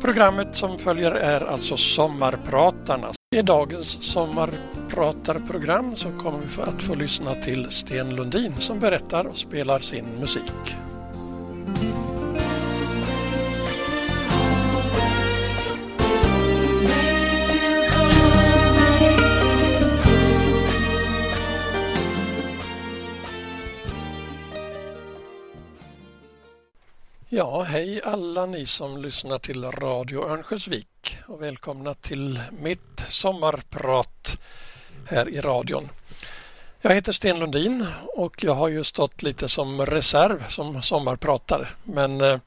Programmet 0.00 0.56
som 0.56 0.78
följer 0.78 1.12
är 1.12 1.40
alltså 1.40 1.76
Sommarpratarna. 1.76 3.08
I 3.36 3.42
dagens 3.42 4.02
sommarpratarprogram 4.02 5.96
så 5.96 6.08
kommer 6.18 6.38
vi 6.38 6.62
att 6.62 6.82
få 6.82 6.94
lyssna 6.94 7.34
till 7.34 7.70
Sten 7.70 8.16
Lundin 8.16 8.54
som 8.58 8.78
berättar 8.78 9.26
och 9.26 9.36
spelar 9.36 9.78
sin 9.78 10.04
musik. 10.20 10.76
Ja, 27.40 27.62
hej 27.62 28.00
alla 28.04 28.46
ni 28.46 28.66
som 28.66 29.02
lyssnar 29.02 29.38
till 29.38 29.64
Radio 29.64 30.28
Örnsköldsvik 30.28 31.18
och 31.26 31.42
välkomna 31.42 31.94
till 31.94 32.40
mitt 32.50 33.04
sommarprat 33.08 34.38
här 35.06 35.28
i 35.28 35.40
radion. 35.40 35.88
Jag 36.80 36.94
heter 36.94 37.12
Sten 37.12 37.38
Lundin 37.38 37.86
och 38.14 38.44
jag 38.44 38.54
har 38.54 38.68
ju 38.68 38.84
stått 38.84 39.22
lite 39.22 39.48
som 39.48 39.86
reserv 39.86 40.48
som 40.48 40.82
sommarpratare 40.82 41.68
men 41.84 42.20
eh, 42.20 42.38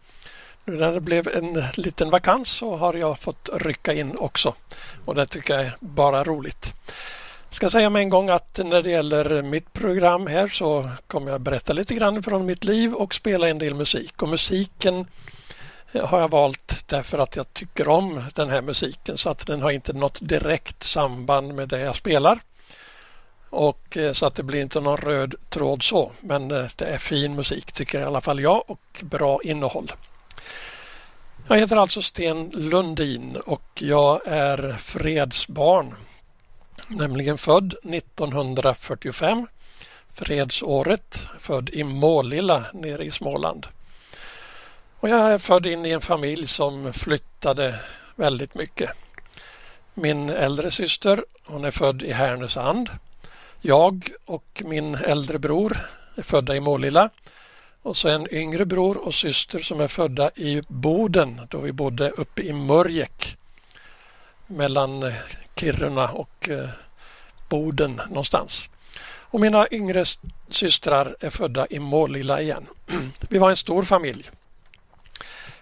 nu 0.66 0.78
när 0.78 0.92
det 0.94 1.02
blev 1.02 1.28
en 1.28 1.64
liten 1.74 2.10
vakans 2.10 2.50
så 2.50 2.76
har 2.76 2.94
jag 2.94 3.20
fått 3.20 3.50
rycka 3.54 3.94
in 3.94 4.16
också 4.18 4.54
och 5.06 5.16
det 5.16 5.26
tycker 5.26 5.54
jag 5.54 5.64
är 5.64 5.76
bara 5.80 6.24
roligt. 6.24 6.74
Jag 7.54 7.56
ska 7.56 7.70
säga 7.70 7.90
med 7.90 8.02
en 8.02 8.10
gång 8.10 8.30
att 8.30 8.60
när 8.64 8.82
det 8.82 8.90
gäller 8.90 9.42
mitt 9.42 9.74
program 9.74 10.28
här 10.28 10.48
så 10.48 10.90
kommer 11.08 11.32
jag 11.32 11.42
berätta 11.42 11.74
lite 11.74 11.96
grann 11.96 12.24
från 12.24 12.46
mitt 12.46 12.64
liv 12.64 12.94
och 12.94 13.14
spela 13.14 13.50
en 13.50 13.58
del 13.58 13.76
musik. 13.76 14.22
Och 14.22 14.30
musiken 14.30 15.06
eh, 15.92 16.06
har 16.06 16.20
jag 16.20 16.32
valt 16.32 16.84
därför 16.88 17.20
att 17.20 17.36
jag 17.36 17.54
tycker 17.54 17.88
om 17.88 18.24
den 18.34 18.50
här 18.50 18.62
musiken 18.62 19.18
så 19.18 19.30
att 19.30 19.48
den 19.48 19.62
har 19.62 19.72
inte 19.72 19.94
något 19.94 20.20
direkt 20.22 20.84
samband 20.84 21.54
med 21.54 21.70
det 21.70 21.80
jag 21.80 21.96
spelar. 21.96 22.40
Och 23.50 23.98
eh, 23.98 24.14
så 24.14 24.26
att 24.26 24.36
det 24.36 24.44
blir 24.44 24.62
inte 24.62 24.82
någon 24.82 24.98
röd 24.98 25.36
tråd 25.50 25.84
så. 25.84 26.12
Men 26.22 26.52
eh, 26.52 26.66
det 26.76 26.86
är 26.86 26.98
fin 26.98 27.36
musik 27.36 27.72
tycker 27.72 28.00
i 28.00 28.04
alla 28.04 28.22
fall 28.22 28.40
jag 28.40 28.64
och 28.68 29.02
bra 29.02 29.40
innehåll. 29.44 29.92
Jag 31.48 31.58
heter 31.58 31.76
alltså 31.76 32.02
Sten 32.02 32.50
Lundin 32.50 33.38
och 33.46 33.70
jag 33.74 34.22
är 34.26 34.76
fredsbarn 34.80 35.96
nämligen 36.88 37.38
född 37.38 37.76
1945, 37.84 39.48
fredsåret, 40.10 41.28
född 41.40 41.70
i 41.70 41.84
Målilla 41.84 42.66
nere 42.74 43.04
i 43.04 43.12
Småland. 43.12 43.68
Och 45.00 45.10
jag 45.10 45.34
är 45.34 45.38
född 45.38 45.66
in 45.66 45.86
i 45.86 45.92
en 45.92 46.02
familj 46.02 46.48
som 46.48 46.94
flyttade 46.94 47.80
väldigt 48.16 48.56
mycket. 48.56 48.90
Min 49.94 50.30
äldre 50.30 50.72
syster, 50.72 51.26
hon 51.46 51.66
är 51.66 51.72
född 51.72 52.04
i 52.04 52.12
Härnösand. 52.12 52.90
Jag 53.62 54.10
och 54.26 54.64
min 54.66 54.96
äldre 54.96 55.40
bror 55.40 55.78
är 56.16 56.22
födda 56.22 56.56
i 56.56 56.60
Målilla. 56.60 57.10
Och 57.82 57.98
så 57.98 58.08
en 58.08 58.34
yngre 58.34 58.66
bror 58.66 58.98
och 58.98 59.14
syster 59.14 59.60
som 59.60 59.82
är 59.82 59.88
födda 59.88 60.32
i 60.36 60.62
Boden 60.68 61.42
då 61.50 61.58
vi 61.58 61.72
bodde 61.72 62.10
uppe 62.10 62.42
i 62.42 62.54
Mörjek 62.54 63.38
mellan 64.48 65.14
Kiruna 65.56 66.08
och 66.08 66.50
eh, 66.50 66.70
Boden 67.50 68.02
någonstans. 68.10 68.70
Och 69.04 69.40
mina 69.40 69.68
yngre 69.72 70.06
systrar 70.50 71.16
är 71.20 71.30
födda 71.30 71.68
i 71.70 71.80
Målilla 71.80 72.42
igen. 72.42 72.68
Vi 73.30 73.38
var 73.38 73.50
en 73.50 73.58
stor 73.58 73.84
familj. 73.84 74.30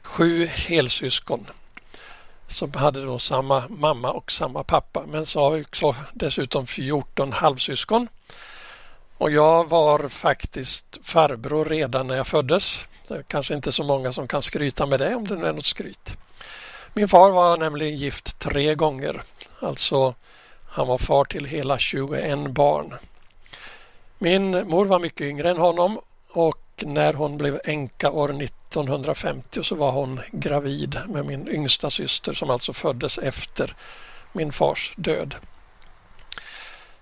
Sju 0.02 0.45
helsyskon 0.45 1.47
som 2.47 2.73
hade 2.73 3.06
då 3.06 3.19
samma 3.19 3.64
mamma 3.69 4.12
och 4.12 4.31
samma 4.31 4.64
pappa. 4.64 5.03
Men 5.08 5.25
så 5.25 5.39
har 5.39 5.52
vi 5.52 5.62
också 5.62 5.95
dessutom 6.14 6.67
14 6.67 7.31
halvsyskon. 7.31 8.08
Och 9.17 9.31
jag 9.31 9.69
var 9.69 10.09
faktiskt 10.09 11.00
farbror 11.03 11.66
redan 11.66 12.08
när 12.08 12.16
jag 12.16 12.28
föddes. 12.28 12.85
Det 13.08 13.13
är 13.13 13.23
kanske 13.23 13.53
inte 13.53 13.72
så 13.72 13.84
många 13.84 14.13
som 14.13 14.28
kan 14.28 14.41
skryta 14.41 14.85
med 14.85 15.00
det 15.00 15.16
om 15.16 15.28
det 15.28 15.35
nu 15.35 15.46
är 15.46 15.53
något 15.53 15.66
skryt. 15.66 16.18
Min 16.94 17.08
far 17.08 17.31
var 17.31 17.58
nämligen 17.58 17.97
gift 17.97 18.40
tre 18.40 18.75
gånger. 18.75 19.22
Alltså 19.61 20.16
han 20.66 20.88
var 20.88 20.97
far 20.97 21.23
till 21.23 21.45
hela 21.45 21.77
21 21.77 22.51
barn. 22.51 22.94
Min 24.17 24.51
mor 24.51 24.85
var 24.85 24.99
mycket 24.99 25.22
yngre 25.22 25.49
än 25.49 25.57
honom 25.57 25.99
och 26.29 26.83
när 26.85 27.13
hon 27.13 27.38
blev 27.38 27.59
änka 27.63 28.11
år 28.11 28.44
1950 28.44 29.63
så 29.63 29.75
var 29.75 29.91
hon 29.91 30.19
gravid 30.31 30.97
med 31.07 31.25
min 31.25 31.47
yngsta 31.47 31.89
syster 31.89 32.33
som 32.33 32.49
alltså 32.49 32.73
föddes 32.73 33.17
efter 33.17 33.75
min 34.33 34.51
fars 34.51 34.94
död. 34.97 35.35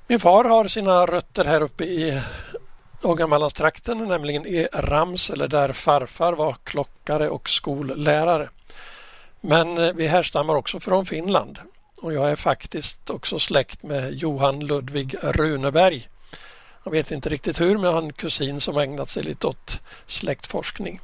Min 0.07 0.19
far 0.19 0.43
har 0.43 0.67
sina 0.67 1.05
rötter 1.05 1.45
här 1.45 1.61
uppe 1.61 1.83
i 1.83 2.21
Ångermanlandstrakten, 3.01 3.97
nämligen 3.97 4.45
i 4.45 4.67
Ramsele 4.73 5.47
där 5.47 5.73
farfar 5.73 6.33
var 6.33 6.55
klockare 6.63 7.29
och 7.29 7.49
skollärare. 7.49 8.49
Men 9.41 9.77
eh, 9.77 9.93
vi 9.93 10.07
härstammar 10.07 10.55
också 10.55 10.79
från 10.79 11.05
Finland 11.05 11.59
och 12.01 12.13
jag 12.13 12.31
är 12.31 12.35
faktiskt 12.35 13.09
också 13.09 13.39
släkt 13.39 13.83
med 13.83 14.13
Johan 14.13 14.59
Ludvig 14.59 15.15
Runeberg. 15.21 16.09
Jag 16.83 16.91
vet 16.91 17.11
inte 17.11 17.29
riktigt 17.29 17.61
hur 17.61 17.73
men 17.73 17.83
jag 17.83 17.93
har 17.93 18.01
en 18.01 18.13
kusin 18.13 18.61
som 18.61 18.77
ägnat 18.77 19.09
sig 19.09 19.23
lite 19.23 19.47
åt 19.47 19.81
släktforskning. 20.05 20.99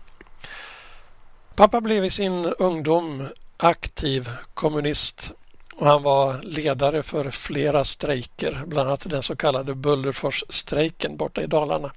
Pappa 1.56 1.82
blev 1.82 2.06
i 2.06 2.10
sin 2.10 2.46
ungdom 2.46 3.28
aktiv 3.58 4.30
kommunist 4.54 5.32
och 5.76 5.88
han 5.88 6.04
var 6.04 6.42
ledare 6.42 7.04
för 7.04 7.30
flera 7.30 7.84
strejker, 7.84 8.64
bland 8.66 8.90
annat 8.90 9.10
den 9.10 9.24
så 9.24 9.36
kallade 9.36 9.76
Bullerforsstrejken 9.76 11.18
borta 11.18 11.42
i 11.42 11.48
Dalarna. 11.48 11.92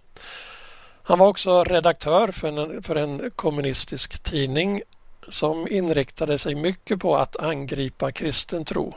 Han 1.02 1.18
var 1.18 1.26
också 1.26 1.64
redaktör 1.64 2.28
för 2.28 2.48
en, 2.48 2.82
för 2.82 2.96
en 2.96 3.30
kommunistisk 3.36 4.22
tidning 4.22 4.82
som 5.28 5.68
inriktade 5.68 6.38
sig 6.38 6.54
mycket 6.54 7.00
på 7.00 7.16
att 7.16 7.36
angripa 7.36 8.12
kristen 8.12 8.64
tro. 8.64 8.94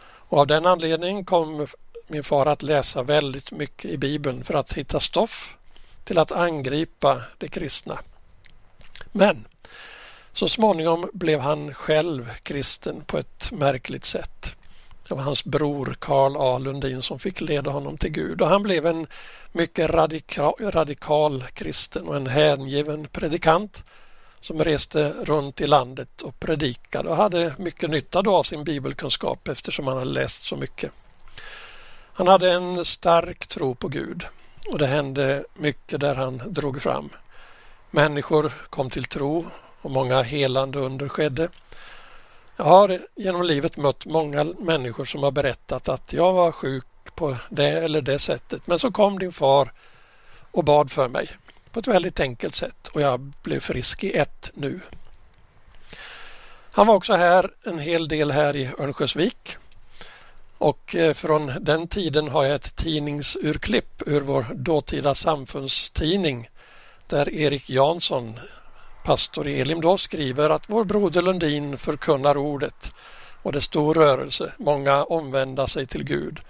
Och 0.00 0.38
av 0.38 0.46
den 0.46 0.66
anledningen 0.66 1.24
kom 1.24 1.66
min 2.06 2.24
far 2.24 2.46
att 2.46 2.62
läsa 2.62 3.02
väldigt 3.02 3.52
mycket 3.52 3.90
i 3.90 3.98
Bibeln 3.98 4.44
för 4.44 4.54
att 4.54 4.72
hitta 4.72 5.00
stoff 5.00 5.56
till 6.04 6.18
att 6.18 6.32
angripa 6.32 7.22
det 7.38 7.48
kristna. 7.48 7.98
Men 9.12 9.46
så 10.32 10.48
småningom 10.48 11.10
blev 11.12 11.40
han 11.40 11.74
själv 11.74 12.30
kristen 12.42 13.02
på 13.06 13.18
ett 13.18 13.52
märkligt 13.52 14.04
sätt. 14.04 14.56
Det 15.08 15.14
var 15.14 15.22
hans 15.22 15.44
bror 15.44 15.96
Karl 15.98 16.36
A 16.36 16.58
Lundin 16.58 17.02
som 17.02 17.18
fick 17.18 17.40
leda 17.40 17.70
honom 17.70 17.96
till 17.96 18.10
Gud 18.10 18.42
och 18.42 18.48
han 18.48 18.62
blev 18.62 18.86
en 18.86 19.06
mycket 19.52 19.90
radikal, 19.90 20.54
radikal 20.60 21.44
kristen 21.52 22.08
och 22.08 22.16
en 22.16 22.26
hängiven 22.26 23.06
predikant 23.06 23.84
som 24.40 24.64
reste 24.64 25.12
runt 25.22 25.60
i 25.60 25.66
landet 25.66 26.22
och 26.22 26.40
predikade 26.40 27.08
och 27.08 27.16
hade 27.16 27.54
mycket 27.58 27.90
nytta 27.90 28.20
av 28.20 28.42
sin 28.42 28.64
bibelkunskap 28.64 29.48
eftersom 29.48 29.86
han 29.86 29.98
hade 29.98 30.10
läst 30.10 30.44
så 30.44 30.56
mycket. 30.56 30.92
Han 32.12 32.28
hade 32.28 32.52
en 32.52 32.84
stark 32.84 33.46
tro 33.46 33.74
på 33.74 33.88
Gud 33.88 34.24
och 34.70 34.78
det 34.78 34.86
hände 34.86 35.44
mycket 35.54 36.00
där 36.00 36.14
han 36.14 36.42
drog 36.46 36.82
fram. 36.82 37.10
Människor 37.90 38.52
kom 38.70 38.90
till 38.90 39.04
tro 39.04 39.46
och 39.80 39.90
många 39.90 40.22
helande 40.22 40.78
under 40.78 41.08
skedde. 41.08 41.48
Jag 42.56 42.64
har 42.64 42.98
genom 43.16 43.42
livet 43.42 43.76
mött 43.76 44.06
många 44.06 44.44
människor 44.44 45.04
som 45.04 45.22
har 45.22 45.30
berättat 45.30 45.88
att 45.88 46.12
jag 46.12 46.32
var 46.32 46.52
sjuk 46.52 46.84
på 47.14 47.36
det 47.50 47.68
eller 47.68 48.00
det 48.00 48.18
sättet 48.18 48.66
men 48.66 48.78
så 48.78 48.90
kom 48.90 49.18
din 49.18 49.32
far 49.32 49.72
och 50.50 50.64
bad 50.64 50.90
för 50.90 51.08
mig 51.08 51.28
på 51.72 51.80
ett 51.80 51.86
väldigt 51.86 52.20
enkelt 52.20 52.54
sätt 52.54 52.88
och 52.88 53.00
jag 53.00 53.20
blev 53.20 53.60
frisk 53.60 54.04
i 54.04 54.12
ett 54.12 54.50
nu. 54.54 54.80
Han 56.72 56.86
var 56.86 56.94
också 56.94 57.14
här 57.14 57.50
en 57.64 57.78
hel 57.78 58.08
del 58.08 58.30
här 58.30 58.56
i 58.56 58.70
Örnsköldsvik 58.78 59.56
och 60.58 60.96
eh, 60.96 61.14
från 61.14 61.52
den 61.60 61.88
tiden 61.88 62.28
har 62.28 62.44
jag 62.44 62.54
ett 62.54 62.76
tidningsurklipp 62.76 64.02
ur 64.06 64.20
vår 64.20 64.46
dåtida 64.54 65.14
samfundstidning 65.14 66.48
där 67.06 67.34
Erik 67.34 67.70
Jansson, 67.70 68.40
pastor 69.04 69.48
i 69.48 69.60
Elim 69.60 69.80
då, 69.80 69.98
skriver 69.98 70.50
att 70.50 70.64
vår 70.66 70.84
broder 70.84 71.22
Lundin 71.22 71.78
förkunnar 71.78 72.36
ordet 72.36 72.92
och 73.42 73.52
det 73.52 73.58
är 73.58 73.60
stor 73.60 73.94
rörelse, 73.94 74.52
många 74.58 75.04
omvända 75.04 75.66
sig 75.66 75.86
till 75.86 76.04
Gud. 76.04 76.40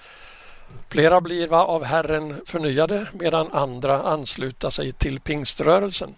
Flera 0.88 1.20
blir 1.20 1.62
av 1.62 1.84
Herren 1.84 2.40
förnyade 2.46 3.06
medan 3.12 3.52
andra 3.52 4.02
ansluta 4.02 4.70
sig 4.70 4.92
till 4.92 5.20
pingströrelsen. 5.20 6.14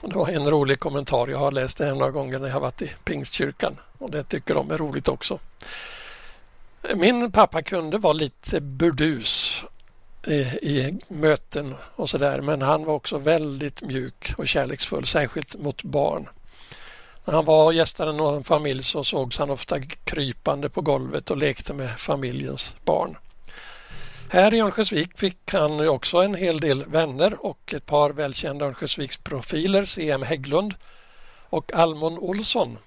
Och 0.00 0.08
det 0.08 0.16
var 0.16 0.28
en 0.28 0.50
rolig 0.50 0.78
kommentar. 0.78 1.28
Jag 1.28 1.38
har 1.38 1.52
läst 1.52 1.78
det 1.78 1.84
här 1.84 1.94
några 1.94 2.10
gånger 2.10 2.38
när 2.38 2.46
jag 2.46 2.54
har 2.54 2.60
varit 2.60 2.82
i 2.82 2.90
pingstkyrkan 3.04 3.76
och 3.98 4.10
det 4.10 4.22
tycker 4.22 4.54
de 4.54 4.70
är 4.70 4.78
roligt 4.78 5.08
också. 5.08 5.38
Min 6.94 7.32
pappa 7.32 7.62
kunde 7.62 7.98
vara 7.98 8.12
lite 8.12 8.60
burdus 8.60 9.64
i, 10.26 10.34
i 10.62 10.98
möten 11.08 11.74
och 11.96 12.10
sådär 12.10 12.40
men 12.40 12.62
han 12.62 12.84
var 12.84 12.94
också 12.94 13.18
väldigt 13.18 13.82
mjuk 13.82 14.32
och 14.38 14.48
kärleksfull, 14.48 15.06
särskilt 15.06 15.56
mot 15.56 15.82
barn. 15.82 16.28
När 17.24 17.34
han 17.34 17.44
var 17.44 17.64
och 17.64 17.74
gästade 17.74 18.12
någon 18.12 18.44
familj 18.44 18.84
så 18.84 19.04
sågs 19.04 19.38
han 19.38 19.50
ofta 19.50 19.80
krypande 19.80 20.68
på 20.68 20.80
golvet 20.80 21.30
och 21.30 21.36
lekte 21.36 21.74
med 21.74 21.98
familjens 21.98 22.74
barn. 22.84 23.16
Här 24.30 24.54
i 24.54 24.60
Örnsköldsvik 24.60 25.18
fick 25.18 25.52
han 25.52 25.88
också 25.88 26.18
en 26.18 26.34
hel 26.34 26.60
del 26.60 26.84
vänner 26.84 27.46
och 27.46 27.74
ett 27.74 27.86
par 27.86 28.10
välkända 28.10 28.66
Örnsköldsviksprofiler, 28.66 29.84
C.M. 29.84 30.22
Hägglund 30.22 30.74
och 31.48 31.72
Almon 31.72 32.18
Olsson. 32.18 32.78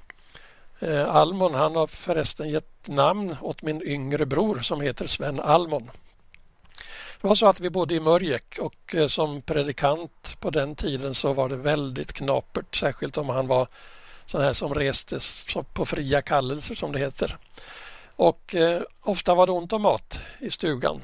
Eh, 0.79 1.15
Almon 1.15 1.53
han 1.53 1.75
har 1.75 1.87
förresten 1.87 2.49
gett 2.49 2.87
namn 2.87 3.35
åt 3.41 3.61
min 3.61 3.81
yngre 3.81 4.25
bror 4.25 4.59
som 4.59 4.81
heter 4.81 5.07
Sven 5.07 5.39
Almon. 5.39 5.91
Det 7.21 7.27
var 7.27 7.35
så 7.35 7.47
att 7.47 7.59
vi 7.59 7.69
bodde 7.69 7.95
i 7.95 7.99
Mörjek 7.99 8.59
och 8.59 8.95
eh, 8.95 9.07
som 9.07 9.41
predikant 9.41 10.37
på 10.39 10.49
den 10.49 10.75
tiden 10.75 11.15
så 11.15 11.33
var 11.33 11.49
det 11.49 11.57
väldigt 11.57 12.13
knapert, 12.13 12.75
särskilt 12.75 13.17
om 13.17 13.29
han 13.29 13.47
var 13.47 13.67
sån 14.25 14.41
här 14.41 14.53
som 14.53 14.73
restes 14.73 15.45
på 15.73 15.85
fria 15.85 16.21
kallelser 16.21 16.75
som 16.75 16.91
det 16.91 16.99
heter. 16.99 17.37
Och 18.15 18.55
eh, 18.55 18.81
ofta 19.01 19.35
var 19.35 19.47
det 19.47 19.53
ont 19.53 19.73
om 19.73 19.81
mat 19.81 20.19
i 20.39 20.49
stugan. 20.49 21.01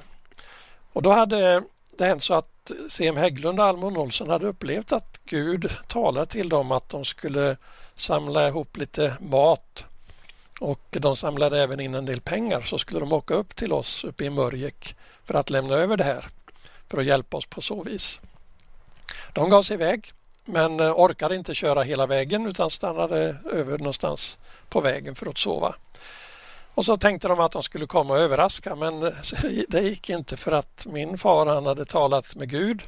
Och 0.97 1.03
då 1.03 1.11
hade 1.11 1.63
det 1.97 2.05
hänt 2.05 2.23
så 2.23 2.33
att 2.33 2.71
C.M. 2.89 3.17
Hägglund 3.17 3.59
och 3.59 3.65
Almon 3.65 3.97
Olsson 3.97 4.29
hade 4.29 4.47
upplevt 4.47 4.91
att 4.91 5.19
Gud 5.25 5.71
talade 5.87 6.25
till 6.25 6.49
dem 6.49 6.71
att 6.71 6.89
de 6.89 7.05
skulle 7.05 7.57
samla 7.95 8.47
ihop 8.47 8.77
lite 8.77 9.13
mat 9.19 9.85
och 10.59 10.81
de 10.89 11.15
samlade 11.15 11.63
även 11.63 11.79
in 11.79 11.95
en 11.95 12.05
del 12.05 12.21
pengar 12.21 12.61
så 12.61 12.77
skulle 12.77 12.99
de 12.99 13.13
åka 13.13 13.33
upp 13.33 13.55
till 13.55 13.73
oss 13.73 14.03
uppe 14.03 14.25
i 14.25 14.29
Mörjek 14.29 14.95
för 15.23 15.33
att 15.33 15.49
lämna 15.49 15.75
över 15.75 15.97
det 15.97 16.03
här 16.03 16.27
för 16.87 16.97
att 16.97 17.05
hjälpa 17.05 17.37
oss 17.37 17.45
på 17.45 17.61
så 17.61 17.83
vis. 17.83 18.21
De 19.33 19.49
gav 19.49 19.63
sig 19.63 19.73
iväg 19.73 20.13
men 20.45 20.79
eh, 20.79 20.91
orkade 20.91 21.35
inte 21.35 21.53
köra 21.53 21.83
hela 21.83 22.05
vägen 22.05 22.47
utan 22.47 22.69
stannade 22.69 23.35
över 23.51 23.77
någonstans 23.77 24.37
på 24.69 24.81
vägen 24.81 25.15
för 25.15 25.29
att 25.29 25.37
sova. 25.37 25.75
Och 26.77 26.85
så 26.85 26.97
tänkte 26.97 27.27
de 27.27 27.39
att 27.39 27.51
de 27.51 27.63
skulle 27.63 27.85
komma 27.85 28.13
och 28.13 28.19
överraska 28.19 28.75
men 28.75 28.99
det 29.67 29.81
gick 29.81 30.09
inte 30.09 30.37
för 30.37 30.51
att 30.51 30.87
min 30.89 31.17
far 31.17 31.45
han 31.45 31.65
hade 31.65 31.85
talat 31.85 32.35
med 32.35 32.49
Gud 32.49 32.81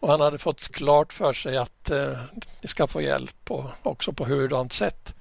och 0.00 0.08
han 0.08 0.20
hade 0.20 0.38
fått 0.38 0.68
klart 0.68 1.12
för 1.12 1.32
sig 1.32 1.56
att 1.56 1.90
eh, 1.90 2.18
ni 2.60 2.68
ska 2.68 2.86
få 2.86 3.02
hjälp 3.02 3.50
och 3.50 3.64
också 3.82 4.12
på 4.12 4.24
hurdant 4.24 4.72
sätt. 4.72 5.14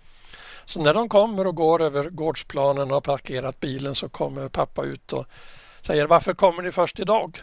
Så 0.65 0.81
när 0.81 0.93
de 0.93 1.09
kommer 1.09 1.47
och 1.47 1.55
går 1.55 1.81
över 1.81 2.09
gårdsplanen 2.09 2.87
och 2.87 2.93
har 2.93 3.01
parkerat 3.01 3.59
bilen 3.59 3.95
så 3.95 4.09
kommer 4.09 4.49
pappa 4.49 4.83
ut 4.83 5.13
och 5.13 5.25
säger 5.81 6.07
varför 6.07 6.33
kommer 6.33 6.63
ni 6.63 6.71
först 6.71 6.99
idag? 6.99 7.41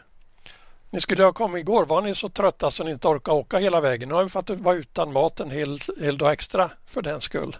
Ni 0.91 1.01
skulle 1.01 1.25
ha 1.25 1.33
kommit 1.33 1.61
igår. 1.61 1.85
Var 1.85 2.03
ni 2.03 2.15
så 2.15 2.29
trötta 2.29 2.71
så 2.71 2.85
ni 2.85 2.91
inte 2.91 3.09
orkar 3.09 3.33
åka 3.33 3.59
hela 3.59 3.81
vägen? 3.81 4.09
Nu 4.09 4.15
har 4.15 4.23
vi 4.23 4.29
fått 4.29 4.51
vara 4.51 4.77
utan 4.77 5.13
mat 5.13 5.41
en 5.41 5.51
hel, 5.51 5.81
hel 6.01 6.19
dag 6.19 6.33
extra 6.33 6.71
för 6.87 7.03
den 7.03 7.21
skull. 7.21 7.57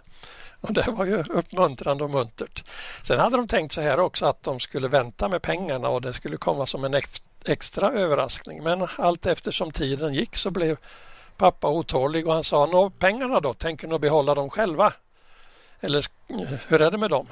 Och 0.61 0.73
det 0.73 0.87
var 0.87 1.05
ju 1.05 1.23
uppmuntrande 1.23 2.03
och 2.03 2.09
muntert. 2.09 2.63
Sen 3.03 3.19
hade 3.19 3.37
de 3.37 3.47
tänkt 3.47 3.73
så 3.73 3.81
här 3.81 3.99
också 3.99 4.25
att 4.25 4.43
de 4.43 4.59
skulle 4.59 4.87
vänta 4.87 5.27
med 5.27 5.41
pengarna 5.41 5.89
och 5.89 6.01
det 6.01 6.13
skulle 6.13 6.37
komma 6.37 6.65
som 6.65 6.83
en 6.83 7.01
extra 7.45 7.91
överraskning. 7.91 8.63
Men 8.63 8.87
allt 8.97 9.25
eftersom 9.25 9.71
tiden 9.71 10.13
gick 10.13 10.35
så 10.35 10.51
blev 10.51 10.77
pappa 11.37 11.69
otålig 11.69 12.27
och 12.27 12.33
han 12.33 12.43
sa 12.43 12.65
Nå, 12.65 12.89
pengarna 12.89 13.39
då, 13.39 13.53
tänker 13.53 13.87
ni 13.87 13.99
behålla 13.99 14.35
dem 14.35 14.49
själva? 14.49 14.93
Eller 15.79 16.05
hur 16.67 16.81
är 16.81 16.91
det 16.91 16.97
med 16.97 17.09
dem? 17.09 17.27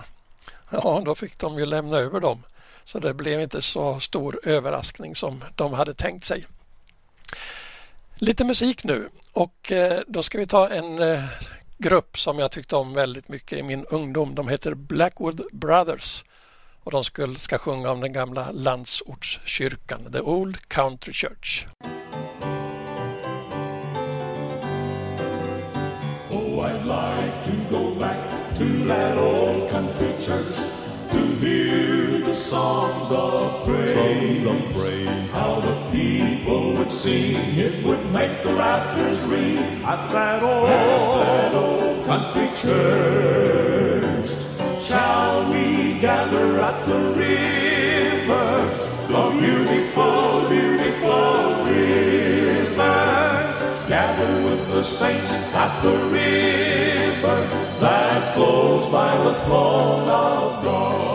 Ja, 0.70 1.02
då 1.06 1.16
fick 1.16 1.38
de 1.38 1.60
ju 1.60 1.66
lämna 1.66 1.98
över 1.98 2.20
dem. 2.20 2.44
Så 2.84 3.00
det 3.00 3.14
blev 3.14 3.42
inte 3.42 3.62
så 3.62 4.00
stor 4.00 4.40
överraskning 4.44 5.16
som 5.16 5.44
de 5.56 5.74
hade 5.74 5.94
tänkt 5.94 6.26
sig. 6.26 6.46
Lite 8.16 8.44
musik 8.44 8.84
nu 8.84 9.10
och 9.34 9.72
eh, 9.72 10.00
då 10.08 10.24
ska 10.24 10.38
vi 10.38 10.46
ta 10.46 10.70
en 10.70 11.00
eh, 11.00 11.24
grupp 11.80 12.20
som 12.20 12.40
jag 12.40 12.52
tyckte 12.52 12.76
om 12.76 12.94
väldigt 12.94 13.28
mycket 13.28 13.58
i 13.58 13.64
min 13.64 13.86
ungdom. 13.86 14.36
De 14.36 14.48
heter 14.48 14.74
Blackwood 14.74 15.42
Brothers 15.52 16.24
och 16.84 16.92
de 16.92 17.04
ska 17.38 17.58
sjunga 17.58 17.92
om 17.92 18.02
den 18.02 18.14
gamla 18.14 18.52
landsortskyrkan, 18.52 20.12
The 20.12 20.20
Old 20.20 20.58
Country 20.68 21.14
Church. 21.14 21.66
Songs 32.50 33.12
of 33.12 33.64
praise. 33.64 33.94
Songs 33.94 34.46
of 34.46 34.74
praise. 34.74 35.32
How 35.32 35.60
the 35.60 35.76
people 35.92 36.74
would 36.74 36.90
sing, 36.90 37.36
it 37.58 37.86
would 37.86 38.04
make 38.12 38.42
the 38.44 38.54
rafters 38.56 39.24
ring 39.26 39.58
at 39.86 40.12
that 40.12 40.42
old, 40.42 40.70
at 40.70 40.84
that 41.26 41.54
old 41.54 42.06
country 42.06 42.48
church. 42.56 44.30
Shall 44.82 45.48
we 45.52 46.00
gather 46.00 46.60
at 46.60 46.88
the 46.88 47.02
river, 47.24 48.50
the 49.14 49.24
beautiful, 49.40 50.50
beautiful 50.50 51.66
river? 51.66 52.98
Gather 53.88 54.34
with 54.48 54.64
the 54.72 54.84
saints 54.84 55.54
at 55.54 55.82
the 55.84 55.98
river 56.20 57.40
that 57.80 58.34
flows 58.34 58.90
by 58.90 59.16
the 59.24 59.34
throne 59.46 60.10
of 60.10 60.64
God. 60.64 61.09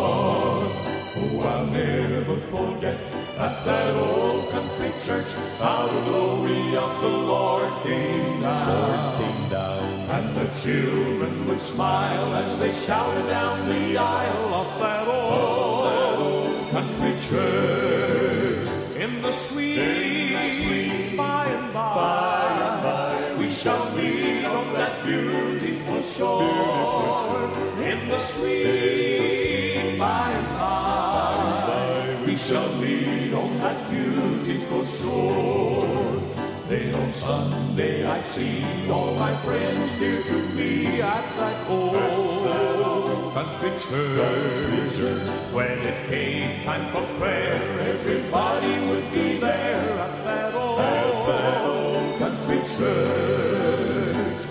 How 5.64 5.86
the 5.86 6.02
glory 6.10 6.76
of 6.76 6.92
the 7.00 7.14
Lord 7.32 7.72
came 7.82 8.40
down. 8.42 8.68
Lord 8.68 9.04
came 9.20 9.48
down. 9.48 9.84
And 10.16 10.26
the 10.36 10.48
children 10.64 11.48
would 11.48 11.60
smile 11.60 12.34
as 12.34 12.58
they 12.58 12.72
shouted 12.86 13.26
down 13.28 13.66
the 13.66 13.96
aisle 13.96 14.52
of 14.62 14.68
that 14.82 15.08
old, 15.08 15.84
that 15.86 16.18
old 16.28 16.70
country 16.74 17.14
church. 17.28 18.66
In 19.04 19.22
the 19.22 19.32
sweet, 19.32 19.78
In 19.78 20.32
the 20.34 20.44
sweet 20.58 21.16
by 21.16 21.46
and 21.46 21.72
by, 21.72 21.94
by, 21.94 22.46
and 22.66 22.82
by 22.82 23.34
we 23.40 23.48
shall 23.48 23.84
meet 23.96 24.44
on 24.44 24.66
that 24.74 25.02
beautiful 25.06 26.02
shore, 26.02 26.83
on 37.04 37.12
Sunday 37.12 38.06
I 38.06 38.20
see 38.20 38.64
all 38.90 39.14
my 39.14 39.36
friends 39.44 39.92
dear 39.98 40.22
to 40.22 40.38
me 40.54 41.02
at 41.02 41.26
that 41.36 41.68
old 41.68 43.34
country 43.34 43.72
church. 43.78 44.96
When 45.52 45.78
it 45.90 46.08
came 46.08 46.62
time 46.62 46.90
for 46.92 47.04
prayer, 47.18 47.60
everybody 47.92 48.74
would 48.88 49.12
be 49.12 49.38
there 49.38 49.90
at 50.06 50.24
that 50.24 50.54
old 50.54 52.18
country 52.18 52.60
church. 52.76 54.42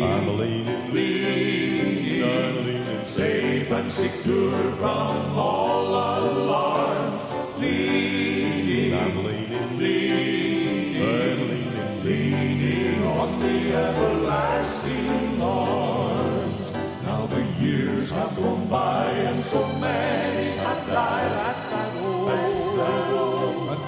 I'm 0.00 0.38
leaning, 0.38 0.94
leaning, 0.94 2.22
I'm 2.22 2.56
leaning, 2.66 3.04
safe 3.04 3.70
and 3.72 3.90
secure 3.90 4.72
from 4.72 5.36
all 5.36 5.88
alarm. 5.88 6.97
By 18.68 19.10
and 19.10 19.42
so 19.42 19.66
many 19.78 20.50
have 20.58 20.86
died 20.86 21.32
at 21.50 21.70
that 21.70 21.96
old 22.02 23.78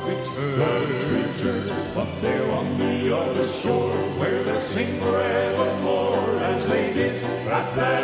country 0.56 1.24
church. 1.38 1.70
But 1.94 2.08
there 2.22 2.50
on 2.52 2.78
the 2.78 3.14
other 3.14 3.44
shore 3.44 3.96
where 4.18 4.42
they 4.42 4.58
sing 4.58 4.98
forevermore 5.00 6.38
as 6.40 6.66
they 6.66 6.94
did 6.94 7.22
at 7.24 7.76
that 7.76 7.99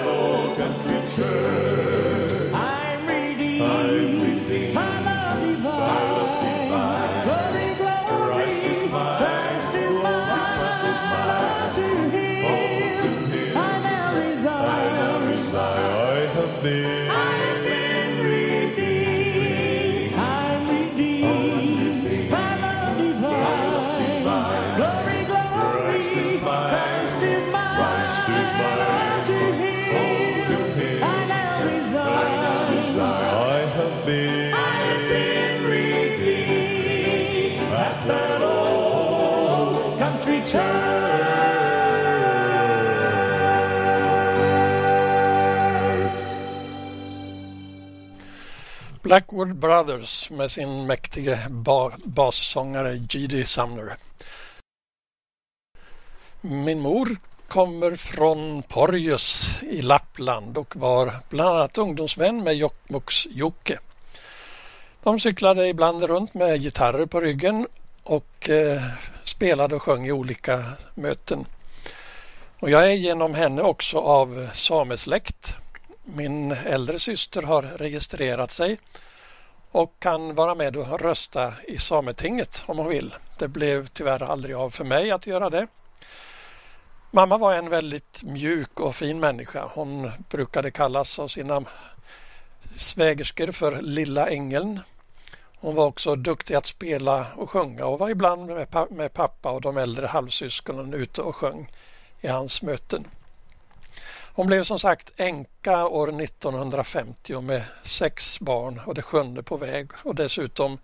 Blackwood 49.47 49.87
Brothers 49.87 50.31
med 50.31 50.51
sin 50.51 50.87
mäktige 50.87 51.39
ba 51.49 51.93
bassångare 52.05 52.97
G.D. 52.97 53.45
Sumner. 53.45 53.97
Min 56.41 56.81
mor 56.81 57.17
kommer 57.49 57.97
från 57.97 58.63
Porjus 58.63 59.63
i 59.63 59.83
Lappland 59.83 60.59
och 60.59 60.77
var 60.77 61.13
bland 61.29 61.51
annat 61.51 61.79
ungdomsvän 61.79 62.43
med 62.43 62.57
Jokkmokks 62.57 63.27
Jocke. 63.31 63.79
De 65.03 65.21
cyklade 65.21 65.69
ibland 65.69 66.03
runt 66.03 66.35
med 66.35 66.63
gitarrer 66.63 67.07
på 67.07 67.21
ryggen 67.21 67.67
och 68.03 68.51
eh, 68.51 68.83
spelade 69.25 69.77
och 69.77 69.83
sjöng 69.83 70.07
i 70.07 70.13
olika 70.13 70.65
möten. 70.95 71.47
Och 72.61 72.71
jag 72.71 72.87
är 72.87 72.95
genom 72.95 73.35
henne 73.35 73.63
också 73.63 73.99
av 73.99 74.49
samesläkt. 74.55 75.55
Min 76.05 76.53
äldre 76.53 76.99
syster 76.99 77.43
har 77.43 77.63
registrerat 77.63 78.51
sig 78.51 78.79
och 79.77 79.93
kan 79.99 80.35
vara 80.35 80.55
med 80.55 80.77
och 80.77 81.01
rösta 81.01 81.53
i 81.69 81.79
Sametinget 81.79 82.65
om 82.67 82.79
hon 82.79 82.89
vill. 82.89 83.15
Det 83.39 83.49
blev 83.49 83.87
tyvärr 83.87 84.23
aldrig 84.23 84.57
av 84.57 84.71
för 84.71 84.85
mig 84.85 85.11
att 85.11 85.27
göra 85.27 85.51
det. 85.51 85.67
Mamma 87.11 87.39
var 87.39 87.55
en 87.55 87.71
väldigt 87.71 88.23
mjuk 88.25 88.81
och 88.81 88.95
fin 88.95 89.21
människa. 89.21 89.71
Hon 89.75 90.11
brukade 90.31 90.71
kallas 90.71 91.19
av 91.19 91.29
sina 91.29 91.65
svägerskor 92.77 93.53
för 93.53 93.83
Lilla 93.83 94.29
Ängeln. 94.29 94.81
Hon 95.61 95.75
var 95.75 95.87
också 95.87 96.15
duktig 96.15 96.55
att 96.55 96.67
spela 96.67 97.27
och 97.37 97.51
sjunga 97.51 97.87
och 97.87 97.99
var 97.99 98.11
ibland 98.11 98.51
med 98.91 99.13
pappa 99.13 99.51
och 99.51 99.61
de 99.61 99.77
äldre 99.77 100.07
halvsyskonen 100.07 100.95
ute 100.95 101.23
och 101.23 101.37
sjöng 101.37 101.73
i 102.21 102.29
hans 102.29 102.63
möten. 102.63 103.05
Hon 104.37 104.47
blev 104.47 104.65
som 104.65 104.79
sagt 104.79 105.13
änka 105.17 105.87
år 105.87 106.23
1950 106.23 107.41
med 107.41 107.63
sex 107.83 108.41
barn 108.41 108.81
och 108.87 108.95
det 108.95 109.03
sjunde 109.03 109.43
på 109.43 109.57
väg 109.57 109.91
och 110.05 110.15
dessutom 110.15 110.79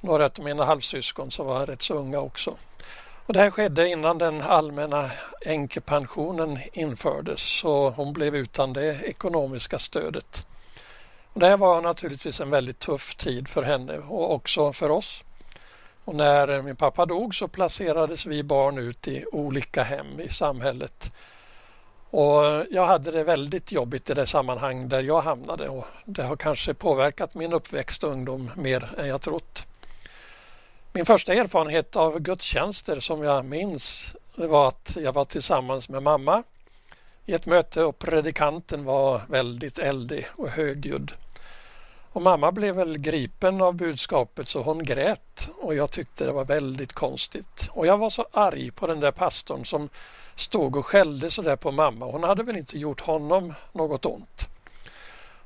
några 0.00 0.24
av 0.24 0.30
mina 0.38 0.64
halvsyskon 0.64 1.30
som 1.30 1.46
var 1.46 1.66
rätt 1.66 1.82
så 1.82 1.94
unga 1.94 2.20
också. 2.20 2.56
Och 3.26 3.32
det 3.32 3.40
här 3.40 3.50
skedde 3.50 3.88
innan 3.88 4.18
den 4.18 4.42
allmänna 4.42 5.10
änkepensionen 5.46 6.58
infördes 6.72 7.40
så 7.40 7.90
hon 7.90 8.12
blev 8.12 8.36
utan 8.36 8.72
det 8.72 9.02
ekonomiska 9.02 9.78
stödet. 9.78 10.46
Och 11.32 11.40
det 11.40 11.48
här 11.48 11.56
var 11.56 11.82
naturligtvis 11.82 12.40
en 12.40 12.50
väldigt 12.50 12.78
tuff 12.78 13.14
tid 13.14 13.48
för 13.48 13.62
henne 13.62 13.98
och 13.98 14.34
också 14.34 14.72
för 14.72 14.90
oss. 14.90 15.24
Och 16.04 16.14
när 16.14 16.62
min 16.62 16.76
pappa 16.76 17.06
dog 17.06 17.34
så 17.34 17.48
placerades 17.48 18.26
vi 18.26 18.42
barn 18.42 18.78
ut 18.78 19.08
i 19.08 19.24
olika 19.32 19.82
hem 19.82 20.20
i 20.20 20.28
samhället. 20.28 21.12
Och 22.16 22.66
jag 22.70 22.86
hade 22.86 23.10
det 23.10 23.24
väldigt 23.24 23.72
jobbigt 23.72 24.10
i 24.10 24.14
det 24.14 24.26
sammanhang 24.26 24.88
där 24.88 25.02
jag 25.02 25.20
hamnade 25.20 25.68
och 25.68 25.86
det 26.04 26.22
har 26.22 26.36
kanske 26.36 26.74
påverkat 26.74 27.34
min 27.34 27.52
uppväxt 27.52 28.04
och 28.04 28.10
ungdom 28.10 28.50
mer 28.56 28.94
än 28.98 29.08
jag 29.08 29.20
trott. 29.20 29.66
Min 30.92 31.06
första 31.06 31.34
erfarenhet 31.34 31.96
av 31.96 32.18
gudstjänster 32.18 33.00
som 33.00 33.22
jag 33.22 33.44
minns 33.44 34.14
det 34.36 34.46
var 34.46 34.68
att 34.68 34.96
jag 35.00 35.12
var 35.12 35.24
tillsammans 35.24 35.88
med 35.88 36.02
mamma 36.02 36.42
i 37.26 37.34
ett 37.34 37.46
möte 37.46 37.84
och 37.84 37.98
predikanten 37.98 38.84
var 38.84 39.20
väldigt 39.28 39.78
eldig 39.78 40.26
och 40.36 40.48
högljudd. 40.48 41.12
Och 42.14 42.22
mamma 42.22 42.52
blev 42.52 42.74
väl 42.74 42.98
gripen 42.98 43.60
av 43.60 43.74
budskapet 43.74 44.48
så 44.48 44.62
hon 44.62 44.84
grät 44.84 45.50
och 45.60 45.74
jag 45.74 45.90
tyckte 45.90 46.24
det 46.24 46.32
var 46.32 46.44
väldigt 46.44 46.92
konstigt. 46.92 47.68
Och 47.70 47.86
jag 47.86 47.98
var 47.98 48.10
så 48.10 48.26
arg 48.32 48.70
på 48.70 48.86
den 48.86 49.00
där 49.00 49.10
pastorn 49.10 49.64
som 49.64 49.88
stod 50.34 50.76
och 50.76 50.86
skällde 50.86 51.30
så 51.30 51.42
där 51.42 51.56
på 51.56 51.70
mamma. 51.70 52.06
Hon 52.06 52.24
hade 52.24 52.42
väl 52.42 52.56
inte 52.56 52.78
gjort 52.78 53.00
honom 53.00 53.54
något 53.72 54.06
ont. 54.06 54.48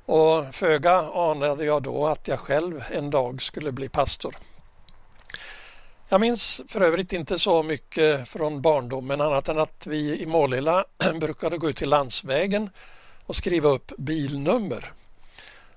Och 0.04 0.54
föga 0.54 0.94
anade 1.14 1.64
jag 1.64 1.82
då 1.82 2.06
att 2.06 2.28
jag 2.28 2.40
själv 2.40 2.84
en 2.90 3.10
dag 3.10 3.42
skulle 3.42 3.72
bli 3.72 3.88
pastor. 3.88 4.36
Jag 6.08 6.20
minns 6.20 6.62
för 6.68 6.80
övrigt 6.80 7.12
inte 7.12 7.38
så 7.38 7.62
mycket 7.62 8.28
från 8.28 8.62
barndomen 8.62 9.20
annat 9.20 9.48
än 9.48 9.58
att 9.58 9.86
vi 9.86 10.22
i 10.22 10.26
Målilla 10.26 10.84
brukade 11.20 11.58
gå 11.58 11.70
ut 11.70 11.76
till 11.76 11.88
landsvägen 11.88 12.70
och 13.26 13.36
skriva 13.36 13.68
upp 13.68 13.92
bilnummer. 13.96 14.92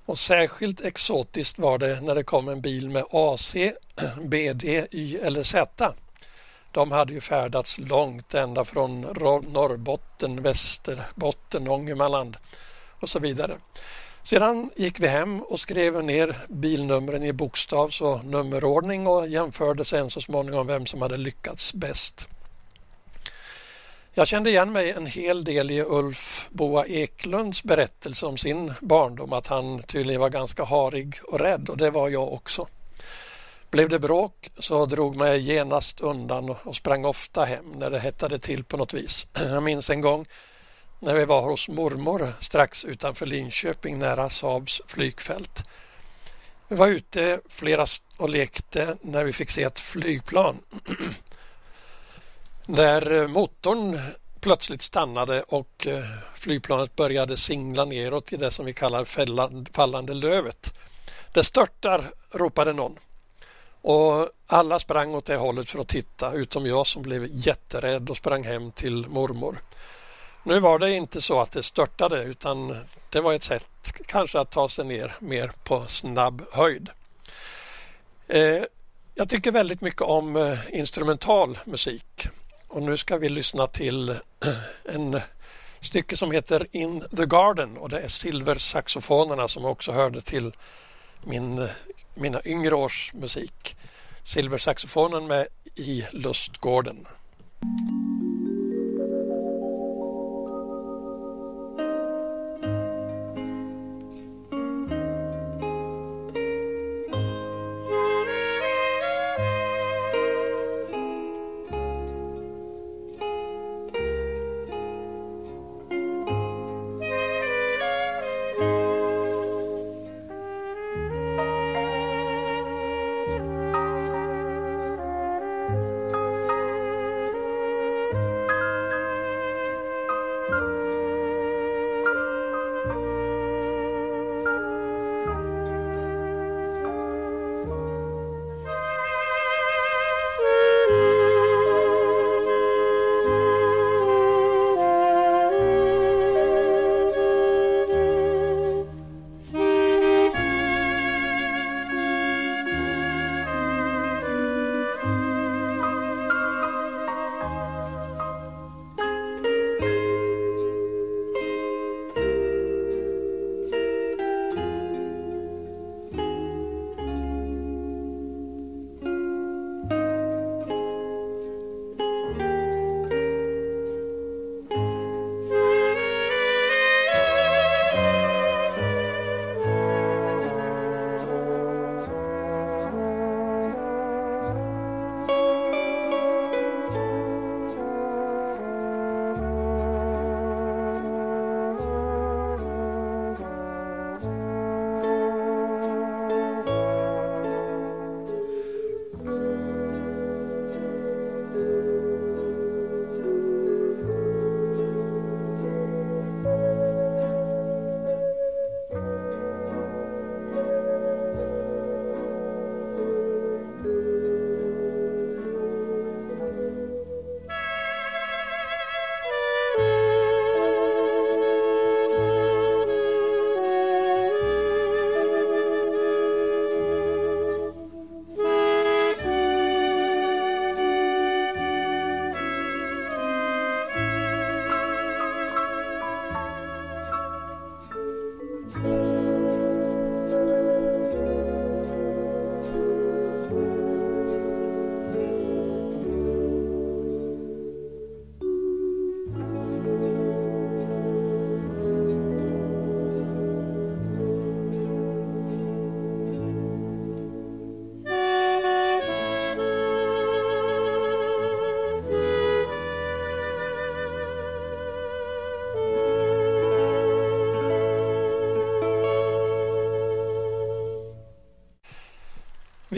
Och 0.05 0.20
särskilt 0.20 0.81
exotiskt 0.81 1.60
var 1.60 1.77
det 1.77 2.01
när 2.01 2.15
det 2.15 2.24
kom 2.24 2.48
en 2.48 2.62
bil 2.62 2.89
med 2.89 3.05
AC, 3.12 3.55
BD, 4.22 4.63
Y 4.91 5.17
eller 5.17 5.43
Z. 5.43 5.93
De 6.72 6.91
hade 6.91 7.13
ju 7.13 7.22
färdats 7.22 7.77
långt 7.77 8.34
ända 8.34 8.65
från 8.65 9.01
Norrbotten, 9.01 10.43
Västerbotten, 10.43 11.67
Ångermanland 11.67 12.38
och 13.00 13.10
så 13.10 13.20
vidare. 13.20 13.58
Sedan 14.24 14.70
gick 14.75 15.00
vi 15.00 15.08
hem 15.08 15.41
och 15.41 15.60
skrev 15.60 16.03
ner 16.03 16.38
bilnumren 16.50 17.24
i 17.24 17.34
bokstavs 17.34 18.01
och 18.01 18.25
nummerordning 18.25 19.08
och 19.08 19.27
jämförde 19.27 19.86
sen 19.86 20.10
så 20.10 20.22
småningom 20.22 20.67
vem 20.67 20.86
som 20.86 21.01
hade 21.01 21.17
lyckats 21.17 21.74
bäst. 21.74 22.27
Jag 24.13 24.27
kände 24.27 24.50
igen 24.50 24.72
mig 24.72 24.91
en 24.91 25.06
hel 25.06 25.44
del 25.44 25.72
i 25.72 25.82
Ulf 25.82 26.50
Boa 26.51 26.86
Eklunds 26.86 27.63
berättelse 27.63 28.25
om 28.25 28.38
sin 28.38 28.74
barndom 28.82 29.34
att 29.34 29.48
han 29.48 29.82
tydligen 29.82 30.22
var 30.22 30.30
ganska 30.30 30.63
harig 30.63 31.15
och 31.27 31.39
rädd 31.39 31.70
och 31.70 31.77
det 31.77 31.89
var 31.89 32.10
jag 32.10 32.34
också. 32.34 32.68
Blev 33.70 33.89
det 33.89 34.00
bråk 34.00 34.51
så 34.58 34.86
drog 34.86 35.15
man 35.15 35.41
genast 35.41 36.01
undan 36.01 36.56
och 36.63 36.75
sprang 36.75 37.06
ofta 37.06 37.46
hem 37.46 37.72
när 37.72 37.89
det 37.89 38.00
hettade 38.00 38.39
till 38.39 38.63
på 38.63 38.77
något 38.77 38.94
vis. 38.94 39.27
Jag 39.34 39.63
minns 39.63 39.89
en 39.89 40.01
gång 40.01 40.25
när 41.00 41.15
vi 41.15 41.25
var 41.25 41.41
hos 41.41 41.70
mormor 41.70 42.34
strax 42.39 42.86
utanför 42.86 43.25
Linköping 43.25 44.00
nära 44.00 44.30
Saabs 44.30 44.82
flygfält. 44.88 45.63
Vi 46.68 46.75
var 46.75 46.88
ute 46.88 47.39
flera 47.50 47.86
och 48.18 48.30
lekte 48.30 48.98
när 49.01 49.24
vi 49.24 49.34
fick 49.34 49.50
se 49.50 49.63
ett 49.63 49.80
flygplan 49.80 50.60
där 52.65 53.12
eh, 53.12 53.27
motorn 53.27 54.00
plötsligt 54.39 54.82
stannade 54.82 55.41
och 55.41 55.88
eh, 55.88 56.03
flygplanet 56.36 56.96
började 56.96 57.38
singla 57.38 57.86
neråt 57.86 58.34
i 58.34 58.38
det 58.38 58.51
som 58.51 58.65
vi 58.65 58.74
kallar 58.74 59.06
fallande 59.74 60.13
lövet. 60.13 60.74
Det 61.34 61.44
störtar, 61.44 62.12
ropade 62.32 62.74
någon. 62.74 62.98
Och 63.82 64.30
alla 64.48 64.80
sprang 64.80 65.15
åt 65.15 65.25
det 65.25 65.36
hållet 65.36 65.70
för 65.70 65.80
att 65.80 65.88
titta 65.88 66.34
utom 66.34 66.65
jag 66.65 66.88
som 66.88 67.01
blev 67.01 67.27
jätterädd 67.32 68.10
och 68.10 68.18
sprang 68.18 68.44
hem 68.44 68.72
till 68.72 69.08
mormor. 69.08 69.62
Nu 70.44 70.60
var 70.60 70.80
det 70.80 70.91
inte 70.91 71.22
så 71.22 71.39
att 71.41 71.51
det 71.51 71.63
störtade 71.63 72.24
utan 72.24 72.77
det 73.10 73.22
var 73.22 73.34
ett 73.34 73.44
sätt 73.44 73.94
kanske 74.06 74.39
att 74.39 74.51
ta 74.51 74.70
sig 74.70 74.86
ner 74.86 75.15
mer 75.20 75.51
på 75.63 75.86
snabb 75.88 76.41
höjd. 76.51 76.89
Eh, 78.27 78.63
jag 79.15 79.30
tycker 79.30 79.51
väldigt 79.51 79.82
mycket 79.82 80.01
om 80.01 80.58
instrumental 80.70 81.60
musik 81.65 82.27
och 82.72 82.84
nu 82.84 82.98
ska 82.98 83.18
vi 83.18 83.30
lyssna 83.30 83.68
till 83.68 84.10
en 84.86 85.22
stycke 85.80 86.18
som 86.18 86.32
heter 86.32 86.68
In 86.72 87.04
the 87.18 87.25
Garden 87.25 87.78
och 87.78 87.90
det 87.90 88.00
är 88.00 88.08
silversaxofonerna 88.08 89.48
som 89.48 89.66
också 89.66 89.92
hörde 89.92 90.22
till 90.22 90.51
min, 91.24 91.68
mina 92.16 92.42
yngre 92.46 92.75
års 92.75 93.13
musik. 93.13 93.75
Silversaxofonen 94.24 95.28
med 95.28 95.48
i 95.75 96.06
Lustgården. 96.12 97.08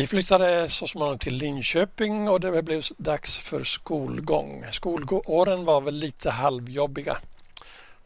Vi 0.04 0.08
flyttade 0.08 0.70
så 0.70 0.88
småningom 0.88 1.20
till 1.20 1.36
Linköping 1.36 2.30
och 2.30 2.40
det 2.40 2.64
blev 2.64 2.84
dags 2.98 3.38
för 3.38 3.64
skolgång. 3.64 4.66
Skolåren 4.72 5.66
var 5.66 5.82
väl 5.82 5.96
lite 5.96 6.30
halvjobbiga. 6.30 7.18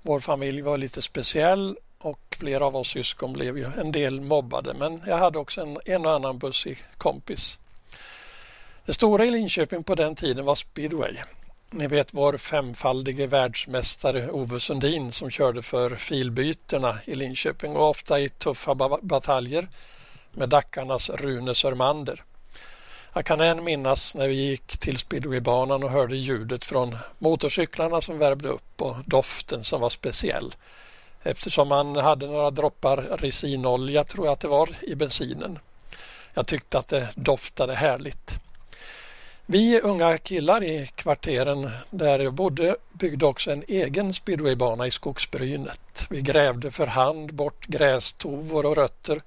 Vår 0.02 0.20
familj 0.20 0.62
var 0.62 0.78
lite 0.78 1.02
speciell 1.02 1.78
och 1.98 2.38
flera 2.40 2.66
av 2.66 2.76
oss 2.76 2.88
syskon 2.88 3.34
blev 3.34 3.58
ju 3.58 3.66
en 3.78 3.92
del 3.92 4.22
mobbade 4.22 4.74
men 4.74 5.02
jag 5.08 5.18
hade 5.18 5.40
också 5.40 5.62
en, 5.62 5.78
en 5.86 6.06
och 6.06 6.12
annan 6.12 6.38
bussig 6.38 6.78
kompis. 6.98 7.60
Det 8.86 8.94
stora 8.94 9.26
i 9.26 9.32
Linköping 9.32 9.84
på 9.84 9.96
den 9.96 10.16
tiden 10.16 10.46
var 10.46 10.56
speedway. 10.56 11.16
Ni 11.72 11.88
vet 11.88 12.14
vår 12.14 12.38
femfaldige 12.38 13.28
världsmästare 13.28 14.30
Ove 14.32 14.60
Sundin 14.60 15.12
som 15.12 15.30
körde 15.30 15.62
för 15.62 15.96
filbyterna 15.96 16.96
i 17.06 17.16
Linköping 17.16 17.76
och 17.76 17.90
ofta 17.90 18.20
i 18.20 18.30
tuffa 18.30 18.76
bataljer 19.02 19.68
med 20.38 20.50
Dackarnas 20.50 21.10
Rune 21.10 21.56
Sörmander. 21.56 22.24
Jag 23.14 23.26
kan 23.26 23.42
än 23.42 23.64
minnas 23.64 24.16
när 24.16 24.28
vi 24.28 24.34
gick 24.34 24.78
till 24.78 24.98
speedwaybanan 24.98 25.84
och 25.84 25.90
hörde 25.90 26.16
ljudet 26.16 26.66
från 26.66 26.98
motorcyklarna 27.20 28.02
som 28.02 28.18
värmde 28.18 28.50
upp 28.50 28.82
och 28.82 28.96
doften 29.06 29.64
som 29.64 29.82
var 29.82 29.90
speciell. 29.90 30.56
Eftersom 31.24 31.68
man 31.68 31.96
hade 31.96 32.28
några 32.28 32.52
droppar 32.52 32.98
resinolja 32.98 34.04
tror 34.04 34.26
jag 34.26 34.34
att 34.34 34.40
det 34.40 34.48
var 34.48 34.70
i 34.82 34.96
bensinen. 34.96 35.60
Jag 36.34 36.48
tyckte 36.48 36.78
att 36.78 36.88
det 36.88 37.10
doftade 37.16 37.76
härligt. 37.76 38.40
Vi 39.46 39.82
unga 39.82 40.18
killar 40.18 40.64
i 40.64 40.90
kvarteren 40.96 41.72
där 41.90 42.20
jag 42.20 42.34
bodde 42.34 42.76
byggde 42.92 43.26
också 43.26 43.52
en 43.52 43.64
egen 43.68 44.14
speedwaybana 44.14 44.88
i 44.88 44.92
skogsbrynet. 44.92 46.06
Vi 46.10 46.22
grävde 46.22 46.72
för 46.72 46.88
hand 46.88 47.34
bort 47.34 47.66
grästovor 47.66 48.66
och 48.66 48.76
rötter 48.76 49.22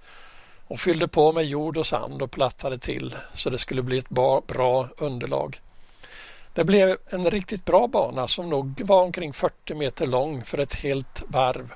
och 0.71 0.81
fyllde 0.81 1.09
på 1.09 1.33
med 1.33 1.45
jord 1.45 1.77
och 1.77 1.87
sand 1.87 2.23
och 2.23 2.31
plattade 2.31 2.79
till 2.79 3.17
så 3.35 3.51
det 3.51 3.59
skulle 3.59 3.83
bli 3.83 3.99
ett 3.99 4.09
bra 4.47 4.89
underlag. 4.97 5.61
Det 6.55 6.65
blev 6.65 6.97
en 7.07 7.31
riktigt 7.31 7.65
bra 7.65 7.87
bana 7.87 8.29
som 8.29 8.49
nog 8.49 8.83
var 8.85 9.03
omkring 9.03 9.33
40 9.33 9.75
meter 9.75 10.07
lång 10.07 10.45
för 10.45 10.59
ett 10.59 10.75
helt 10.75 11.23
varv. 11.27 11.73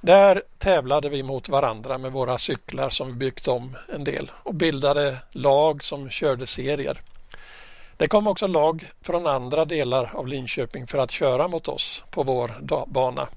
Där 0.00 0.42
tävlade 0.58 1.08
vi 1.08 1.22
mot 1.22 1.48
varandra 1.48 1.98
med 1.98 2.12
våra 2.12 2.38
cyklar 2.38 2.88
som 2.88 3.06
vi 3.06 3.12
byggt 3.12 3.48
om 3.48 3.76
en 3.94 4.04
del 4.04 4.30
och 4.34 4.54
bildade 4.54 5.16
lag 5.30 5.84
som 5.84 6.10
körde 6.10 6.46
serier. 6.46 7.00
Det 7.96 8.08
kom 8.08 8.26
också 8.26 8.46
lag 8.46 8.84
från 9.02 9.26
andra 9.26 9.64
delar 9.64 10.10
av 10.14 10.28
Linköping 10.28 10.86
för 10.86 10.98
att 10.98 11.10
köra 11.10 11.48
mot 11.48 11.68
oss 11.68 12.04
på 12.10 12.22
vår 12.22 12.58
bana. 12.86 13.28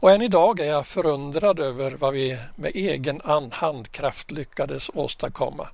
Och 0.00 0.10
än 0.10 0.22
idag 0.22 0.60
är 0.60 0.68
jag 0.68 0.86
förundrad 0.86 1.60
över 1.60 1.90
vad 1.90 2.14
vi 2.14 2.38
med 2.56 2.70
egen 2.74 3.20
handkraft 3.52 4.30
lyckades 4.30 4.90
åstadkomma. 4.94 5.68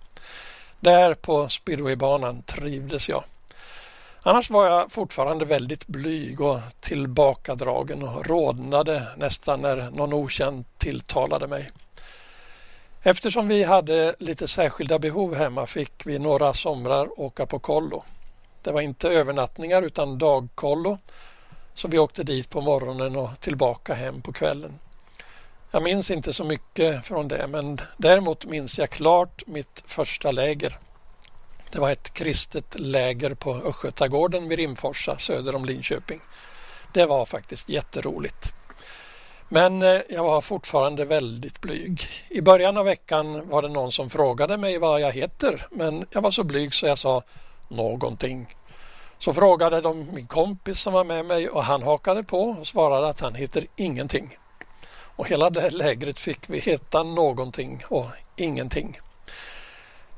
Där 0.81 1.15
på 1.15 1.49
speedwaybanan 1.49 2.43
trivdes 2.43 3.09
jag. 3.09 3.25
Annars 4.23 4.51
var 4.51 4.67
jag 4.67 4.93
fortfarande 4.93 5.45
väldigt 5.45 5.87
blyg 5.87 6.41
och 6.41 6.61
tillbakadragen 6.81 8.03
och 8.03 8.27
rodnade 8.27 9.07
nästan 9.17 9.61
när 9.61 9.91
någon 9.91 10.13
okänd 10.13 10.65
tilltalade 10.79 11.47
mig. 11.47 11.71
Eftersom 13.03 13.49
vi 13.49 13.65
hade 13.65 14.15
lite 14.19 14.49
särskilda 14.49 14.99
behov 14.99 15.35
hemma 15.35 15.67
fick 15.67 16.07
vi 16.07 16.19
några 16.19 16.55
somrar 16.55 17.21
åka 17.21 17.47
på 17.47 17.59
kollo. 17.59 18.05
Det 18.63 18.73
var 18.73 18.81
inte 18.81 19.09
övernattningar 19.09 19.83
utan 19.83 20.19
dagkollo 20.19 20.99
så 21.75 21.89
vi 21.89 21.99
åkte 21.99 22.25
dit 22.25 22.51
på 22.51 22.61
morgonen 22.61 23.17
och 23.17 23.41
tillbaka 23.41 23.95
hem 23.95 24.23
på 24.23 24.33
kvällen. 24.33 24.79
Jag 25.71 25.83
minns 25.83 26.11
inte 26.11 26.33
så 26.33 26.45
mycket 26.45 27.05
från 27.05 27.29
det 27.29 27.47
men 27.49 27.81
däremot 27.97 28.47
minns 28.47 28.79
jag 28.79 28.91
klart 28.91 29.47
mitt 29.47 29.83
första 29.87 30.31
läger. 30.31 30.79
Det 31.71 31.79
var 31.79 31.91
ett 31.91 32.15
kristet 32.15 32.81
läger 32.81 33.35
på 33.35 33.55
Östgötagården 33.55 34.49
vid 34.49 34.59
Rimforsa 34.59 35.19
söder 35.19 35.55
om 35.55 35.65
Linköping. 35.65 36.21
Det 36.93 37.07
var 37.07 37.27
faktiskt 37.27 37.69
jätteroligt. 37.69 38.53
Men 39.49 39.83
eh, 39.83 40.01
jag 40.09 40.25
var 40.25 40.41
fortfarande 40.41 41.05
väldigt 41.05 41.61
blyg. 41.61 42.01
I 42.29 42.41
början 42.41 42.77
av 42.77 42.85
veckan 42.85 43.49
var 43.49 43.63
det 43.63 43.69
någon 43.69 43.93
som 43.93 44.11
frågade 44.11 44.57
mig 44.57 44.79
vad 44.79 45.01
jag 45.01 45.13
heter 45.13 45.67
men 45.71 46.07
jag 46.11 46.23
var 46.23 46.31
så 46.31 46.45
blyg 46.45 46.75
så 46.75 46.87
jag 46.87 46.99
sa 46.99 47.23
någonting. 47.69 48.55
Så 49.25 49.35
frågade 49.35 49.81
de 49.81 50.09
min 50.15 50.27
kompis 50.27 50.81
som 50.81 50.93
var 50.93 51.05
med 51.05 51.27
mig 51.27 51.49
och 51.49 51.65
han 51.65 51.83
hakade 51.83 52.23
på 52.23 52.43
och 52.43 52.67
svarade 52.67 53.09
att 53.09 53.21
han 53.21 53.35
heter 53.35 53.67
ingenting. 53.77 54.39
Och 54.93 55.29
hela 55.29 55.51
det 55.51 55.71
lägret 55.71 56.21
fick 56.21 56.51
vi 56.51 56.59
heta 56.59 57.03
någonting 57.03 57.83
och 57.89 58.07
ingenting. 58.37 58.99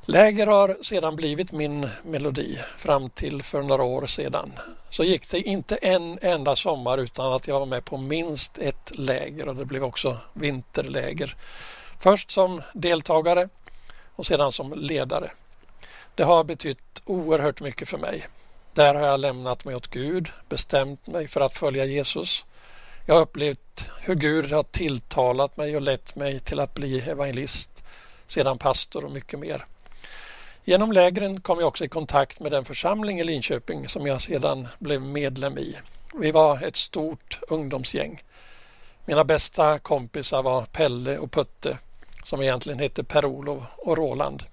Läger 0.05 0.47
har 0.47 0.77
sedan 0.83 1.17
blivit 1.17 1.53
min 1.53 1.89
melodi 2.03 2.59
fram 2.77 3.11
till 3.11 3.43
för 3.43 3.63
några 3.63 3.83
år 3.83 4.07
sedan. 4.07 4.53
Så 4.91 5.05
gick 5.05 5.31
det 5.31 5.41
inte 5.41 5.77
en 5.77 6.19
enda 6.23 6.57
sommar 6.57 6.99
utan 6.99 7.33
att 7.33 7.49
jag 7.49 7.59
var 7.59 7.67
med 7.67 7.85
på 7.85 7.97
minst 7.97 8.59
ett 8.59 8.99
läger 8.99 9.49
och 9.49 9.57
det 9.57 9.65
blev 9.65 9.85
också 9.85 10.19
vinterläger. 10.33 11.37
Först 12.01 12.31
som 12.31 12.63
deltagare 12.73 13.49
och 14.15 14.27
sedan 14.27 14.53
som 14.53 14.73
ledare. 14.73 15.31
Det 16.15 16.23
har 16.23 16.45
betytt 16.45 17.03
oerhört 17.05 17.61
mycket 17.61 17.89
för 17.89 17.99
mig. 17.99 18.27
Där 18.75 18.95
har 18.95 19.07
jag 19.07 19.21
lämnat 19.21 19.65
mig 19.65 19.75
åt 19.75 19.87
Gud, 19.87 20.29
bestämt 20.49 21.07
mig 21.07 21.29
för 21.29 21.41
att 21.41 21.59
följa 21.59 21.85
Jesus. 21.85 22.45
Jag 23.07 23.15
har 23.15 23.23
upplevt 23.23 23.91
hur 24.01 24.15
Gud 24.15 24.53
har 24.53 24.63
tilltalat 24.63 25.57
mig 25.57 25.77
och 25.77 25.83
lett 25.83 26.17
mig 26.17 26.41
till 26.41 26.61
att 26.61 26.75
bli 26.75 27.01
evangelist, 27.01 27.85
sedan 28.27 28.59
pastor 28.59 29.05
och 29.05 29.11
mycket 29.11 29.39
mer. 29.39 29.67
Genom 30.65 30.93
lägren 30.93 31.41
kom 31.41 31.59
jag 31.59 31.69
också 31.69 31.85
i 31.85 31.89
kontakt 31.89 32.41
med 32.41 32.53
den 32.53 32.65
församling 32.65 33.21
i 33.21 33.25
Linköping 33.25 33.89
som 33.89 34.07
jag 34.07 34.23
sedan 34.23 34.69
blev 34.79 35.03
medlem 35.03 35.59
i. 35.59 35.77
Vi 36.15 36.31
var 36.31 36.63
ett 36.63 36.77
stort 36.77 37.39
ungdomsgäng. 37.49 38.23
Mina 39.05 39.25
bästa 39.25 39.79
kompisar 39.79 40.43
var 40.43 40.65
Pelle 40.65 41.19
och 41.19 41.33
Putte 41.33 41.79
som 42.25 42.43
egentligen 42.43 42.79
hette 42.79 43.05
Per-Olof 43.05 43.63
och 43.77 43.97
Roland. 43.97 44.45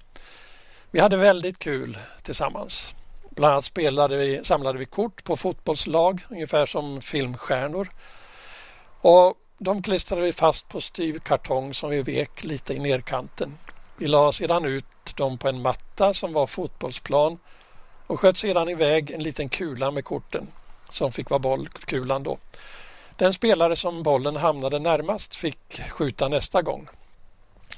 Vi 0.92 1.00
hade 1.00 1.18
väldigt 1.18 1.60
kul 1.60 1.98
tillsammans. 2.22 2.96
Bland 3.36 3.54
annat 3.54 3.66
spelade 3.66 4.18
vi, 4.18 4.44
samlade 4.44 4.80
vi 4.80 4.86
kort 4.86 5.24
på 5.24 5.38
fotbollslag, 5.38 6.26
ungefär 6.30 6.66
som 6.66 7.02
filmstjärnor. 7.02 7.90
Och 9.02 9.36
de 9.58 9.82
klistrade 9.82 10.22
vi 10.22 10.34
fast 10.34 10.68
på 10.68 10.82
styv 10.82 11.20
kartong 11.20 11.74
som 11.74 11.90
vi 11.90 12.02
vek 12.02 12.44
lite 12.44 12.74
i 12.74 12.80
nerkanten. 12.80 13.58
Vi 13.98 14.08
la 14.08 14.32
sedan 14.32 14.66
ut 14.66 14.86
dem 15.16 15.38
på 15.38 15.48
en 15.48 15.62
matta 15.62 16.14
som 16.14 16.34
var 16.34 16.48
fotbollsplan 16.48 17.40
och 18.08 18.20
sköt 18.20 18.38
sedan 18.38 18.70
iväg 18.70 19.12
en 19.12 19.24
liten 19.24 19.50
kula 19.50 19.92
med 19.92 20.06
korten 20.06 20.48
som 20.90 21.12
fick 21.12 21.30
vara 21.30 21.40
bollkulan 21.40 22.24
då. 22.24 22.38
Den 23.16 23.34
spelare 23.34 23.76
som 23.76 24.04
bollen 24.04 24.36
hamnade 24.36 24.80
närmast 24.80 25.36
fick 25.36 25.82
skjuta 25.90 26.28
nästa 26.28 26.62
gång. 26.62 26.88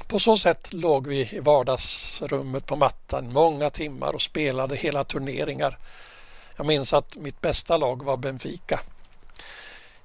På 0.08 0.20
så 0.20 0.38
sätt 0.38 0.74
låg 0.74 1.08
vi 1.08 1.30
i 1.32 1.40
vardagsrummet 1.40 2.66
på 2.66 2.76
mattan 2.76 3.34
många 3.34 3.70
timmar 3.70 4.14
och 4.14 4.22
spelade 4.22 4.76
hela 4.76 5.04
turneringar. 5.04 5.78
Jag 6.56 6.66
minns 6.66 6.94
att 6.94 7.18
mitt 7.18 7.42
bästa 7.42 7.78
lag 7.78 8.04
var 8.04 8.18
Benfica. 8.18 8.80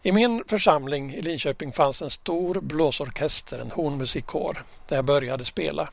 I 0.03 0.13
min 0.13 0.45
församling 0.47 1.15
i 1.15 1.23
Linköping 1.23 1.73
fanns 1.73 2.03
en 2.03 2.11
stor 2.11 2.61
blåsorkester, 2.61 3.59
en 3.59 3.71
hornmusikkår, 3.71 4.65
där 4.89 4.97
jag 4.97 5.05
började 5.05 5.45
spela. 5.45 5.89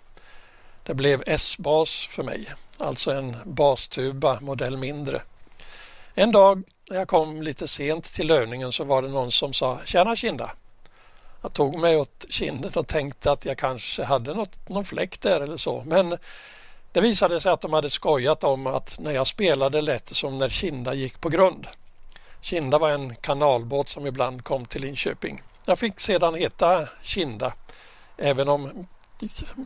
Det 0.83 0.93
blev 0.93 1.23
S-bas 1.27 2.07
för 2.09 2.23
mig, 2.23 2.53
alltså 2.77 3.11
en 3.11 3.37
bastuba 3.43 4.39
modell 4.39 4.77
mindre. 4.77 5.21
En 6.13 6.31
dag 6.31 6.63
när 6.89 6.97
jag 6.97 7.07
kom 7.07 7.41
lite 7.41 7.67
sent 7.67 8.13
till 8.13 8.31
övningen 8.31 8.71
så 8.71 8.83
var 8.83 9.01
det 9.01 9.07
någon 9.07 9.31
som 9.31 9.53
sa 9.53 9.79
Tjena 9.85 10.15
Kinda! 10.15 10.51
Jag 11.45 11.53
tog 11.53 11.79
mig 11.79 11.97
åt 11.97 12.25
kinden 12.29 12.71
och 12.75 12.87
tänkte 12.87 13.31
att 13.31 13.45
jag 13.45 13.57
kanske 13.57 14.03
hade 14.03 14.33
något, 14.33 14.69
någon 14.69 14.85
fläkt 14.85 15.21
där 15.21 15.41
eller 15.41 15.57
så. 15.57 15.83
Men 15.87 16.17
det 16.91 17.01
visade 17.01 17.39
sig 17.39 17.51
att 17.51 17.61
de 17.61 17.73
hade 17.73 17.89
skojat 17.89 18.43
om 18.43 18.67
att 18.67 18.99
när 18.99 19.11
jag 19.11 19.27
spelade 19.27 19.81
lät 19.81 20.05
det 20.05 20.15
som 20.15 20.37
när 20.37 20.49
Kinda 20.49 20.93
gick 20.93 21.21
på 21.21 21.29
grund. 21.29 21.67
Kinda 22.41 22.77
var 22.77 22.89
en 22.89 23.15
kanalbåt 23.15 23.89
som 23.89 24.07
ibland 24.07 24.43
kom 24.43 24.65
till 24.65 24.81
Linköping. 24.81 25.41
Jag 25.65 25.79
fick 25.79 25.99
sedan 25.99 26.35
heta 26.35 26.87
Kinda 27.03 27.53
även 28.17 28.49
om 28.49 28.87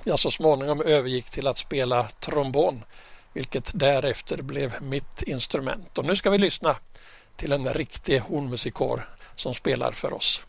jag 0.03 0.19
så 0.19 0.31
småningom 0.31 0.81
övergick 0.81 1.29
till 1.29 1.47
att 1.47 1.57
spela 1.57 2.03
trombon 2.03 2.83
vilket 3.33 3.71
därefter 3.73 4.41
blev 4.41 4.81
mitt 4.81 5.21
instrument. 5.21 5.97
Och 5.97 6.05
nu 6.05 6.15
ska 6.15 6.29
vi 6.29 6.37
lyssna 6.37 6.75
till 7.35 7.51
en 7.51 7.73
riktig 7.73 8.19
hornmusikår 8.19 9.09
som 9.35 9.53
spelar 9.53 9.91
för 9.91 10.13
oss. 10.13 10.45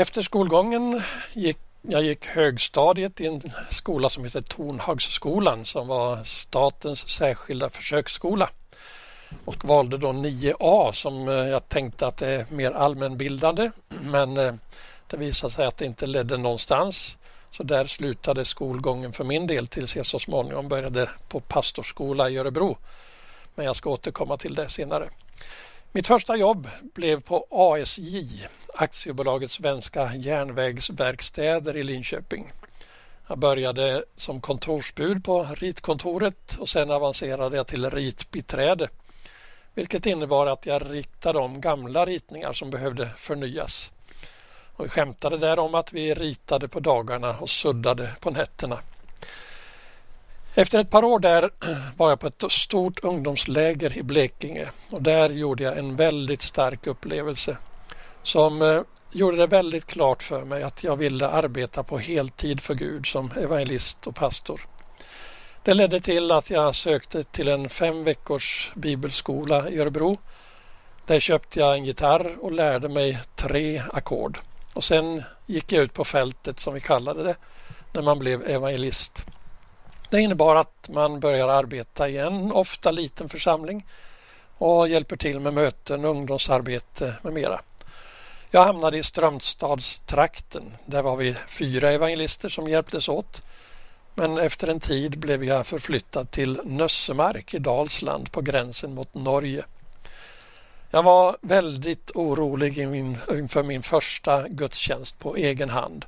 Efter 0.00 0.22
skolgången 0.22 1.02
gick 1.32 1.58
jag 1.82 2.02
gick 2.02 2.26
högstadiet 2.26 3.20
i 3.20 3.26
en 3.26 3.42
skola 3.70 4.08
som 4.08 4.24
heter 4.24 4.40
Tornhagsskolan 4.40 5.64
som 5.64 5.88
var 5.88 6.24
statens 6.24 7.08
särskilda 7.08 7.70
försöksskola 7.70 8.50
och 9.44 9.64
valde 9.64 9.98
då 9.98 10.08
9A 10.08 10.92
som 10.92 11.28
eh, 11.28 11.34
jag 11.34 11.68
tänkte 11.68 12.06
att 12.06 12.16
det 12.16 12.26
är 12.26 12.46
mer 12.50 12.70
allmänbildande 12.70 13.70
men 13.88 14.36
eh, 14.36 14.54
det 15.06 15.16
visade 15.16 15.52
sig 15.52 15.66
att 15.66 15.76
det 15.76 15.86
inte 15.86 16.06
ledde 16.06 16.36
någonstans. 16.36 17.18
Så 17.50 17.62
där 17.62 17.84
slutade 17.84 18.44
skolgången 18.44 19.12
för 19.12 19.24
min 19.24 19.46
del 19.46 19.66
tills 19.66 19.96
jag 19.96 20.06
så 20.06 20.18
småningom 20.18 20.68
började 20.68 21.10
på 21.28 21.40
pastorskola 21.40 22.30
i 22.30 22.38
Örebro. 22.38 22.78
Men 23.54 23.66
jag 23.66 23.76
ska 23.76 23.90
återkomma 23.90 24.36
till 24.36 24.54
det 24.54 24.68
senare. 24.68 25.08
Mitt 25.92 26.06
första 26.06 26.36
jobb 26.36 26.68
blev 26.94 27.20
på 27.20 27.46
ASJ, 27.50 28.46
Aktiebolaget 28.74 29.50
Svenska 29.50 30.14
Järnvägsverkstäder 30.14 31.76
i 31.76 31.82
Linköping. 31.82 32.52
Jag 33.28 33.38
började 33.38 34.04
som 34.16 34.40
kontorsbud 34.40 35.24
på 35.24 35.48
ritkontoret 35.54 36.56
och 36.58 36.68
sen 36.68 36.90
avancerade 36.90 37.56
jag 37.56 37.66
till 37.66 37.90
ritbiträde. 37.90 38.88
Vilket 39.74 40.06
innebar 40.06 40.46
att 40.46 40.66
jag 40.66 40.82
ritade 40.90 41.38
om 41.38 41.60
gamla 41.60 42.04
ritningar 42.04 42.52
som 42.52 42.70
behövde 42.70 43.08
förnyas. 43.16 43.92
Och 44.76 44.84
vi 44.84 44.88
skämtade 44.88 45.38
där 45.38 45.58
om 45.58 45.74
att 45.74 45.92
vi 45.92 46.14
ritade 46.14 46.68
på 46.68 46.80
dagarna 46.80 47.38
och 47.38 47.50
suddade 47.50 48.10
på 48.20 48.30
nätterna. 48.30 48.78
Efter 50.54 50.78
ett 50.78 50.90
par 50.90 51.04
år 51.04 51.18
där 51.18 51.50
var 51.96 52.08
jag 52.08 52.20
på 52.20 52.26
ett 52.26 52.44
stort 52.52 53.04
ungdomsläger 53.04 53.98
i 53.98 54.02
Blekinge 54.02 54.68
och 54.90 55.02
där 55.02 55.30
gjorde 55.30 55.62
jag 55.62 55.78
en 55.78 55.96
väldigt 55.96 56.42
stark 56.42 56.86
upplevelse 56.86 57.56
som 58.22 58.62
eh, 58.62 58.82
gjorde 59.12 59.36
det 59.36 59.46
väldigt 59.46 59.86
klart 59.86 60.22
för 60.22 60.44
mig 60.44 60.62
att 60.62 60.84
jag 60.84 60.96
ville 60.96 61.28
arbeta 61.28 61.82
på 61.82 61.98
heltid 61.98 62.60
för 62.60 62.74
Gud 62.74 63.06
som 63.06 63.30
evangelist 63.36 64.06
och 64.06 64.14
pastor. 64.14 64.60
Det 65.62 65.74
ledde 65.74 66.00
till 66.00 66.32
att 66.32 66.50
jag 66.50 66.74
sökte 66.74 67.22
till 67.22 67.48
en 67.48 67.68
fem 67.68 68.04
veckors 68.04 68.72
bibelskola 68.74 69.70
i 69.70 69.78
Örebro. 69.78 70.18
Där 71.06 71.20
köpte 71.20 71.60
jag 71.60 71.74
en 71.74 71.84
gitarr 71.84 72.36
och 72.40 72.52
lärde 72.52 72.88
mig 72.88 73.18
tre 73.36 73.82
ackord. 73.92 74.38
Och 74.74 74.84
sen 74.84 75.22
gick 75.46 75.72
jag 75.72 75.82
ut 75.82 75.94
på 75.94 76.04
fältet 76.04 76.60
som 76.60 76.74
vi 76.74 76.80
kallade 76.80 77.22
det 77.22 77.36
när 77.92 78.02
man 78.02 78.18
blev 78.18 78.50
evangelist. 78.50 79.24
Det 80.10 80.20
innebar 80.20 80.56
att 80.56 80.88
man 80.88 81.20
börjar 81.20 81.48
arbeta 81.48 82.08
i 82.08 82.18
en 82.18 82.52
ofta 82.52 82.90
liten 82.90 83.28
församling 83.28 83.86
och 84.58 84.88
hjälper 84.88 85.16
till 85.16 85.40
med 85.40 85.54
möten, 85.54 86.04
ungdomsarbete 86.04 87.14
med 87.22 87.32
mera. 87.32 87.60
Jag 88.52 88.64
hamnade 88.64 88.98
i 88.98 89.02
Strömstadstrakten. 89.02 90.76
Där 90.86 91.02
var 91.02 91.16
vi 91.16 91.36
fyra 91.48 91.90
evangelister 91.90 92.48
som 92.48 92.68
hjälptes 92.68 93.08
åt. 93.08 93.42
Men 94.14 94.38
efter 94.38 94.68
en 94.68 94.80
tid 94.80 95.18
blev 95.18 95.44
jag 95.44 95.66
förflyttad 95.66 96.30
till 96.30 96.60
Nössemark 96.64 97.54
i 97.54 97.58
Dalsland 97.58 98.32
på 98.32 98.40
gränsen 98.40 98.94
mot 98.94 99.14
Norge. 99.14 99.64
Jag 100.90 101.02
var 101.02 101.36
väldigt 101.40 102.10
orolig 102.14 102.78
inför 102.78 103.62
min 103.62 103.82
första 103.82 104.48
gudstjänst 104.48 105.18
på 105.18 105.36
egen 105.36 105.70
hand. 105.70 106.04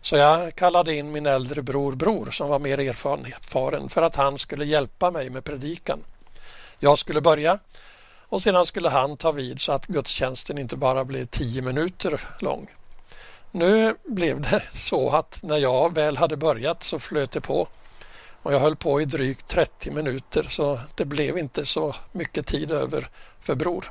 Så 0.00 0.16
jag 0.16 0.54
kallade 0.54 0.94
in 0.94 1.12
min 1.12 1.26
äldre 1.26 1.62
bror 1.62 1.92
Bror 1.92 2.30
som 2.30 2.48
var 2.48 2.58
mer 2.58 2.80
erfaren 2.80 3.88
för 3.88 4.02
att 4.02 4.16
han 4.16 4.38
skulle 4.38 4.64
hjälpa 4.64 5.10
mig 5.10 5.30
med 5.30 5.44
predikan. 5.44 6.04
Jag 6.78 6.98
skulle 6.98 7.20
börja 7.20 7.58
och 8.28 8.42
sedan 8.42 8.66
skulle 8.66 8.88
han 8.88 9.16
ta 9.16 9.32
vid 9.32 9.60
så 9.60 9.72
att 9.72 9.86
gudstjänsten 9.86 10.58
inte 10.58 10.76
bara 10.76 11.04
blev 11.04 11.26
tio 11.26 11.62
minuter 11.62 12.20
lång. 12.40 12.70
Nu 13.50 13.96
blev 14.04 14.40
det 14.40 14.62
så 14.74 15.10
att 15.10 15.42
när 15.42 15.58
jag 15.58 15.94
väl 15.94 16.16
hade 16.16 16.36
börjat 16.36 16.82
så 16.82 16.98
flöt 16.98 17.30
det 17.30 17.40
på 17.40 17.68
och 18.42 18.54
jag 18.54 18.60
höll 18.60 18.76
på 18.76 19.00
i 19.00 19.04
drygt 19.04 19.48
30 19.48 19.90
minuter 19.90 20.42
så 20.42 20.80
det 20.94 21.04
blev 21.04 21.38
inte 21.38 21.66
så 21.66 21.94
mycket 22.12 22.46
tid 22.46 22.72
över 22.72 23.08
för 23.40 23.54
Bror. 23.54 23.90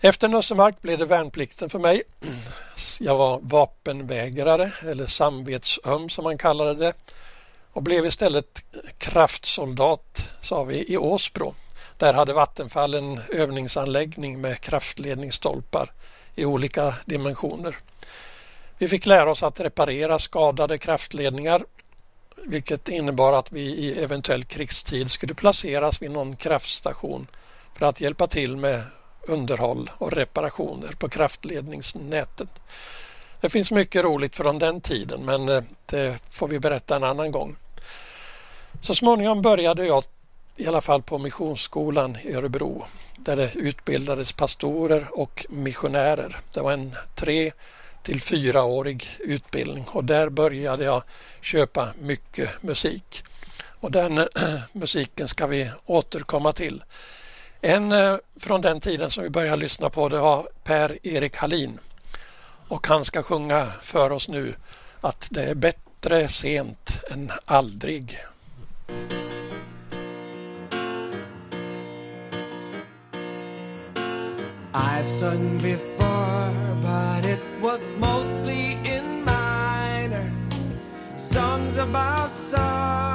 Efter 0.00 0.28
Nössemark 0.28 0.82
blev 0.82 0.98
det 0.98 1.04
värnplikten 1.04 1.70
för 1.70 1.78
mig. 1.78 2.02
Jag 3.00 3.16
var 3.16 3.40
vapenvägrare 3.42 4.72
eller 4.82 5.06
samvetsöm 5.06 6.08
som 6.08 6.24
man 6.24 6.38
kallade 6.38 6.74
det 6.74 6.92
och 7.72 7.82
blev 7.82 8.06
istället 8.06 8.64
kraftsoldat 8.98 10.30
sa 10.40 10.64
vi 10.64 10.92
i 10.92 10.96
Åsbro. 10.96 11.54
Där 11.98 12.12
hade 12.12 12.32
Vattenfall 12.32 12.94
en 12.94 13.20
övningsanläggning 13.32 14.40
med 14.40 14.60
kraftledningsstolpar 14.60 15.92
i 16.34 16.44
olika 16.44 16.94
dimensioner. 17.04 17.76
Vi 18.78 18.88
fick 18.88 19.06
lära 19.06 19.30
oss 19.30 19.42
att 19.42 19.60
reparera 19.60 20.18
skadade 20.18 20.78
kraftledningar 20.78 21.64
vilket 22.46 22.88
innebar 22.88 23.32
att 23.32 23.52
vi 23.52 23.60
i 23.60 24.02
eventuell 24.02 24.44
krigstid 24.44 25.10
skulle 25.10 25.34
placeras 25.34 26.02
vid 26.02 26.10
någon 26.10 26.36
kraftstation 26.36 27.26
för 27.74 27.86
att 27.86 28.00
hjälpa 28.00 28.26
till 28.26 28.56
med 28.56 28.82
underhåll 29.22 29.90
och 29.98 30.12
reparationer 30.12 30.92
på 30.98 31.08
kraftledningsnätet. 31.08 32.48
Det 33.40 33.48
finns 33.48 33.70
mycket 33.70 34.04
roligt 34.04 34.36
från 34.36 34.58
den 34.58 34.80
tiden 34.80 35.24
men 35.24 35.48
eh, 35.48 35.62
det 35.86 36.18
får 36.30 36.48
vi 36.48 36.58
berätta 36.58 36.96
en 36.96 37.04
annan 37.04 37.30
gång. 37.30 37.56
Så 38.80 38.94
småningom 38.94 39.42
började 39.42 39.86
jag 39.86 39.98
i 40.56 40.66
alla 40.66 40.80
fall 40.80 41.02
på 41.02 41.18
Missionsskolan 41.18 42.18
i 42.22 42.34
Örebro 42.34 42.84
där 43.16 43.36
det 43.36 43.54
utbildades 43.54 44.32
pastorer 44.32 45.08
och 45.12 45.46
missionärer. 45.48 46.36
Det 46.54 46.60
var 46.60 46.72
en 46.72 46.96
tre 47.14 47.52
till 48.02 48.20
fyraårig 48.20 49.08
utbildning 49.18 49.84
och 49.88 50.04
där 50.04 50.28
började 50.28 50.84
jag 50.84 51.02
köpa 51.40 51.88
mycket 52.00 52.62
musik. 52.62 53.22
Och 53.80 53.90
den 53.90 54.28
musiken 54.72 55.28
ska 55.28 55.46
vi 55.46 55.70
återkomma 55.86 56.52
till. 56.52 56.84
En 57.60 57.92
eh, 57.92 58.16
från 58.36 58.60
den 58.60 58.80
tiden 58.80 59.10
som 59.10 59.24
vi 59.24 59.30
började 59.30 59.56
lyssna 59.56 59.90
på 59.90 60.08
det 60.08 60.18
var 60.18 60.48
Per-Erik 60.64 61.36
Hallin. 61.36 61.78
Och 62.68 62.86
han 62.86 63.04
ska 63.04 63.22
sjunga 63.22 63.72
för 63.82 64.12
oss 64.12 64.28
nu 64.28 64.54
att 65.00 65.28
det 65.30 65.42
är 65.42 65.54
bättre 65.54 66.28
sent 66.28 67.00
än 67.10 67.32
aldrig. 67.44 68.18
I've 74.76 75.08
sung 75.08 75.56
before, 75.58 76.76
but 76.82 77.24
it 77.24 77.38
was 77.60 77.94
mostly 77.94 78.72
in 78.84 79.24
minor 79.24 80.32
songs 81.16 81.76
about 81.76 82.36
sorrow 82.36 83.13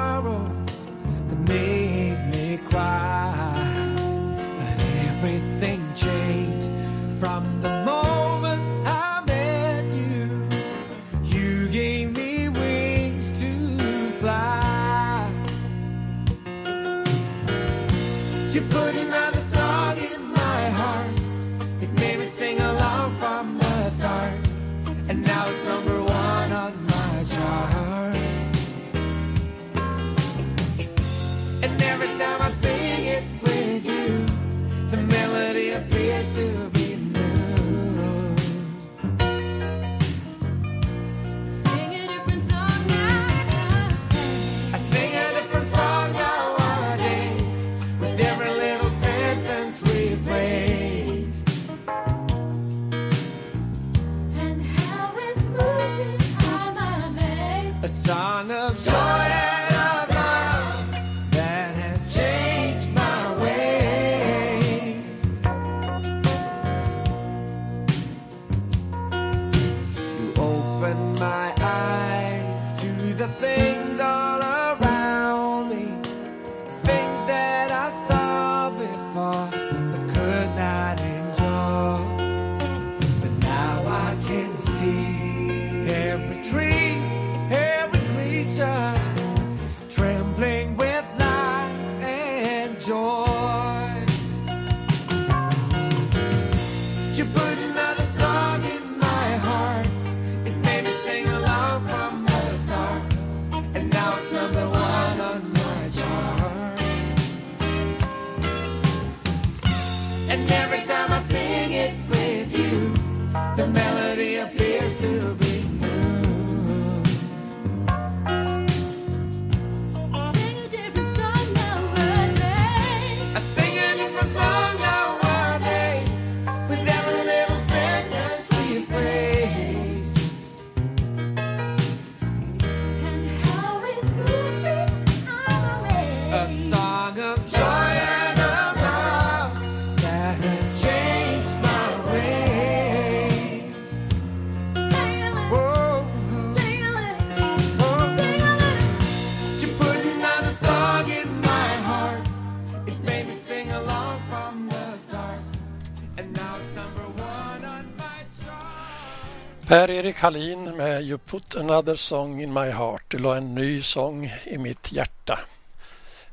Per-Erik 159.70 160.18
Hallin 160.18 160.64
med 160.76 161.02
You 161.02 161.18
put 161.18 161.56
another 161.56 161.94
song 161.94 162.42
in 162.42 162.52
my 162.52 162.70
heart. 162.70 163.04
Du 163.08 163.18
la 163.18 163.36
en 163.36 163.54
ny 163.54 163.82
sång 163.82 164.32
i 164.44 164.58
mitt 164.58 164.92
hjärta. 164.92 165.38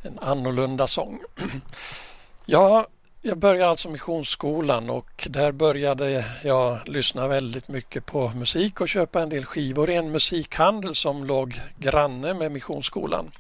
En 0.01 0.19
annorlunda 0.19 0.87
sång. 0.87 1.19
ja, 2.45 2.87
jag 3.21 3.37
började 3.37 3.69
alltså 3.69 3.89
Missionsskolan 3.89 4.89
och 4.89 5.27
där 5.29 5.51
började 5.51 6.25
jag 6.43 6.79
lyssna 6.85 7.27
väldigt 7.27 7.67
mycket 7.67 8.05
på 8.05 8.29
musik 8.29 8.81
och 8.81 8.89
köpa 8.89 9.21
en 9.21 9.29
del 9.29 9.45
skivor 9.45 9.89
i 9.89 9.95
en 9.95 10.11
musikhandel 10.11 10.95
som 10.95 11.23
låg 11.23 11.61
granne 11.77 12.33
med 12.33 12.51
Missionsskolan. 12.51 13.31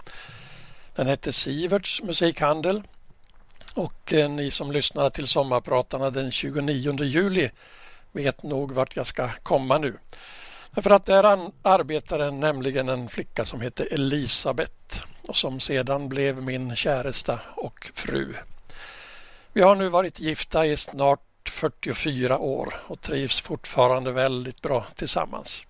Den 0.95 1.07
hette 1.07 1.33
Siverts 1.33 2.03
musikhandel 2.03 2.83
och 3.75 4.13
eh, 4.13 4.29
ni 4.29 4.51
som 4.51 4.71
lyssnade 4.71 5.09
till 5.09 5.27
sommarpratarna 5.27 6.09
den 6.09 6.31
29 6.31 7.03
juli 7.03 7.51
vet 8.11 8.43
nog 8.43 8.71
vart 8.71 8.95
jag 8.95 9.07
ska 9.07 9.29
komma 9.43 9.77
nu. 9.77 9.97
För 10.81 10.89
att 10.89 11.05
där 11.05 11.51
arbetade 11.61 12.31
nämligen 12.31 12.89
en 12.89 13.09
flicka 13.09 13.45
som 13.45 13.61
hette 13.61 13.83
Elisabeth 13.83 15.03
och 15.27 15.35
som 15.35 15.59
sedan 15.59 16.09
blev 16.09 16.43
min 16.43 16.75
käresta 16.75 17.39
och 17.55 17.91
fru. 17.93 18.33
Vi 19.53 19.61
har 19.61 19.75
nu 19.75 19.89
varit 19.89 20.19
gifta 20.19 20.65
i 20.65 20.77
snart 20.77 21.49
44 21.49 22.37
år 22.37 22.73
och 22.87 23.01
trivs 23.01 23.41
fortfarande 23.41 24.11
väldigt 24.11 24.61
bra 24.61 24.85
tillsammans. 24.95 25.67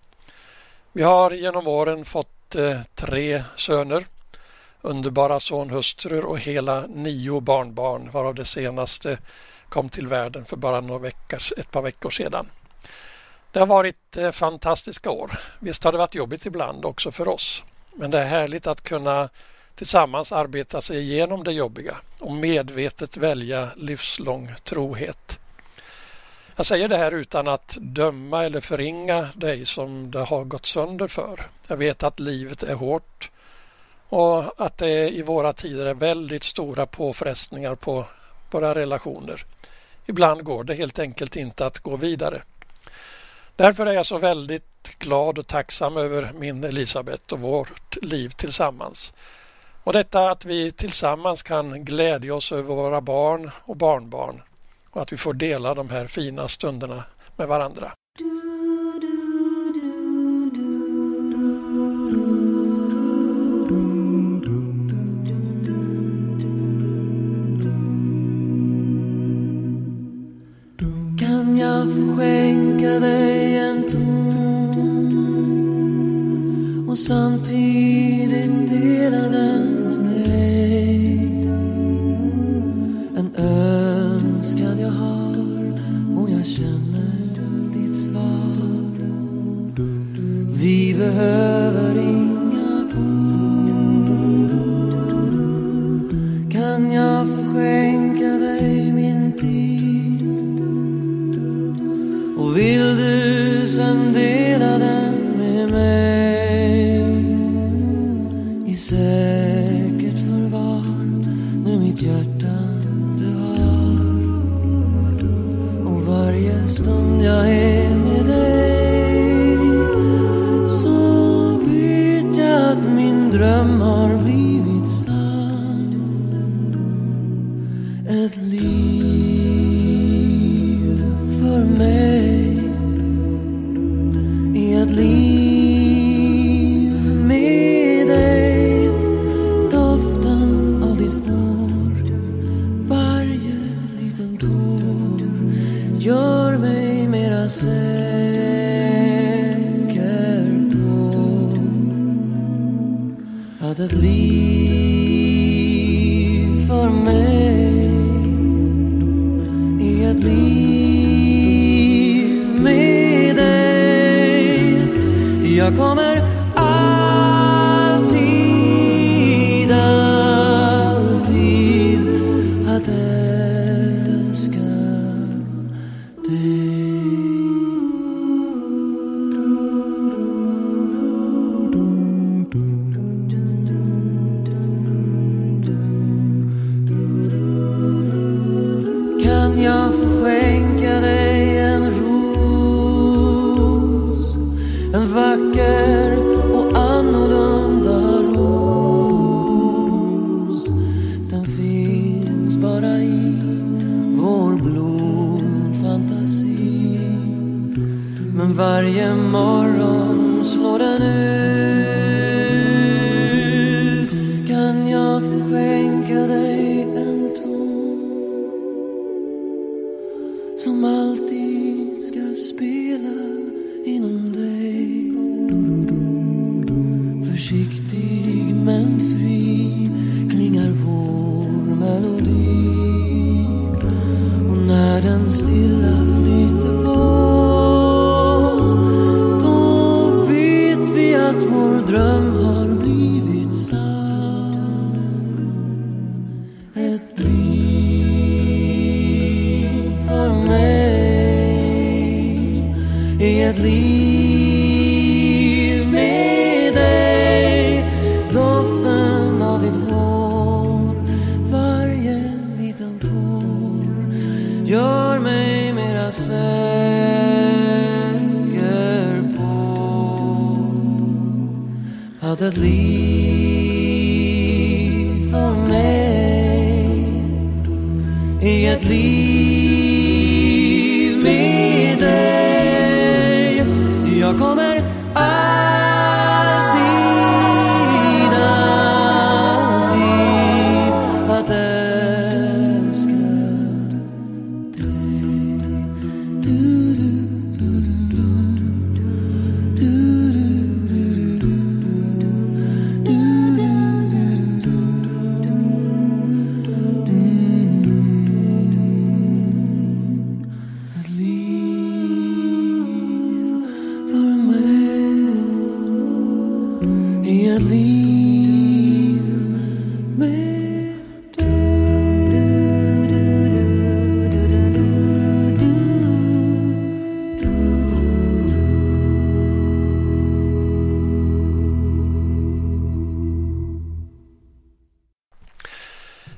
Vi 0.93 1.03
har 1.03 1.31
genom 1.31 1.67
åren 1.67 2.05
fått 2.05 2.55
eh, 2.55 2.81
tre 2.95 3.43
söner, 3.55 4.05
underbara 4.81 5.39
sonhustrur 5.39 6.25
och 6.25 6.39
hela 6.39 6.85
nio 6.87 7.41
barnbarn 7.41 8.11
varav 8.11 8.35
det 8.35 8.45
senaste 8.45 9.17
kom 9.69 9.89
till 9.89 10.07
världen 10.07 10.45
för 10.45 10.57
bara 10.57 10.81
några 10.81 11.01
veckor, 11.01 11.39
ett 11.57 11.71
par 11.71 11.81
veckor 11.81 12.09
sedan. 12.09 12.49
Det 13.51 13.59
har 13.59 13.67
varit 13.67 14.17
eh, 14.17 14.31
fantastiska 14.31 15.09
år. 15.09 15.39
Visst 15.59 15.83
har 15.83 15.91
det 15.91 15.97
varit 15.97 16.15
jobbigt 16.15 16.45
ibland 16.45 16.85
också 16.85 17.11
för 17.11 17.27
oss. 17.27 17.63
Men 17.93 18.11
det 18.11 18.19
är 18.19 18.25
härligt 18.25 18.67
att 18.67 18.83
kunna 18.83 19.29
tillsammans 19.75 20.31
arbeta 20.31 20.81
sig 20.81 20.97
igenom 20.97 21.43
det 21.43 21.51
jobbiga 21.51 21.97
och 22.21 22.31
medvetet 22.31 23.17
välja 23.17 23.69
livslång 23.75 24.53
trohet. 24.63 25.39
Jag 26.55 26.65
säger 26.65 26.87
det 26.87 26.97
här 26.97 27.13
utan 27.13 27.47
att 27.47 27.77
döma 27.81 28.45
eller 28.45 28.61
förringa 28.61 29.29
dig 29.35 29.65
som 29.65 30.11
det 30.11 30.19
har 30.19 30.43
gått 30.43 30.65
sönder 30.65 31.07
för. 31.07 31.47
Jag 31.67 31.77
vet 31.77 32.03
att 32.03 32.19
livet 32.19 32.63
är 32.63 32.73
hårt 32.73 33.31
och 34.09 34.61
att 34.61 34.77
det 34.77 35.09
i 35.09 35.21
våra 35.21 35.53
tider 35.53 35.85
är 35.85 35.93
väldigt 35.93 36.43
stora 36.43 36.85
påfrestningar 36.85 37.75
på 37.75 38.05
våra 38.51 38.75
relationer. 38.75 39.45
Ibland 40.05 40.43
går 40.43 40.63
det 40.63 40.75
helt 40.75 40.99
enkelt 40.99 41.35
inte 41.35 41.65
att 41.65 41.79
gå 41.79 41.95
vidare. 41.95 42.41
Därför 43.55 43.85
är 43.85 43.93
jag 43.93 44.05
så 44.05 44.17
väldigt 44.17 44.99
glad 44.99 45.37
och 45.37 45.47
tacksam 45.47 45.97
över 45.97 46.31
min 46.33 46.63
Elisabet 46.63 47.31
och 47.31 47.39
vårt 47.39 47.97
liv 48.01 48.29
tillsammans. 48.29 49.13
Och 49.83 49.93
detta 49.93 50.29
att 50.29 50.45
vi 50.45 50.71
tillsammans 50.71 51.43
kan 51.43 51.85
glädja 51.85 52.35
oss 52.35 52.51
över 52.51 52.75
våra 52.75 53.01
barn 53.01 53.51
och 53.63 53.77
barnbarn 53.77 54.41
och 54.89 55.01
att 55.01 55.13
vi 55.13 55.17
får 55.17 55.33
dela 55.33 55.73
de 55.73 55.89
här 55.89 56.07
fina 56.07 56.47
stunderna 56.47 57.03
med 57.35 57.47
varandra. 57.47 57.91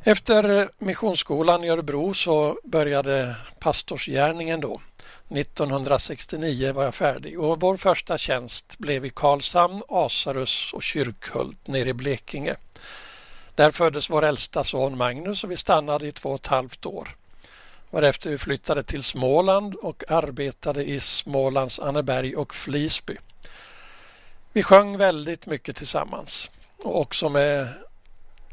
Efter 0.04 0.70
Missionsskolan 0.78 1.64
i 1.64 1.70
Örebro 1.70 2.14
så 2.14 2.60
började 2.64 3.36
pastorsgärningen 3.60 4.62
då. 4.62 4.82
1969 5.30 6.74
var 6.74 6.84
jag 6.84 6.96
färdig 6.96 7.40
och 7.40 7.62
vår 7.62 7.78
första 7.78 8.18
tjänst 8.18 8.78
blev 8.78 9.06
i 9.06 9.10
Karlshamn, 9.10 9.82
Asarus 9.90 10.74
och 10.74 10.84
Kyrkhult 10.84 11.68
nere 11.68 11.90
i 11.90 11.94
Blekinge. 11.94 12.56
Där 13.56 13.72
föddes 13.72 14.10
vår 14.10 14.26
äldsta 14.26 14.64
son 14.64 14.98
Magnus 14.98 15.44
och 15.44 15.52
vi 15.52 15.58
stannade 15.58 16.08
i 16.08 16.12
två 16.12 16.30
och 16.30 16.40
ett 16.40 16.48
halvt 16.48 16.86
år. 16.86 17.16
Varefter 17.90 18.30
vi 18.30 18.38
flyttade 18.38 18.84
till 18.84 19.04
Småland 19.04 19.76
och 19.76 20.04
arbetade 20.12 20.84
i 20.84 21.00
Smålands 21.00 21.80
Anneberg 21.80 22.36
och 22.36 22.56
Flisby. 22.56 23.18
Vi 24.54 24.64
sjöng 24.64 24.98
väldigt 24.98 25.46
mycket 25.46 25.76
tillsammans 25.76 26.52
och 26.78 27.00
också 27.00 27.30
med 27.30 27.68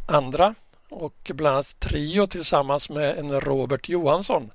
andra 0.06 0.54
och 0.88 1.30
bland 1.34 1.54
annat 1.54 1.80
trio 1.80 2.26
tillsammans 2.26 2.90
med 2.90 3.18
en 3.18 3.40
Robert 3.40 3.88
Johansson 3.88 4.50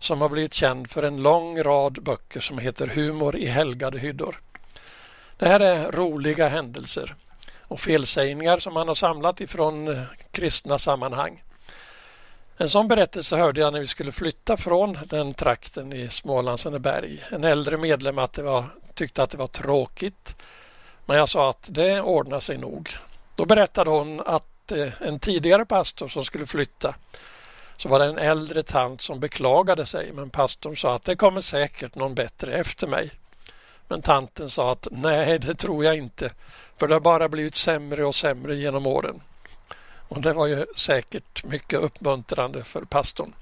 som 0.00 0.20
har 0.20 0.28
blivit 0.28 0.54
känd 0.54 0.90
för 0.90 1.02
en 1.02 1.22
lång 1.22 1.62
rad 1.62 2.02
böcker 2.02 2.40
som 2.40 2.58
heter 2.58 2.86
Humor 2.86 3.36
i 3.36 3.46
helgade 3.46 3.98
hyddor. 3.98 4.40
Det 5.36 5.48
här 5.48 5.60
är 5.60 5.92
roliga 5.92 6.48
händelser 6.48 7.14
och 7.60 7.80
felsägningar 7.80 8.58
som 8.58 8.76
han 8.76 8.88
har 8.88 8.94
samlat 8.94 9.40
ifrån 9.40 9.88
eh, 9.88 10.02
kristna 10.30 10.78
sammanhang. 10.78 11.42
En 12.56 12.68
sån 12.68 12.88
berättelse 12.88 13.36
hörde 13.36 13.60
jag 13.60 13.72
när 13.72 13.80
vi 13.80 13.86
skulle 13.86 14.12
flytta 14.12 14.56
från 14.56 14.98
den 15.06 15.34
trakten 15.34 15.92
i 15.92 16.08
Smålandsenneberg. 16.08 17.22
En 17.30 17.44
äldre 17.44 17.76
medlem 17.76 18.18
att 18.18 18.32
det 18.32 18.42
var, 18.42 18.64
tyckte 18.94 19.22
att 19.22 19.30
det 19.30 19.38
var 19.38 19.46
tråkigt 19.46 20.36
men 21.06 21.16
jag 21.16 21.28
sa 21.28 21.50
att 21.50 21.68
det 21.70 22.00
ordnar 22.00 22.40
sig 22.40 22.58
nog. 22.58 22.90
Då 23.36 23.44
berättade 23.44 23.90
hon 23.90 24.20
att 24.20 24.51
en 25.00 25.18
tidigare 25.18 25.64
pastor 25.64 26.08
som 26.08 26.24
skulle 26.24 26.46
flytta 26.46 26.94
så 27.76 27.88
var 27.88 27.98
det 27.98 28.04
en 28.04 28.18
äldre 28.18 28.62
tant 28.62 29.00
som 29.00 29.20
beklagade 29.20 29.86
sig 29.86 30.12
men 30.12 30.30
pastorn 30.30 30.76
sa 30.76 30.94
att 30.94 31.04
det 31.04 31.16
kommer 31.16 31.40
säkert 31.40 31.94
någon 31.94 32.14
bättre 32.14 32.54
efter 32.54 32.86
mig. 32.86 33.10
Men 33.88 34.02
tanten 34.02 34.50
sa 34.50 34.72
att 34.72 34.88
nej, 34.90 35.38
det 35.38 35.54
tror 35.54 35.84
jag 35.84 35.96
inte 35.96 36.30
för 36.76 36.88
det 36.88 36.94
har 36.94 37.00
bara 37.00 37.28
blivit 37.28 37.54
sämre 37.54 38.04
och 38.04 38.14
sämre 38.14 38.56
genom 38.56 38.86
åren. 38.86 39.20
Och 40.08 40.20
det 40.20 40.32
var 40.32 40.46
ju 40.46 40.66
säkert 40.76 41.44
mycket 41.44 41.80
uppmuntrande 41.80 42.64
för 42.64 42.84
pastorn. 42.84 43.32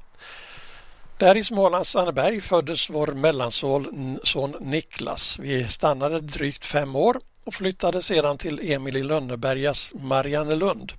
Där 1.19 1.37
i 1.37 1.45
Smålands 1.45 1.97
Anneberg 1.97 2.41
föddes 2.41 2.91
vår 2.91 3.07
mellanson 3.07 4.57
Niklas. 4.61 5.39
Vi 5.39 5.69
stannade 5.69 6.21
drygt 6.21 6.65
fem 6.65 6.97
år 6.97 7.21
och 7.45 7.55
flyttade 7.55 8.03
sedan 8.03 8.39
till 8.39 8.73
Emil 8.73 8.97
i 8.97 9.03
Lönnebergas 9.03 9.93
Mariannelund. 9.95 10.93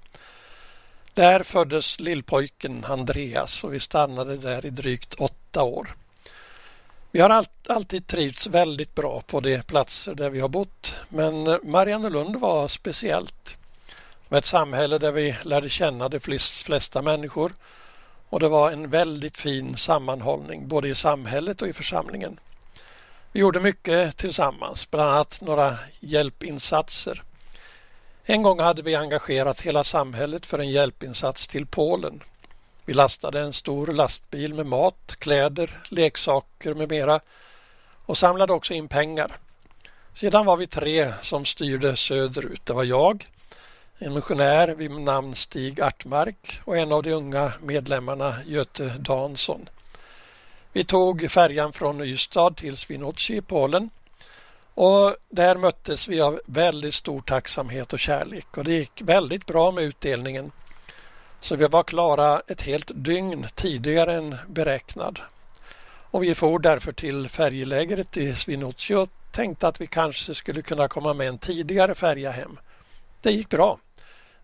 Där 1.14 1.44
föddes 1.44 2.00
lillpojken 2.00 2.86
Andreas 2.86 3.64
och 3.64 3.74
vi 3.74 3.80
stannade 3.80 4.38
där 4.38 4.66
i 4.66 4.70
drygt 4.70 5.14
åtta 5.14 5.64
år. 5.64 5.96
Vi 7.12 7.22
har 7.22 7.46
alltid 7.70 8.08
trivts 8.08 8.48
väldigt 8.48 8.96
bra 8.96 9.22
på 9.22 9.40
de 9.40 9.62
platser 9.62 10.16
där 10.16 10.30
vi 10.30 10.40
har 10.40 10.50
bott 10.50 11.00
men 11.10 11.60
Mariannelund 11.64 12.36
var 12.36 12.68
speciellt. 12.68 13.58
Med 14.30 14.38
ett 14.38 14.46
samhälle 14.46 14.98
där 14.98 15.12
vi 15.12 15.36
lärde 15.44 15.70
känna 15.70 16.10
de 16.10 16.20
flesta 16.20 17.02
människor 17.02 17.54
och 18.30 18.40
det 18.40 18.48
var 18.48 18.72
en 18.72 18.90
väldigt 18.90 19.38
fin 19.38 19.78
sammanhållning 19.78 20.68
både 20.68 20.88
i 20.88 20.96
samhället 20.96 21.62
och 21.62 21.68
i 21.68 21.74
församlingen. 21.74 22.40
Vi 23.32 23.40
gjorde 23.40 23.60
mycket 23.60 24.18
tillsammans, 24.18 24.92
bland 24.92 25.10
annat 25.10 25.42
några 25.42 25.78
hjälpinsatser. 26.00 27.24
En 28.26 28.44
gång 28.44 28.60
hade 28.60 28.82
vi 28.82 28.96
engagerat 28.96 29.62
hela 29.62 29.84
samhället 29.84 30.46
för 30.46 30.60
en 30.60 30.70
hjälpinsats 30.70 31.48
till 31.48 31.66
Polen. 31.66 32.24
Vi 32.86 32.94
lastade 32.94 33.40
en 33.40 33.54
stor 33.54 33.88
lastbil 33.88 34.54
med 34.54 34.66
mat, 34.66 35.16
kläder, 35.20 35.82
leksaker 35.90 36.74
med 36.74 36.90
mera 36.90 37.20
och 38.06 38.18
samlade 38.18 38.54
också 38.54 38.74
in 38.74 38.88
pengar. 38.88 39.32
Sedan 40.14 40.46
var 40.46 40.58
vi 40.58 40.68
tre 40.68 41.14
som 41.22 41.46
styrde 41.46 41.96
söderut. 41.96 42.66
Det 42.66 42.74
var 42.74 42.84
jag, 42.84 43.28
en 43.98 44.14
missionär 44.14 44.68
vid 44.68 44.92
namn 44.92 45.36
Stig 45.36 45.82
Artmark 45.82 46.62
och 46.66 46.78
en 46.78 46.94
av 46.94 47.04
de 47.04 47.14
unga 47.14 47.54
medlemmarna 47.62 48.36
Göte 48.46 48.88
Dansson. 49.00 49.70
Vi 50.74 50.84
tog 50.84 51.32
färjan 51.32 51.74
från 51.74 52.02
Ystad 52.02 52.52
till 52.56 52.78
Swinoujscie 52.78 53.38
i 53.38 53.42
Polen 53.42 53.90
och 54.74 55.16
där 55.30 55.56
möttes 55.56 56.08
vi 56.08 56.22
av 56.22 56.42
väldigt 56.46 56.94
stor 56.94 57.22
tacksamhet 57.22 57.94
och 57.94 58.00
kärlek 58.00 58.58
och 58.58 58.64
det 58.64 58.74
gick 58.74 59.02
väldigt 59.02 59.46
bra 59.46 59.72
med 59.72 59.84
utdelningen. 59.84 60.52
Så 61.40 61.56
vi 61.56 61.68
var 61.68 61.84
klara 61.84 62.42
ett 62.48 62.62
helt 62.62 62.92
dygn 62.96 63.48
tidigare 63.56 64.14
än 64.14 64.38
beräknad. 64.48 65.20
Och 66.12 66.24
vi 66.24 66.36
for 66.36 66.60
därför 66.60 66.92
till 66.92 67.30
färjelägret 67.30 68.18
i 68.18 68.36
Swinoujscie 68.36 68.98
och 68.98 69.10
tänkte 69.32 69.68
att 69.68 69.82
vi 69.82 69.88
kanske 69.88 70.34
skulle 70.34 70.62
kunna 70.62 70.88
komma 70.88 71.14
med 71.14 71.28
en 71.28 71.38
tidigare 71.38 71.96
färja 71.96 72.32
hem. 72.32 72.60
Det 73.22 73.32
gick 73.32 73.50
bra. 73.50 73.80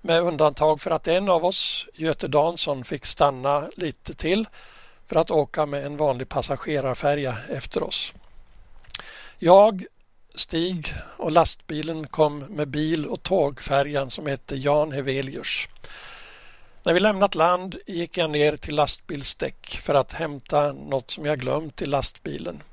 Med 0.02 0.22
undantag 0.22 0.82
för 0.82 0.92
att 0.92 1.08
en 1.08 1.30
av 1.30 1.46
oss, 1.46 1.88
Göte 1.94 2.28
Dansson, 2.28 2.84
fick 2.84 3.06
stanna 3.06 3.70
lite 3.76 4.14
till 4.14 4.48
för 5.08 5.16
att 5.16 5.32
åka 5.32 5.66
med 5.66 5.86
en 5.86 5.98
vanlig 5.98 6.30
passagerarfärja 6.30 7.38
efter 7.50 7.84
oss. 7.84 8.14
Jag, 9.38 9.86
Stig 10.38 10.94
och 11.18 11.32
lastbilen 11.32 12.08
kom 12.08 12.40
med 12.40 12.68
bil 12.68 13.06
och 13.06 13.24
tågfärjan 13.24 14.12
som 14.12 14.26
hette 14.26 14.56
Jan 14.56 14.92
Hevelius. 14.92 15.68
När 16.84 16.94
vi 16.94 17.00
lämnat 17.00 17.36
land 17.36 17.78
gick 17.86 18.18
jag 18.18 18.30
ner 18.30 18.56
till 18.56 18.76
lastbilsdäck 18.76 19.80
för 19.84 19.94
att 19.94 20.14
hämta 20.14 20.74
något 20.74 21.12
som 21.12 21.26
jag 21.26 21.40
glömt 21.40 21.82
i 21.82 21.86
lastbilen. 21.86 22.64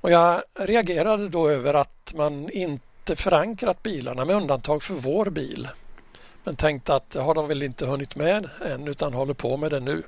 Och 0.00 0.10
jag 0.10 0.42
reagerade 0.54 1.28
då 1.28 1.48
över 1.48 1.74
att 1.74 2.14
man 2.16 2.50
inte 2.50 3.16
förankrat 3.16 3.82
bilarna 3.82 4.24
med 4.24 4.36
undantag 4.36 4.82
för 4.82 4.94
vår 4.94 5.26
bil. 5.30 5.68
Men 6.44 6.56
tänkte 6.56 6.94
att 6.94 7.10
det 7.10 7.20
har 7.20 7.34
de 7.34 7.48
väl 7.48 7.62
inte 7.62 7.86
hunnit 7.86 8.16
med 8.16 8.48
än 8.66 8.88
utan 8.88 9.14
håller 9.14 9.34
på 9.34 9.56
med 9.56 9.70
det 9.70 9.80
nu. 9.80 10.02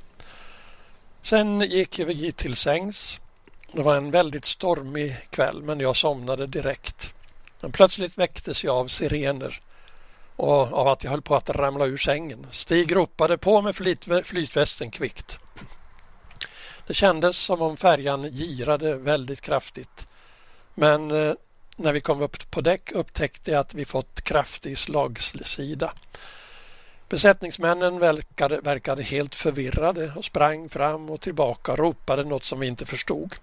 Sen 1.22 1.60
gick 1.60 1.98
vi 1.98 2.32
till 2.32 2.56
sängs. 2.56 3.20
Det 3.74 3.82
var 3.82 3.96
en 3.96 4.10
väldigt 4.10 4.44
stormig 4.44 5.16
kväll 5.30 5.62
men 5.62 5.80
jag 5.80 5.96
somnade 5.96 6.46
direkt. 6.46 7.14
Men 7.60 7.72
plötsligt 7.72 8.18
väcktes 8.18 8.64
jag 8.64 8.76
av 8.76 8.88
sirener 8.88 9.60
och 10.36 10.72
av 10.72 10.88
att 10.88 11.04
jag 11.04 11.10
höll 11.10 11.22
på 11.22 11.36
att 11.36 11.50
ramla 11.50 11.86
ur 11.86 11.96
sängen. 11.96 12.46
Stig 12.50 12.96
ropade 12.96 13.38
på 13.38 13.62
med 13.62 13.76
flytvästen 14.26 14.90
kvickt. 14.90 15.38
Det 16.86 16.94
kändes 16.94 17.36
som 17.36 17.62
om 17.62 17.76
färjan 17.76 18.22
girade 18.22 18.94
väldigt 18.94 19.40
kraftigt. 19.40 20.06
Men 20.74 21.10
eh, 21.10 21.34
när 21.76 21.92
vi 21.92 22.00
kom 22.00 22.22
upp 22.22 22.50
på 22.50 22.60
däck 22.60 22.92
upptäckte 22.92 23.50
jag 23.50 23.60
att 23.60 23.74
vi 23.74 23.84
fått 23.84 24.20
kraftig 24.20 24.78
slagsida. 24.78 25.92
Besättningsmännen 27.08 27.98
verkade, 27.98 28.60
verkade 28.60 29.02
helt 29.02 29.34
förvirrade 29.34 30.12
och 30.16 30.24
sprang 30.24 30.68
fram 30.68 31.10
och 31.10 31.20
tillbaka 31.20 31.72
och 31.72 31.78
ropade 31.78 32.24
något 32.24 32.44
som 32.44 32.60
vi 32.60 32.66
inte 32.66 32.86
förstod. 32.86 33.34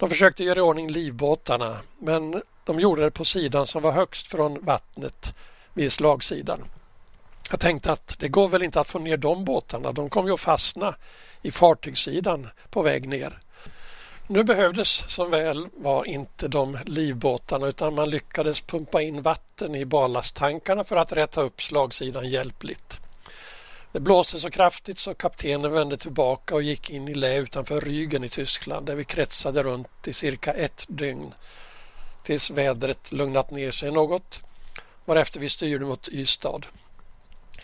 De 0.00 0.08
försökte 0.08 0.44
göra 0.44 0.58
i 0.58 0.62
ordning 0.62 0.90
livbåtarna 0.90 1.76
men 1.98 2.42
de 2.64 2.80
gjorde 2.80 3.02
det 3.02 3.10
på 3.10 3.24
sidan 3.24 3.66
som 3.66 3.82
var 3.82 3.92
högst 3.92 4.26
från 4.26 4.64
vattnet 4.64 5.34
vid 5.74 5.92
slagsidan. 5.92 6.64
Jag 7.50 7.60
tänkte 7.60 7.92
att 7.92 8.16
det 8.18 8.28
går 8.28 8.48
väl 8.48 8.62
inte 8.62 8.80
att 8.80 8.88
få 8.88 8.98
ner 8.98 9.16
de 9.16 9.44
båtarna. 9.44 9.92
De 9.92 10.10
kommer 10.10 10.28
ju 10.28 10.34
att 10.34 10.40
fastna 10.40 10.94
i 11.42 11.50
fartygssidan 11.50 12.48
på 12.70 12.82
väg 12.82 13.08
ner. 13.08 13.38
Nu 14.26 14.44
behövdes 14.44 14.88
som 14.88 15.30
väl 15.30 15.68
var 15.76 16.04
inte 16.04 16.48
de 16.48 16.78
livbåtarna 16.86 17.66
utan 17.66 17.94
man 17.94 18.10
lyckades 18.10 18.60
pumpa 18.60 19.02
in 19.02 19.22
vatten 19.22 19.74
i 19.74 19.84
ballasttankarna 19.84 20.84
för 20.84 20.96
att 20.96 21.12
rätta 21.12 21.40
upp 21.40 21.62
slagsidan 21.62 22.30
hjälpligt. 22.30 22.99
Det 23.92 24.00
blåste 24.00 24.38
så 24.38 24.50
kraftigt 24.50 24.98
så 24.98 25.14
kaptenen 25.14 25.72
vände 25.72 25.96
tillbaka 25.96 26.54
och 26.54 26.62
gick 26.62 26.90
in 26.90 27.08
i 27.08 27.14
lä 27.14 27.36
utanför 27.36 27.80
Rügen 27.80 28.24
i 28.24 28.28
Tyskland 28.28 28.86
där 28.86 28.94
vi 28.94 29.04
kretsade 29.04 29.62
runt 29.62 30.08
i 30.08 30.12
cirka 30.12 30.52
ett 30.52 30.84
dygn 30.88 31.34
tills 32.22 32.50
vädret 32.50 33.12
lugnat 33.12 33.50
ner 33.50 33.70
sig 33.70 33.90
något 33.90 34.42
varefter 35.04 35.40
vi 35.40 35.48
styrde 35.48 35.84
mot 35.84 36.08
Ystad. 36.08 36.60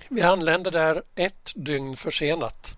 Vi 0.08 0.22
anlände 0.22 0.70
där 0.70 1.02
ett 1.14 1.52
dygn 1.54 1.96
försenat 1.96 2.76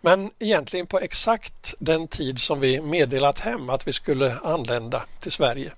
men 0.00 0.30
egentligen 0.38 0.86
på 0.86 1.00
exakt 1.00 1.74
den 1.78 2.08
tid 2.08 2.40
som 2.40 2.60
vi 2.60 2.80
meddelat 2.80 3.40
hem 3.40 3.70
att 3.70 3.88
vi 3.88 3.92
skulle 3.92 4.38
anlända 4.38 5.04
till 5.20 5.32
Sverige. 5.32 5.72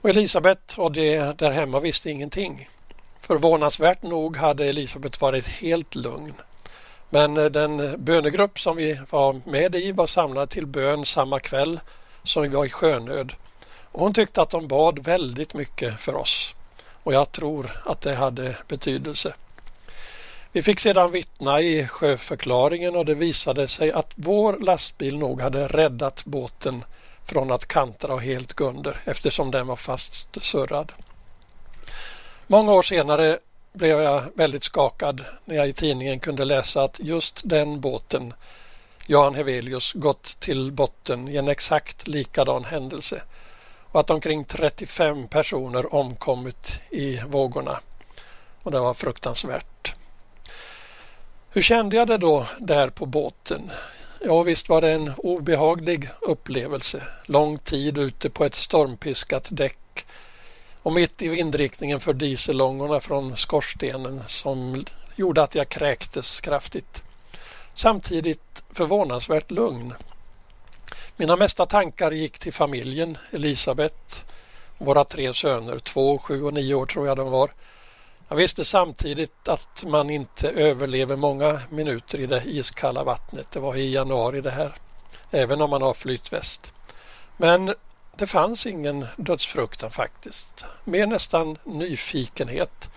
Och 0.00 0.10
Elisabet 0.10 0.78
och 0.78 0.92
de 0.92 1.32
där 1.38 1.50
hemma 1.50 1.80
visste 1.80 2.10
ingenting. 2.10 2.68
Förvånansvärt 3.28 4.02
nog 4.02 4.36
hade 4.36 4.64
Elisabet 4.64 5.20
varit 5.20 5.46
helt 5.46 5.94
lugn. 5.94 6.34
Men 7.10 7.36
eh, 7.36 7.44
den 7.44 8.04
bönegrupp 8.04 8.60
som 8.60 8.76
vi 8.76 9.00
var 9.10 9.40
med 9.44 9.74
i 9.74 9.92
var 9.92 10.06
samlad 10.06 10.50
till 10.50 10.66
bön 10.66 11.04
samma 11.04 11.40
kväll 11.40 11.80
som 12.22 12.42
vi 12.42 12.48
var 12.48 12.64
i 12.64 12.68
sjönöd. 12.68 13.32
Och 13.92 14.00
hon 14.00 14.14
tyckte 14.14 14.42
att 14.42 14.50
de 14.50 14.68
bad 14.68 14.98
väldigt 14.98 15.54
mycket 15.54 16.00
för 16.00 16.14
oss. 16.14 16.54
Och 17.02 17.14
jag 17.14 17.32
tror 17.32 17.80
att 17.84 18.00
det 18.00 18.14
hade 18.14 18.56
betydelse. 18.68 19.34
Vi 20.52 20.62
fick 20.62 20.80
sedan 20.80 21.10
vittna 21.10 21.60
i 21.60 21.86
sjöförklaringen 21.86 22.96
och 22.96 23.04
det 23.04 23.14
visade 23.14 23.68
sig 23.68 23.92
att 23.92 24.12
vår 24.14 24.56
lastbil 24.56 25.18
nog 25.18 25.40
hade 25.40 25.68
räddat 25.68 26.24
båten 26.24 26.84
från 27.24 27.50
att 27.52 27.66
kantra 27.66 28.14
och 28.14 28.22
helt 28.22 28.52
gå 28.52 28.64
under 28.64 29.02
eftersom 29.04 29.50
den 29.50 29.66
var 29.66 29.76
fast 29.76 30.44
surrad. 30.44 30.92
Många 32.50 32.72
år 32.72 32.82
senare 32.82 33.38
blev 33.72 34.00
jag 34.00 34.22
väldigt 34.34 34.64
skakad 34.64 35.24
när 35.44 35.56
jag 35.56 35.68
i 35.68 35.72
tidningen 35.72 36.20
kunde 36.20 36.44
läsa 36.44 36.82
att 36.82 37.00
just 37.02 37.40
den 37.44 37.80
båten, 37.80 38.34
Jan 39.06 39.34
Hevelius, 39.34 39.92
gått 39.92 40.40
till 40.40 40.72
botten 40.72 41.28
i 41.28 41.36
en 41.36 41.48
exakt 41.48 42.08
likadan 42.08 42.64
händelse 42.64 43.22
och 43.92 44.00
att 44.00 44.10
omkring 44.10 44.44
35 44.44 45.28
personer 45.28 45.94
omkommit 45.94 46.80
i 46.90 47.20
vågorna. 47.26 47.80
Och 48.62 48.70
det 48.70 48.80
var 48.80 48.94
fruktansvärt. 48.94 49.94
Hur 51.50 51.62
kände 51.62 51.96
jag 51.96 52.08
det 52.08 52.18
då 52.18 52.46
där 52.58 52.88
på 52.88 53.06
båten? 53.06 53.70
Ja 54.20 54.42
visst 54.42 54.68
var 54.68 54.80
det 54.80 54.92
en 54.92 55.12
obehaglig 55.16 56.10
upplevelse. 56.20 57.02
Lång 57.24 57.58
tid 57.58 57.98
ute 57.98 58.30
på 58.30 58.44
ett 58.44 58.54
stormpiskat 58.54 59.48
däck 59.50 59.78
och 60.88 60.94
mitt 60.94 61.22
i 61.22 61.28
vindriktningen 61.28 62.00
för 62.00 62.12
diesellångorna 62.12 63.00
från 63.00 63.36
skorstenen 63.36 64.22
som 64.26 64.84
gjorde 65.16 65.42
att 65.42 65.54
jag 65.54 65.68
kräktes 65.68 66.40
kraftigt. 66.40 67.02
Samtidigt 67.74 68.64
förvånansvärt 68.72 69.50
lugn. 69.50 69.94
Mina 71.16 71.36
mesta 71.36 71.66
tankar 71.66 72.10
gick 72.10 72.38
till 72.38 72.52
familjen, 72.52 73.18
Elisabeth, 73.30 74.24
våra 74.78 75.04
tre 75.04 75.34
söner, 75.34 75.78
två, 75.78 76.18
sju 76.18 76.42
och 76.42 76.54
nio 76.54 76.74
år 76.74 76.86
tror 76.86 77.06
jag 77.06 77.16
de 77.16 77.30
var. 77.30 77.50
Jag 78.28 78.36
visste 78.36 78.64
samtidigt 78.64 79.48
att 79.48 79.84
man 79.86 80.10
inte 80.10 80.50
överlever 80.50 81.16
många 81.16 81.60
minuter 81.70 82.20
i 82.20 82.26
det 82.26 82.42
iskalla 82.46 83.04
vattnet. 83.04 83.50
Det 83.50 83.60
var 83.60 83.76
i 83.76 83.92
januari 83.92 84.40
det 84.40 84.50
här, 84.50 84.72
även 85.30 85.62
om 85.62 85.70
man 85.70 85.82
har 85.82 85.94
flytväst. 85.94 86.72
Men 87.36 87.74
det 88.18 88.26
fanns 88.26 88.66
ingen 88.66 89.06
dödsfruktan 89.16 89.90
faktiskt, 89.90 90.64
mer 90.84 91.06
nästan 91.06 91.58
nyfikenhet. 91.64 92.90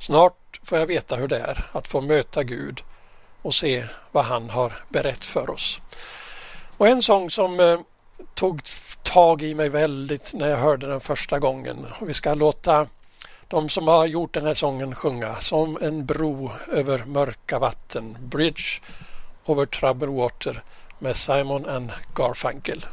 Snart 0.00 0.60
får 0.62 0.78
jag 0.78 0.86
veta 0.86 1.16
hur 1.16 1.28
det 1.28 1.38
är 1.38 1.70
att 1.72 1.88
få 1.88 2.00
möta 2.00 2.42
Gud 2.42 2.82
och 3.42 3.54
se 3.54 3.84
vad 4.12 4.24
han 4.24 4.50
har 4.50 4.72
berättat 4.88 5.24
för 5.24 5.50
oss. 5.50 5.80
Och 6.76 6.88
en 6.88 7.02
sång 7.02 7.30
som 7.30 7.60
eh, 7.60 7.80
tog 8.34 8.60
tag 9.02 9.42
i 9.42 9.54
mig 9.54 9.68
väldigt 9.68 10.34
när 10.34 10.48
jag 10.48 10.56
hörde 10.56 10.86
den 10.86 11.00
första 11.00 11.38
gången. 11.38 11.86
Och 12.00 12.08
vi 12.08 12.14
ska 12.14 12.34
låta 12.34 12.86
de 13.48 13.68
som 13.68 13.88
har 13.88 14.06
gjort 14.06 14.34
den 14.34 14.46
här 14.46 14.54
sången 14.54 14.94
sjunga 14.94 15.34
som 15.34 15.78
en 15.82 16.06
bro 16.06 16.50
över 16.72 17.04
mörka 17.04 17.58
vatten. 17.58 18.16
Bridge 18.20 18.80
over 19.44 19.66
troubled 19.66 20.10
water 20.10 20.62
med 20.98 21.16
Simon 21.16 21.66
and 21.66 21.90
Garfunkel. 22.14 22.86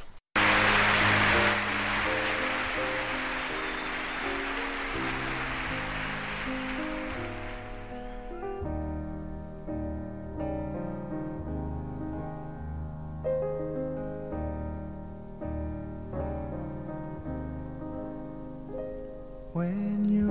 when 19.54 20.06
you 20.06 20.31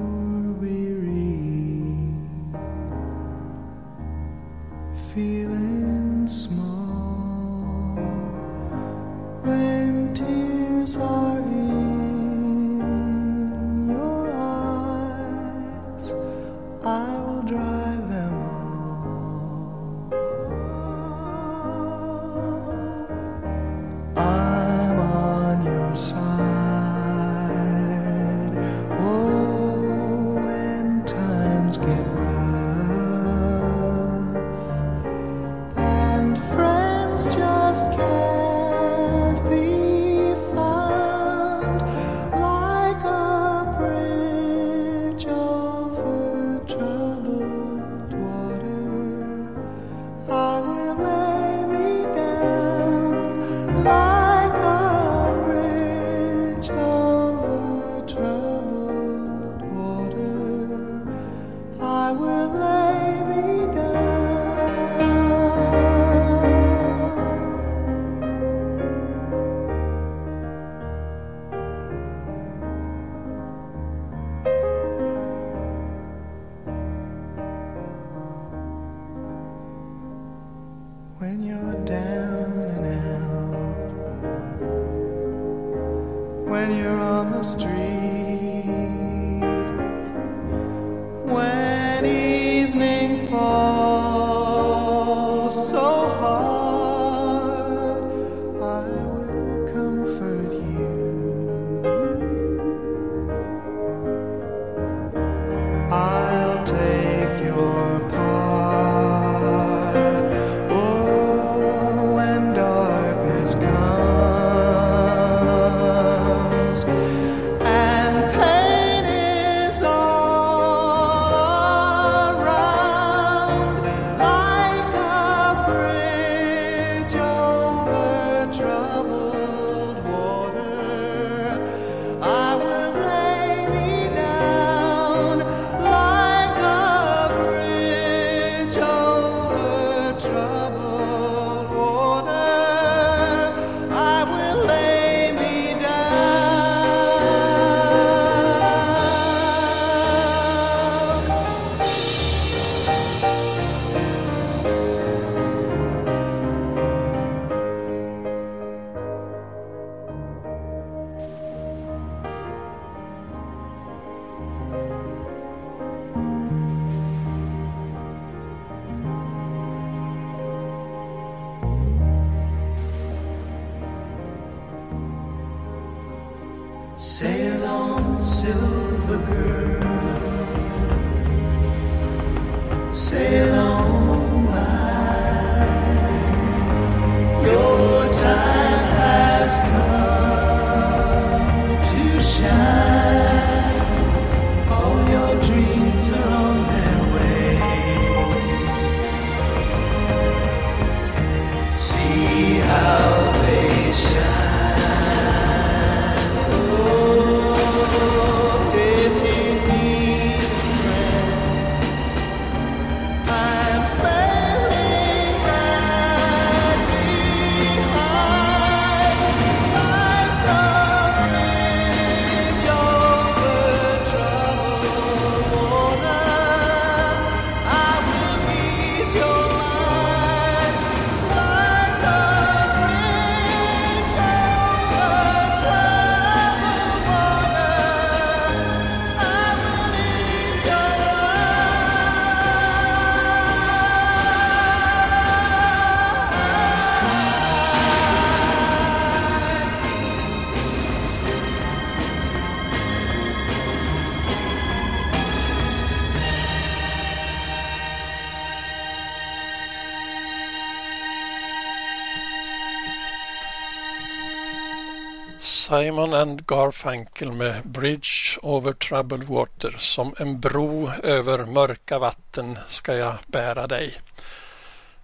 Simon 265.70 266.14
and 266.14 266.46
Garfunkel 266.46 267.32
med 267.32 267.62
Bridge 267.64 268.38
over 268.42 268.72
troubled 268.72 269.24
water. 269.24 269.74
Som 269.78 270.14
en 270.18 270.40
bro 270.40 270.90
över 271.02 271.44
mörka 271.44 271.98
vatten 271.98 272.58
ska 272.68 272.96
jag 272.96 273.14
bära 273.26 273.66
dig. 273.66 273.94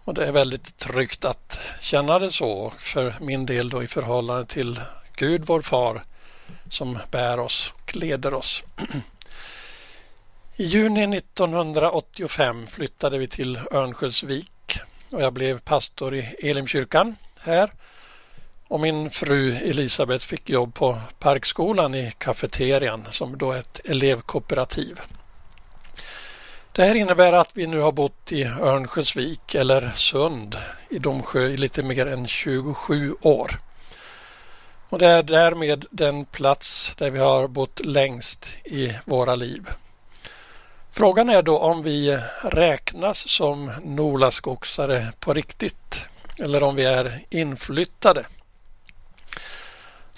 Och 0.05 0.15
det 0.15 0.27
är 0.27 0.33
väldigt 0.33 0.79
tryggt 0.79 1.25
att 1.25 1.61
känna 1.81 2.19
det 2.19 2.31
så 2.31 2.73
för 2.79 3.15
min 3.21 3.47
del 3.47 3.71
då 3.71 3.83
i 3.83 3.89
förhållande 3.89 4.47
till 4.47 4.81
Gud 5.17 5.43
vår 5.47 5.61
far 5.61 6.05
som 6.71 6.99
bär 7.11 7.41
oss 7.41 7.73
och 7.83 7.97
leder 7.97 8.35
oss. 8.35 8.65
I 10.57 10.65
juni 10.65 11.17
1985 11.17 12.67
flyttade 12.67 13.19
vi 13.19 13.27
till 13.27 13.61
Örnsköldsvik 13.73 14.79
och 15.13 15.23
jag 15.23 15.33
blev 15.33 15.59
pastor 15.59 16.15
i 16.15 16.21
Elimkyrkan 16.43 17.17
här 17.41 17.71
och 18.69 18.81
min 18.81 19.11
fru 19.11 19.57
Elisabeth 19.57 20.27
fick 20.27 20.51
jobb 20.51 20.75
på 20.75 20.99
Parkskolan 21.19 21.95
i 21.95 22.13
kafeterian 22.19 23.07
som 23.11 23.39
då 23.39 23.53
är 23.53 23.59
ett 23.59 23.81
elevkooperativ. 23.85 25.01
Det 26.73 26.85
här 26.85 26.95
innebär 26.95 27.33
att 27.33 27.51
vi 27.55 27.67
nu 27.67 27.81
har 27.81 27.93
bott 27.93 28.33
i 28.33 28.45
Örnsköldsvik 28.45 29.55
eller 29.55 29.91
Sund 29.95 30.57
i 30.89 30.99
Domsjö 30.99 31.49
i 31.49 31.57
lite 31.57 31.83
mer 31.83 32.07
än 32.07 32.27
27 32.27 33.15
år. 33.21 33.61
Och 34.89 34.99
det 34.99 35.07
är 35.07 35.23
därmed 35.23 35.87
den 35.91 36.25
plats 36.25 36.97
där 36.97 37.11
vi 37.11 37.19
har 37.19 37.49
bott 37.49 37.81
längst 37.85 38.55
i 38.65 38.93
våra 39.05 39.35
liv. 39.35 39.69
Frågan 40.91 41.29
är 41.29 41.43
då 41.43 41.59
om 41.59 41.83
vi 41.83 42.19
räknas 42.43 43.29
som 43.29 43.73
Nolaskogsare 43.85 45.13
på 45.21 45.35
riktigt 45.35 46.09
eller 46.39 46.63
om 46.63 46.75
vi 46.77 46.85
är 46.85 47.21
inflyttade. 47.31 48.27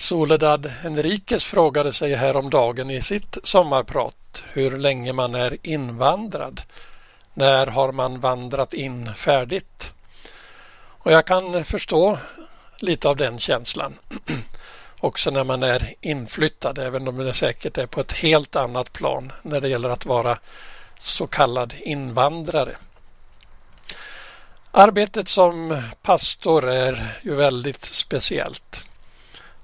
Soledad 0.00 0.66
Henriques 0.66 1.44
frågade 1.44 1.92
sig 1.92 2.14
häromdagen 2.14 2.90
i 2.90 3.02
sitt 3.02 3.38
sommarprat 3.42 4.44
hur 4.52 4.76
länge 4.76 5.12
man 5.12 5.34
är 5.34 5.56
invandrad. 5.62 6.62
När 7.34 7.66
har 7.66 7.92
man 7.92 8.20
vandrat 8.20 8.74
in 8.74 9.14
färdigt? 9.14 9.92
Och 10.78 11.12
jag 11.12 11.26
kan 11.26 11.64
förstå 11.64 12.18
lite 12.76 13.08
av 13.08 13.16
den 13.16 13.38
känslan. 13.38 13.94
Också 15.00 15.30
när 15.30 15.44
man 15.44 15.62
är 15.62 15.94
inflyttad, 16.00 16.78
även 16.78 17.08
om 17.08 17.16
det 17.16 17.34
säkert 17.34 17.78
är 17.78 17.86
på 17.86 18.00
ett 18.00 18.12
helt 18.12 18.56
annat 18.56 18.92
plan 18.92 19.32
när 19.42 19.60
det 19.60 19.68
gäller 19.68 19.88
att 19.90 20.06
vara 20.06 20.38
så 20.98 21.26
kallad 21.26 21.74
invandrare. 21.78 22.76
Arbetet 24.70 25.28
som 25.28 25.82
pastor 26.02 26.68
är 26.68 27.18
ju 27.22 27.34
väldigt 27.34 27.84
speciellt. 27.84 28.87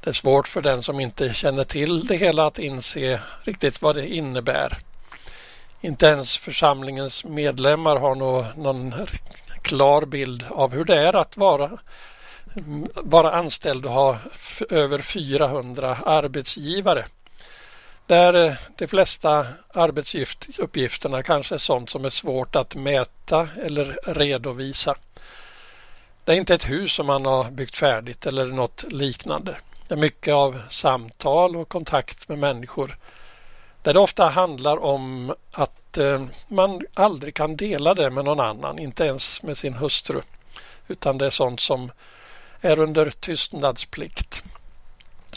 Det 0.05 0.11
är 0.11 0.15
svårt 0.15 0.49
för 0.49 0.61
den 0.61 0.83
som 0.83 1.01
inte 1.01 1.35
känner 1.35 1.65
till 1.65 2.07
det 2.07 2.17
hela 2.17 2.47
att 2.47 2.59
inse 2.59 3.21
riktigt 3.43 3.83
vad 3.83 3.97
det 3.97 4.09
innebär. 4.09 4.79
Inte 5.81 6.07
ens 6.07 6.39
församlingens 6.39 7.25
medlemmar 7.25 7.97
har 7.97 8.15
nog 8.15 8.45
någon 8.57 8.95
klar 9.63 10.05
bild 10.05 10.45
av 10.51 10.73
hur 10.73 10.85
det 10.85 11.01
är 11.01 11.17
att 11.17 11.37
vara, 11.37 11.71
vara 12.95 13.33
anställd 13.33 13.87
och 13.87 13.93
ha 13.93 14.19
över 14.71 14.99
400 14.99 15.97
arbetsgivare. 16.07 17.05
Där 18.07 18.35
eh, 18.35 18.53
de 18.77 18.87
flesta 18.87 19.47
arbetsuppgifterna 19.75 21.23
kanske 21.23 21.55
är 21.55 21.59
sånt 21.59 21.91
som 21.91 22.05
är 22.05 22.11
svårt 22.11 22.57
att 22.57 22.75
mäta 22.75 23.49
eller 23.63 23.99
redovisa. 24.07 24.95
Det 26.25 26.33
är 26.33 26.37
inte 26.37 26.55
ett 26.55 26.71
hus 26.71 26.93
som 26.93 27.07
man 27.07 27.27
har 27.27 27.51
byggt 27.51 27.77
färdigt 27.77 28.27
eller 28.27 28.47
något 28.47 28.85
liknande. 28.93 29.57
Det 29.89 29.95
är 29.95 29.99
mycket 29.99 30.35
av 30.35 30.63
samtal 30.71 31.57
och 31.57 31.69
kontakt 31.69 32.29
med 32.29 32.39
människor 32.39 32.97
där 33.83 33.95
det 33.95 34.01
ofta 34.01 34.29
handlar 34.29 34.77
om 34.77 35.35
att 35.53 35.99
eh, 35.99 36.25
man 36.49 36.81
aldrig 36.95 37.35
kan 37.35 37.57
dela 37.57 37.95
det 37.95 38.11
med 38.11 38.25
någon 38.25 38.41
annan, 38.41 38.79
inte 38.79 39.05
ens 39.05 39.43
med 39.43 39.59
sin 39.59 39.75
hustru. 39.75 40.21
Utan 40.89 41.19
det 41.19 41.27
är 41.27 41.31
sånt 41.31 41.61
som 41.61 41.93
är 42.61 42.79
under 42.79 43.11
tystnadsplikt. 43.11 44.45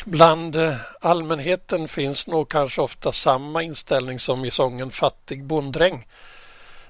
Bland 0.05 0.55
eh, 0.55 0.75
allmänheten 1.01 1.87
finns 1.87 2.27
nog 2.27 2.49
kanske 2.49 2.81
ofta 2.81 3.11
samma 3.11 3.63
inställning 3.63 4.19
som 4.19 4.45
i 4.45 4.51
sången 4.51 4.91
Fattig 4.91 5.43
bonddräng 5.43 6.07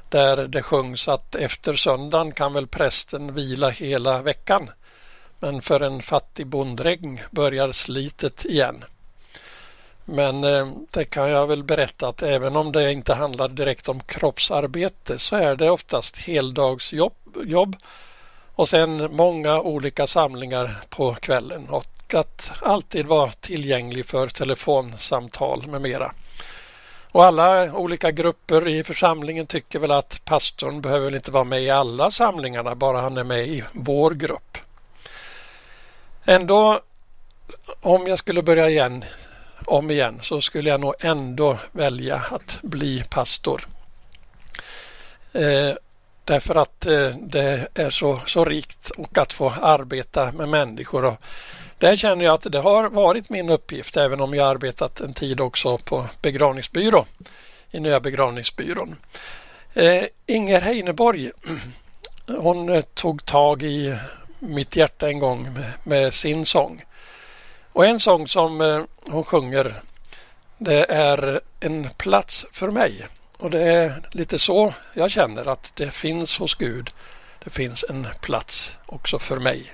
där 0.10 0.48
det 0.48 0.62
sjungs 0.62 1.08
att 1.08 1.36
efter 1.36 1.74
söndagen 1.74 2.32
kan 2.32 2.54
väl 2.54 2.68
prästen 2.68 3.34
vila 3.34 3.70
hela 3.70 4.22
veckan. 4.22 4.70
Men 5.40 5.62
för 5.62 5.80
en 5.80 6.02
fattig 6.02 6.48
bonddräng 6.48 7.22
börjar 7.32 7.72
slitet 7.72 8.46
igen. 8.46 8.84
Men 10.06 10.44
eh, 10.44 10.68
det 10.92 11.06
kan 11.06 11.30
jag 11.30 11.48
väl 11.48 11.64
berätta 11.64 12.08
att 12.08 12.24
även 12.24 12.56
om 12.56 12.72
det 12.72 12.92
inte 12.92 13.14
handlar 13.14 13.48
direkt 13.48 13.90
om 13.90 14.00
kroppsarbete 14.00 15.20
så 15.20 15.36
är 15.36 15.56
det 15.56 15.70
oftast 15.70 16.18
heldagsjobb 16.18 17.14
jobb, 17.46 17.76
och 18.56 18.70
sen 18.70 19.16
många 19.16 19.62
olika 19.62 20.08
samlingar 20.08 20.76
på 20.90 21.14
kvällen 21.14 21.70
och 21.70 22.14
att 22.14 22.52
alltid 22.62 23.06
vara 23.06 23.32
tillgänglig 23.32 24.06
för 24.06 24.28
telefonsamtal 24.28 25.68
med 25.68 25.82
mera. 25.82 26.12
Och 27.12 27.26
alla 27.26 27.74
olika 27.74 28.12
grupper 28.12 28.68
i 28.68 28.84
församlingen 28.84 29.46
tycker 29.46 29.80
väl 29.80 29.92
att 29.92 30.22
pastorn 30.26 30.82
behöver 30.82 31.16
inte 31.16 31.32
vara 31.32 31.44
med 31.44 31.64
i 31.64 31.70
alla 31.70 32.12
samlingarna 32.12 32.76
bara 32.76 33.02
han 33.02 33.18
är 33.18 33.24
med 33.24 33.48
i 33.48 33.64
vår 33.74 34.12
grupp. 34.12 34.58
Ändå, 36.30 36.82
om 37.82 38.08
jag 38.08 38.20
skulle 38.20 38.42
börja 38.42 38.70
igen, 38.70 39.06
om 39.66 39.92
igen 39.92 40.20
så 40.22 40.42
skulle 40.42 40.70
jag 40.70 40.80
nog 40.80 40.94
ändå 41.00 41.58
välja 41.72 42.16
att 42.32 42.60
bli 42.62 43.04
pastor. 43.10 43.68
Eh, 45.34 45.72
därför 46.24 46.56
att 46.56 46.86
eh, 46.86 47.10
det 47.20 47.68
är 47.74 47.90
så, 47.90 48.22
så 48.26 48.46
rikt 48.46 48.90
och 48.90 49.18
att 49.18 49.34
få 49.34 49.50
arbeta 49.50 50.32
med 50.32 50.50
människor. 50.50 51.06
Och 51.06 51.22
där 51.78 51.96
känner 51.96 52.26
jag 52.26 52.34
att 52.34 52.52
det 52.52 52.60
har 52.60 52.90
varit 52.90 53.30
min 53.30 53.50
uppgift 53.50 53.98
även 53.98 54.22
om 54.22 54.34
jag 54.34 54.48
arbetat 54.48 55.02
en 55.02 55.14
tid 55.14 55.42
också 55.42 55.78
på 55.78 56.06
begravningsbyrå 56.22 57.06
i 57.72 57.80
Nya 57.80 58.00
begravningsbyrån. 58.00 58.96
Eh, 59.74 60.04
Inger 60.26 60.62
Heineborg 60.62 61.32
hon 62.28 62.70
eh, 62.70 62.82
tog 62.82 63.26
tag 63.26 63.64
i 63.64 63.98
mitt 64.40 64.76
hjärta 64.76 65.10
en 65.10 65.20
gång 65.20 65.54
med, 65.54 65.72
med 65.84 66.14
sin 66.14 66.46
sång. 66.46 66.86
Och 67.74 67.86
en 67.86 68.00
sång 68.00 68.28
som 68.28 68.62
eh, 68.62 68.84
hon 69.06 69.24
sjunger 69.24 69.82
det 70.58 70.86
är 70.90 71.42
En 71.60 71.90
plats 71.98 72.46
för 72.52 72.72
mig. 72.72 73.08
Och 73.38 73.50
det 73.50 73.64
är 73.64 74.02
lite 74.12 74.40
så 74.40 74.74
jag 74.94 75.12
känner 75.12 75.48
att 75.48 75.72
det 75.76 75.92
finns 75.92 76.40
hos 76.40 76.56
Gud. 76.56 76.92
Det 77.44 77.50
finns 77.50 77.86
en 77.90 78.08
plats 78.22 78.80
också 78.86 79.20
för 79.20 79.40
mig. 79.40 79.74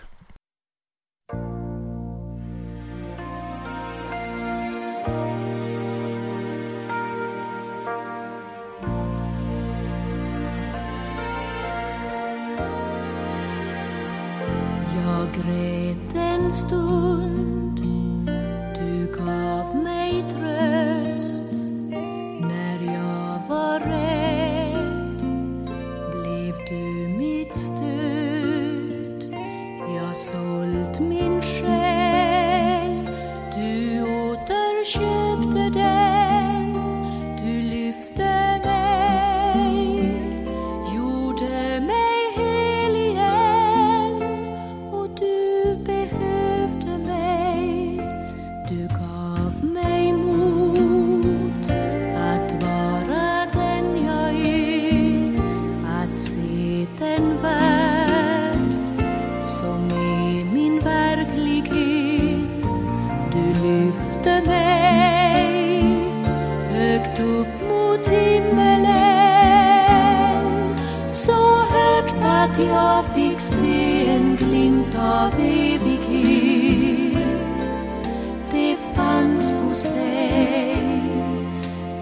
Grät 16.44 16.72
en 16.72 17.13
lyfte 63.64 64.42
mig 64.46 65.84
högt 66.70 67.20
upp 67.20 67.48
mot 67.70 68.08
himmelen. 68.08 68.84
Så 71.12 71.66
högt 71.66 72.24
att 72.24 72.66
jag 72.68 73.06
fick 73.16 73.40
se 73.40 74.10
en 74.10 74.36
glimt 74.36 74.96
av 74.96 75.34
evighet. 75.40 77.14
Det 78.52 78.78
fanns 78.96 79.56
hos 79.56 79.84
dig 79.84 80.78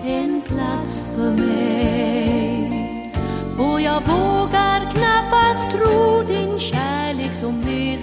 en 0.05 0.41
plats 0.41 1.03
för 1.15 1.31
mig. 1.31 2.71
Och 3.57 3.81
jag 3.81 4.01
vågar 4.01 4.79
knappast 4.91 5.71
tro 5.71 6.23
din 6.27 6.59
kärlek 6.59 7.33
som 7.33 7.63
är 7.67 7.97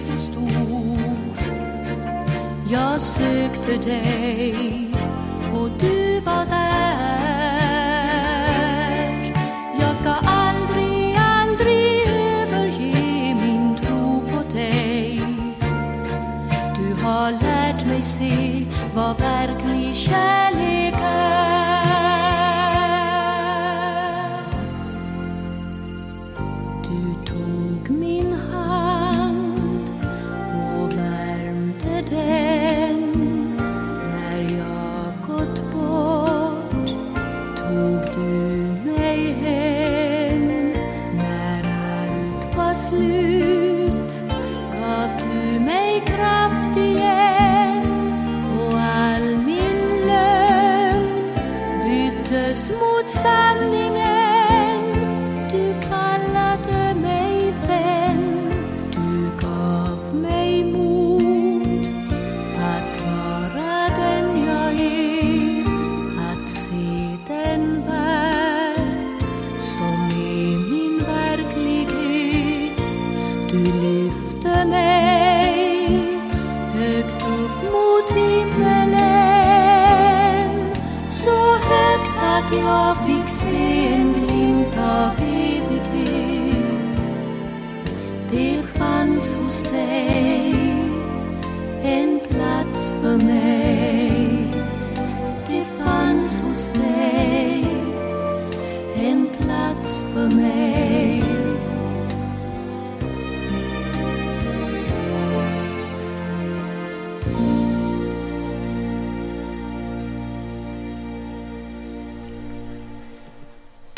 your 2.69 2.99
sick 2.99 3.53
today. 3.65 4.88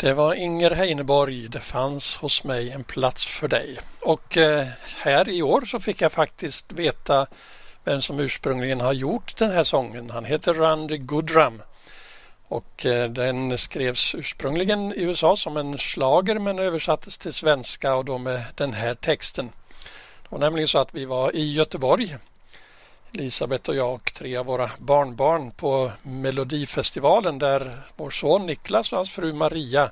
Det 0.01 0.13
var 0.13 0.33
Inger 0.33 0.71
Heineborg. 0.71 1.47
Det 1.47 1.59
fanns 1.59 2.17
hos 2.17 2.43
mig 2.43 2.71
en 2.71 2.83
plats 2.83 3.25
för 3.25 3.47
dig. 3.47 3.79
Och 4.01 4.37
eh, 4.37 4.67
här 4.97 5.29
i 5.29 5.41
år 5.41 5.61
så 5.61 5.79
fick 5.79 6.01
jag 6.01 6.11
faktiskt 6.11 6.71
veta 6.71 7.27
vem 7.83 8.01
som 8.01 8.19
ursprungligen 8.19 8.81
har 8.81 8.93
gjort 8.93 9.37
den 9.37 9.51
här 9.51 9.63
sången. 9.63 10.09
Han 10.09 10.25
heter 10.25 10.53
Randy 10.53 10.97
Goodrum. 10.97 11.61
Och 12.47 12.85
eh, 12.85 13.09
den 13.09 13.57
skrevs 13.57 14.15
ursprungligen 14.15 14.93
i 14.93 15.03
USA 15.03 15.35
som 15.35 15.57
en 15.57 15.77
slager 15.77 16.39
men 16.39 16.59
översattes 16.59 17.17
till 17.17 17.33
svenska 17.33 17.95
och 17.95 18.05
då 18.05 18.17
med 18.17 18.43
den 18.55 18.73
här 18.73 18.95
texten. 18.95 19.51
Det 20.23 20.27
var 20.29 20.39
nämligen 20.39 20.67
så 20.67 20.79
att 20.79 20.93
vi 20.93 21.05
var 21.05 21.35
i 21.35 21.53
Göteborg 21.53 22.17
Elisabeth 23.13 23.69
och 23.69 23.75
jag 23.75 23.93
och 23.93 24.13
tre 24.13 24.37
av 24.37 24.45
våra 24.45 24.71
barnbarn 24.77 25.51
på 25.51 25.91
Melodifestivalen 26.03 27.39
där 27.39 27.77
vår 27.95 28.09
son 28.09 28.45
Niklas 28.45 28.91
och 28.91 28.97
hans 28.97 29.11
fru 29.11 29.33
Maria 29.33 29.91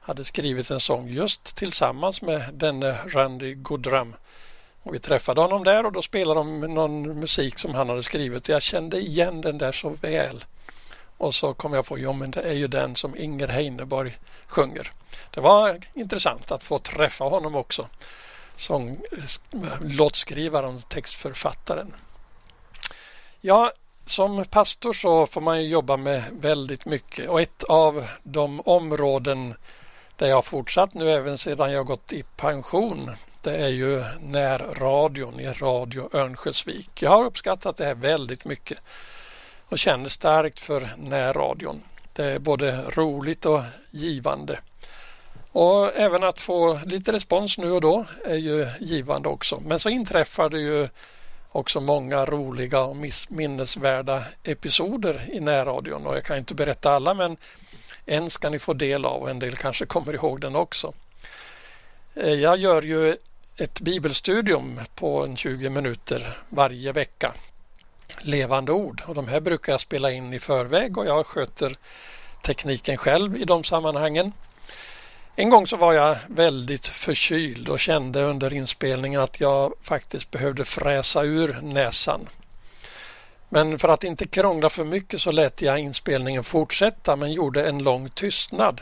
hade 0.00 0.24
skrivit 0.24 0.70
en 0.70 0.80
sång 0.80 1.08
just 1.08 1.56
tillsammans 1.56 2.22
med 2.22 2.42
denne 2.52 2.98
Randy 3.06 3.54
Goodrum. 3.54 4.14
Och 4.82 4.94
vi 4.94 4.98
träffade 4.98 5.40
honom 5.40 5.64
där 5.64 5.86
och 5.86 5.92
då 5.92 6.02
spelade 6.02 6.40
de 6.40 6.60
någon 6.60 7.20
musik 7.20 7.58
som 7.58 7.74
han 7.74 7.88
hade 7.88 8.02
skrivit. 8.02 8.48
Jag 8.48 8.62
kände 8.62 9.00
igen 9.00 9.40
den 9.40 9.58
där 9.58 9.72
så 9.72 9.88
väl. 9.88 10.44
Och 11.16 11.34
så 11.34 11.54
kom 11.54 11.72
jag 11.72 11.86
på, 11.86 11.98
jo 11.98 12.12
men 12.12 12.30
det 12.30 12.42
är 12.42 12.52
ju 12.52 12.66
den 12.66 12.96
som 12.96 13.16
Inger 13.16 13.48
Heineborg 13.48 14.18
sjunger. 14.46 14.90
Det 15.30 15.40
var 15.40 15.80
intressant 15.94 16.52
att 16.52 16.64
få 16.64 16.78
träffa 16.78 17.24
honom 17.24 17.54
också. 17.54 17.88
Sång, 18.54 19.00
låtskrivaren 19.80 20.74
och 20.74 20.88
textförfattaren. 20.88 21.94
Ja, 23.44 23.72
som 24.06 24.44
pastor 24.44 24.92
så 24.92 25.26
får 25.26 25.40
man 25.40 25.62
ju 25.62 25.68
jobba 25.68 25.96
med 25.96 26.24
väldigt 26.32 26.84
mycket 26.84 27.28
och 27.28 27.40
ett 27.40 27.64
av 27.64 28.08
de 28.22 28.60
områden 28.60 29.54
där 30.16 30.28
jag 30.28 30.34
har 30.34 30.42
fortsatt 30.42 30.94
nu 30.94 31.10
även 31.10 31.38
sedan 31.38 31.72
jag 31.72 31.86
gått 31.86 32.12
i 32.12 32.22
pension 32.36 33.10
det 33.42 33.56
är 33.56 33.68
ju 33.68 34.04
närradion 34.20 35.40
i 35.40 35.48
Radio 35.48 36.16
Örnsköldsvik. 36.16 37.02
Jag 37.02 37.10
har 37.10 37.24
uppskattat 37.24 37.76
det 37.76 37.84
här 37.84 37.94
väldigt 37.94 38.44
mycket 38.44 38.78
och 39.68 39.78
känner 39.78 40.08
starkt 40.08 40.60
för 40.60 40.88
närradion. 40.96 41.82
Det 42.12 42.24
är 42.24 42.38
både 42.38 42.82
roligt 42.82 43.46
och 43.46 43.62
givande. 43.90 44.58
Och 45.52 45.96
även 45.96 46.24
att 46.24 46.40
få 46.40 46.80
lite 46.84 47.12
respons 47.12 47.58
nu 47.58 47.72
och 47.72 47.80
då 47.80 48.04
är 48.24 48.36
ju 48.36 48.66
givande 48.80 49.28
också. 49.28 49.62
Men 49.66 49.78
så 49.78 49.88
inträffar 49.88 50.48
det 50.48 50.60
ju 50.60 50.88
också 51.52 51.80
många 51.80 52.24
roliga 52.24 52.80
och 52.80 52.96
minnesvärda 53.28 54.24
episoder 54.44 55.28
i 55.32 55.40
närradion 55.40 56.06
och 56.06 56.16
jag 56.16 56.24
kan 56.24 56.38
inte 56.38 56.54
berätta 56.54 56.90
alla 56.90 57.14
men 57.14 57.36
en 58.06 58.30
ska 58.30 58.50
ni 58.50 58.58
få 58.58 58.72
del 58.72 59.04
av 59.04 59.22
och 59.22 59.30
en 59.30 59.38
del 59.38 59.56
kanske 59.56 59.86
kommer 59.86 60.14
ihåg 60.14 60.40
den 60.40 60.56
också. 60.56 60.92
Eh, 62.14 62.34
jag 62.34 62.58
gör 62.58 62.82
ju 62.82 63.16
ett 63.56 63.80
bibelstudium 63.80 64.80
på 64.94 65.24
en 65.24 65.36
20 65.36 65.70
minuter 65.70 66.38
varje 66.48 66.92
vecka. 66.92 67.34
Levande 68.20 68.72
ord 68.72 69.02
och 69.06 69.14
de 69.14 69.28
här 69.28 69.40
brukar 69.40 69.72
jag 69.72 69.80
spela 69.80 70.10
in 70.10 70.32
i 70.32 70.38
förväg 70.38 70.98
och 70.98 71.06
jag 71.06 71.26
sköter 71.26 71.76
tekniken 72.42 72.96
själv 72.96 73.36
i 73.36 73.44
de 73.44 73.64
sammanhangen. 73.64 74.32
En 75.36 75.48
gång 75.48 75.66
så 75.66 75.76
var 75.76 75.92
jag 75.92 76.16
väldigt 76.26 76.88
förkyld 76.88 77.68
och 77.68 77.80
kände 77.80 78.22
under 78.22 78.52
inspelningen 78.52 79.20
att 79.20 79.40
jag 79.40 79.72
faktiskt 79.82 80.30
behövde 80.30 80.64
fräsa 80.64 81.22
ur 81.22 81.60
näsan. 81.62 82.28
Men 83.48 83.78
för 83.78 83.88
att 83.88 84.04
inte 84.04 84.26
krångla 84.26 84.70
för 84.70 84.84
mycket 84.84 85.20
så 85.20 85.30
lät 85.30 85.62
jag 85.62 85.78
inspelningen 85.78 86.44
fortsätta 86.44 87.16
men 87.16 87.32
gjorde 87.32 87.66
en 87.66 87.82
lång 87.82 88.08
tystnad 88.10 88.80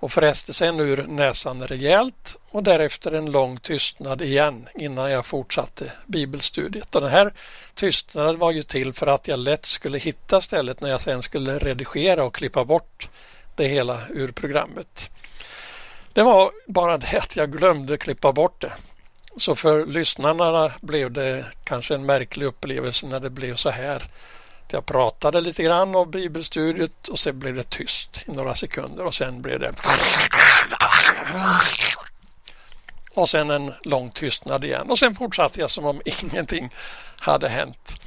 och 0.00 0.12
fräste 0.12 0.54
sen 0.54 0.80
ur 0.80 1.06
näsan 1.08 1.66
rejält 1.66 2.38
och 2.50 2.62
därefter 2.62 3.12
en 3.12 3.30
lång 3.30 3.56
tystnad 3.56 4.22
igen 4.22 4.68
innan 4.74 5.10
jag 5.10 5.26
fortsatte 5.26 5.92
bibelstudiet. 6.06 6.94
Och 6.94 7.00
den 7.00 7.10
här 7.10 7.32
tystnaden 7.74 8.38
var 8.38 8.50
ju 8.50 8.62
till 8.62 8.92
för 8.92 9.06
att 9.06 9.28
jag 9.28 9.38
lätt 9.38 9.64
skulle 9.64 9.98
hitta 9.98 10.40
stället 10.40 10.80
när 10.80 10.90
jag 10.90 11.00
sen 11.00 11.22
skulle 11.22 11.58
redigera 11.58 12.24
och 12.24 12.34
klippa 12.34 12.64
bort 12.64 13.08
det 13.56 13.68
hela 13.68 14.00
ur 14.08 14.32
programmet. 14.32 15.10
Det 16.18 16.24
var 16.24 16.50
bara 16.66 16.98
det 16.98 17.18
att 17.18 17.36
jag 17.36 17.52
glömde 17.52 17.96
klippa 17.96 18.32
bort 18.32 18.60
det. 18.60 18.72
Så 19.36 19.54
för 19.54 19.86
lyssnarna 19.86 20.72
blev 20.80 21.10
det 21.10 21.44
kanske 21.64 21.94
en 21.94 22.06
märklig 22.06 22.46
upplevelse 22.46 23.06
när 23.06 23.20
det 23.20 23.30
blev 23.30 23.56
så 23.56 23.70
här. 23.70 24.02
Jag 24.70 24.86
pratade 24.86 25.40
lite 25.40 25.62
grann 25.62 25.94
om 25.94 26.10
bibelstudiet 26.10 27.08
och 27.08 27.18
sen 27.18 27.38
blev 27.38 27.54
det 27.54 27.70
tyst 27.70 28.22
i 28.26 28.32
några 28.32 28.54
sekunder 28.54 29.04
och 29.04 29.14
sen 29.14 29.42
blev 29.42 29.60
det 29.60 29.72
och 33.14 33.28
sen 33.28 33.50
en 33.50 33.72
lång 33.82 34.10
tystnad 34.10 34.64
igen 34.64 34.90
och 34.90 34.98
sen 34.98 35.14
fortsatte 35.14 35.60
jag 35.60 35.70
som 35.70 35.86
om 35.86 36.00
ingenting 36.04 36.70
hade 37.18 37.48
hänt. 37.48 38.02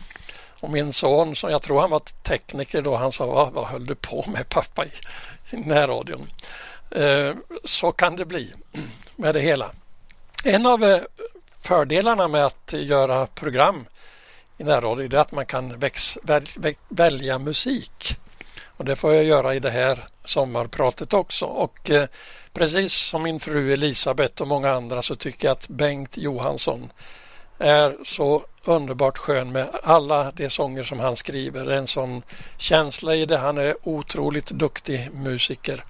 Och 0.60 0.70
min 0.70 0.94
son, 0.94 1.36
som 1.36 1.52
jag 1.52 1.62
tror 1.62 1.82
han 1.82 1.90
var 1.90 2.02
tekniker 2.24 2.82
då, 2.82 2.96
han 2.96 3.12
sa 3.12 3.26
vad, 3.26 3.54
vad 3.54 3.66
höll 3.66 3.86
du 3.86 3.96
på 3.96 4.26
med 4.28 4.50
pappa 4.50 4.86
i, 4.86 4.90
i 5.52 5.58
närradion? 5.58 6.28
Eh, 6.92 7.36
så 7.64 7.92
kan 7.92 8.16
det 8.16 8.26
bli 8.26 8.54
med 9.16 9.36
det 9.36 9.40
hela. 9.40 9.72
En 10.44 10.66
av 10.66 10.84
eh, 10.84 11.02
fördelarna 11.62 12.28
med 12.28 12.46
att 12.46 12.74
göra 12.74 13.28
program 13.28 13.86
i 14.58 14.64
närradio 14.64 15.16
är 15.16 15.20
att 15.20 15.32
man 15.32 15.46
kan 15.46 15.84
välja 16.90 17.40
musik. 17.40 18.18
Och 18.78 18.86
det 18.86 18.96
får 18.96 19.14
jag 19.14 19.24
göra 19.24 19.56
i 19.56 19.60
det 19.60 19.70
här 19.70 20.08
sommarpratet 20.24 21.14
också. 21.14 21.46
Och 21.46 21.90
eh, 21.90 22.08
precis 22.54 22.94
som 22.94 23.24
min 23.24 23.40
fru 23.40 23.74
Elisabeth 23.74 24.42
och 24.42 24.48
många 24.48 24.72
andra 24.72 25.02
så 25.02 25.16
tycker 25.16 25.48
jag 25.48 25.52
att 25.52 25.68
Bengt 25.68 26.18
Johansson 26.18 26.92
är 27.60 27.98
så 28.04 28.44
underbart 28.66 29.18
skön 29.18 29.52
med 29.52 29.70
alla 29.84 30.32
de 30.32 30.50
sånger 30.50 30.84
som 30.84 31.00
han 31.00 31.16
skriver. 31.16 31.66
Det 31.66 31.74
är 31.74 31.78
en 31.78 31.88
sån 31.88 32.24
känsla 32.58 33.16
i 33.16 33.26
det. 33.26 33.38
Han 33.38 33.58
är 33.58 33.76
otroligt 33.84 34.50
duktig 34.50 35.10
musiker. 35.14 35.84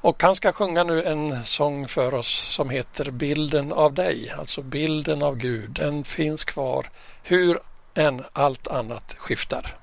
Och 0.00 0.22
han 0.22 0.34
ska 0.34 0.52
sjunga 0.52 0.84
nu 0.84 1.02
en 1.02 1.44
sång 1.44 1.88
för 1.88 2.14
oss 2.14 2.28
som 2.28 2.70
heter 2.70 3.10
Bilden 3.10 3.72
av 3.72 3.94
dig, 3.94 4.34
alltså 4.38 4.62
bilden 4.62 5.22
av 5.22 5.36
Gud. 5.36 5.70
Den 5.70 6.04
finns 6.04 6.44
kvar 6.44 6.90
hur 7.22 7.58
än 7.94 8.24
allt 8.32 8.68
annat 8.68 9.14
skiftar. 9.18 9.74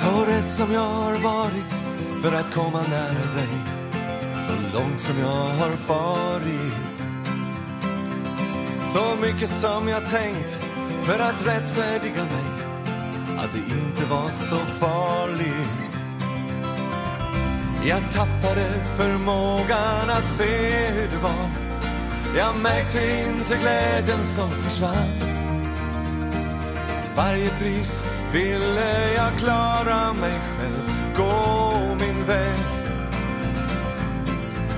Så 0.00 0.24
rädd 0.30 0.50
som 0.50 0.72
jag 0.72 0.80
har 0.80 1.22
varit 1.22 1.72
för 2.22 2.32
att 2.32 2.54
komma 2.54 2.82
nära 2.82 3.34
dig 3.34 3.48
Så 4.46 4.78
långt 4.78 5.00
som 5.00 5.18
jag 5.18 5.26
har 5.28 5.70
farit 5.70 6.87
så 8.92 9.16
mycket 9.20 9.50
som 9.50 9.88
jag 9.88 10.10
tänkt 10.10 10.58
för 11.04 11.18
att 11.18 11.46
rättfärdiga 11.46 12.24
mig. 12.24 12.66
Att 13.38 13.52
det 13.52 13.74
inte 13.74 14.04
var 14.10 14.30
så 14.30 14.56
farligt. 14.56 15.98
Jag 17.84 18.00
tappade 18.12 18.64
förmågan 18.96 20.10
att 20.10 20.36
se 20.36 20.68
hur 20.88 21.08
det 21.08 21.22
var. 21.22 21.48
Jag 22.36 22.56
märkte 22.56 22.98
inte 23.28 23.56
glädjen 23.56 24.24
som 24.24 24.50
försvann. 24.50 25.28
Varje 27.16 27.48
pris 27.48 28.04
ville 28.32 29.12
jag 29.16 29.32
klara 29.38 30.12
mig 30.12 30.32
själv, 30.32 31.14
gå 31.16 31.72
min 32.00 32.24
väg. 32.24 32.58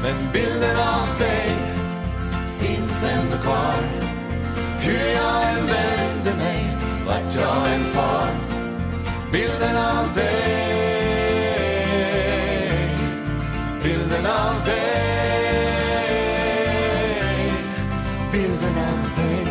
Men 0.02 0.32
bilden 0.32 0.76
av 0.76 1.18
dig 1.18 1.69
finns 2.60 3.04
ändå 3.04 3.36
kvar. 3.36 3.82
Hur 4.80 5.10
jag 5.10 5.50
än 5.50 5.66
vänder 5.66 6.36
mig, 6.38 6.76
vart 7.06 7.34
jag 7.34 7.74
än 7.74 7.84
far. 7.84 8.28
Bilden 9.32 9.76
av 9.76 10.14
dig, 10.14 10.90
bilden 13.82 14.26
av 14.26 14.64
dig, 14.66 15.12
bilden 18.32 18.76
av 18.78 19.02
dig. 19.16 19.46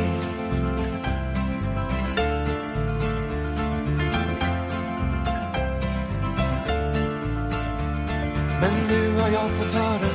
Men 8.61 8.87
nu 8.87 9.21
har 9.21 9.29
jag 9.29 9.49
fått 9.51 9.73
höra 9.73 10.09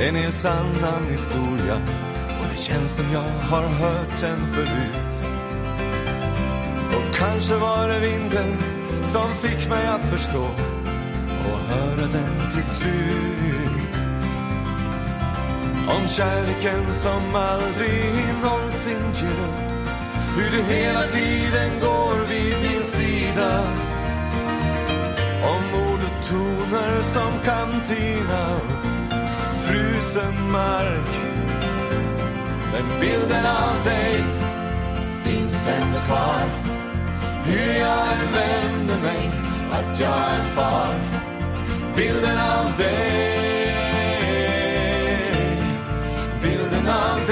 en 0.00 0.14
helt 0.14 0.44
annan 0.44 1.04
historia 1.10 1.80
känns 2.60 2.96
som 2.96 3.12
jag 3.12 3.30
har 3.50 3.62
hört 3.62 4.20
den 4.20 4.46
förut. 4.52 5.12
Och 6.96 7.16
kanske 7.16 7.54
var 7.54 7.88
det 7.88 7.98
vinden 7.98 8.56
som 9.12 9.28
fick 9.42 9.68
mig 9.68 9.86
att 9.86 10.04
förstå 10.04 10.44
och 11.40 11.58
höra 11.58 12.06
den 12.12 12.50
till 12.52 12.62
slut. 12.62 13.94
Om 15.88 16.08
kärleken 16.08 16.92
som 16.92 17.34
aldrig 17.34 18.14
någonsin 18.42 19.12
ger 19.14 19.44
upp 19.44 19.70
hur 20.36 20.56
du 20.56 20.62
hela 20.62 21.02
tiden 21.02 21.70
går 21.80 22.28
vid 22.28 22.56
min 22.62 22.82
sida 22.82 23.62
om 25.42 25.80
ord 25.88 26.00
och 26.00 26.28
toner 26.28 27.02
som 27.02 27.32
kan 27.44 27.70
tina 27.88 28.54
upp 28.54 28.90
frusen 29.66 30.50
mark. 30.52 31.29
Men 32.80 33.00
bilden 33.00 33.46
av 33.46 33.84
dig 33.84 34.24
finns 35.24 35.68
ändå 35.68 35.98
kvar. 36.06 36.44
Hur 37.44 37.72
jag 37.72 38.12
än 38.12 38.32
vänder 38.32 39.00
mig, 39.02 39.30
att 39.72 40.00
jag 40.00 40.34
än 40.34 40.44
far. 40.44 40.94
Bilden 41.96 42.38
av 42.38 42.76
dig, 42.76 43.72
bilden 46.42 46.88
av 46.88 47.26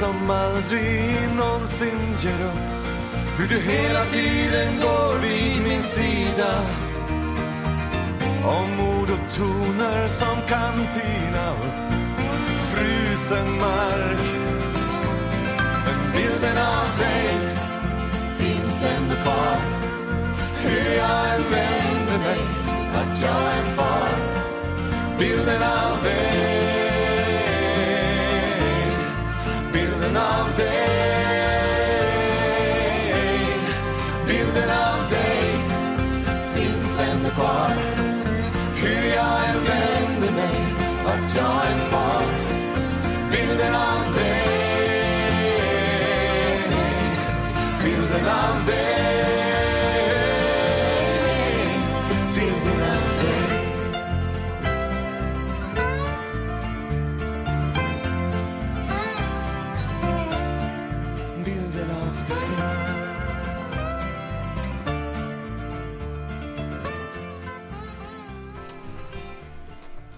som 0.00 0.30
aldrig 0.30 1.14
någonsin 1.36 2.00
ger 2.20 2.46
upp. 2.46 2.86
Hur 3.38 3.48
du 3.48 3.60
hela 3.60 4.04
tiden 4.04 4.80
går 4.82 5.18
vid 5.22 5.62
min 5.62 5.82
sida. 5.82 6.52
Om 8.44 8.70
ord 8.80 9.10
och 9.16 9.36
toner 9.36 10.08
som 10.08 10.36
kan 10.48 10.74
tina 10.74 11.50
upp 11.50 11.92
Frusen 12.70 13.58
mark. 13.58 14.20
Men 15.84 16.12
bilden 16.12 16.58
av 16.58 16.88
dig 16.98 17.56
finns 18.38 18.84
ändå 18.96 19.14
kvar. 19.14 19.58
Hur 20.62 20.92
jag 20.96 21.34
än 21.34 21.42
vänder 21.50 22.18
mig, 22.26 22.40
att 22.94 23.22
jag 23.22 23.42
är 23.58 23.76
far. 23.76 24.10
Bilden 25.18 25.62
av 25.62 26.02
dig 26.02 26.69
Bilden 30.10 30.16
av 30.16 30.56
dig 30.56 30.80
Bilden 34.26 34.70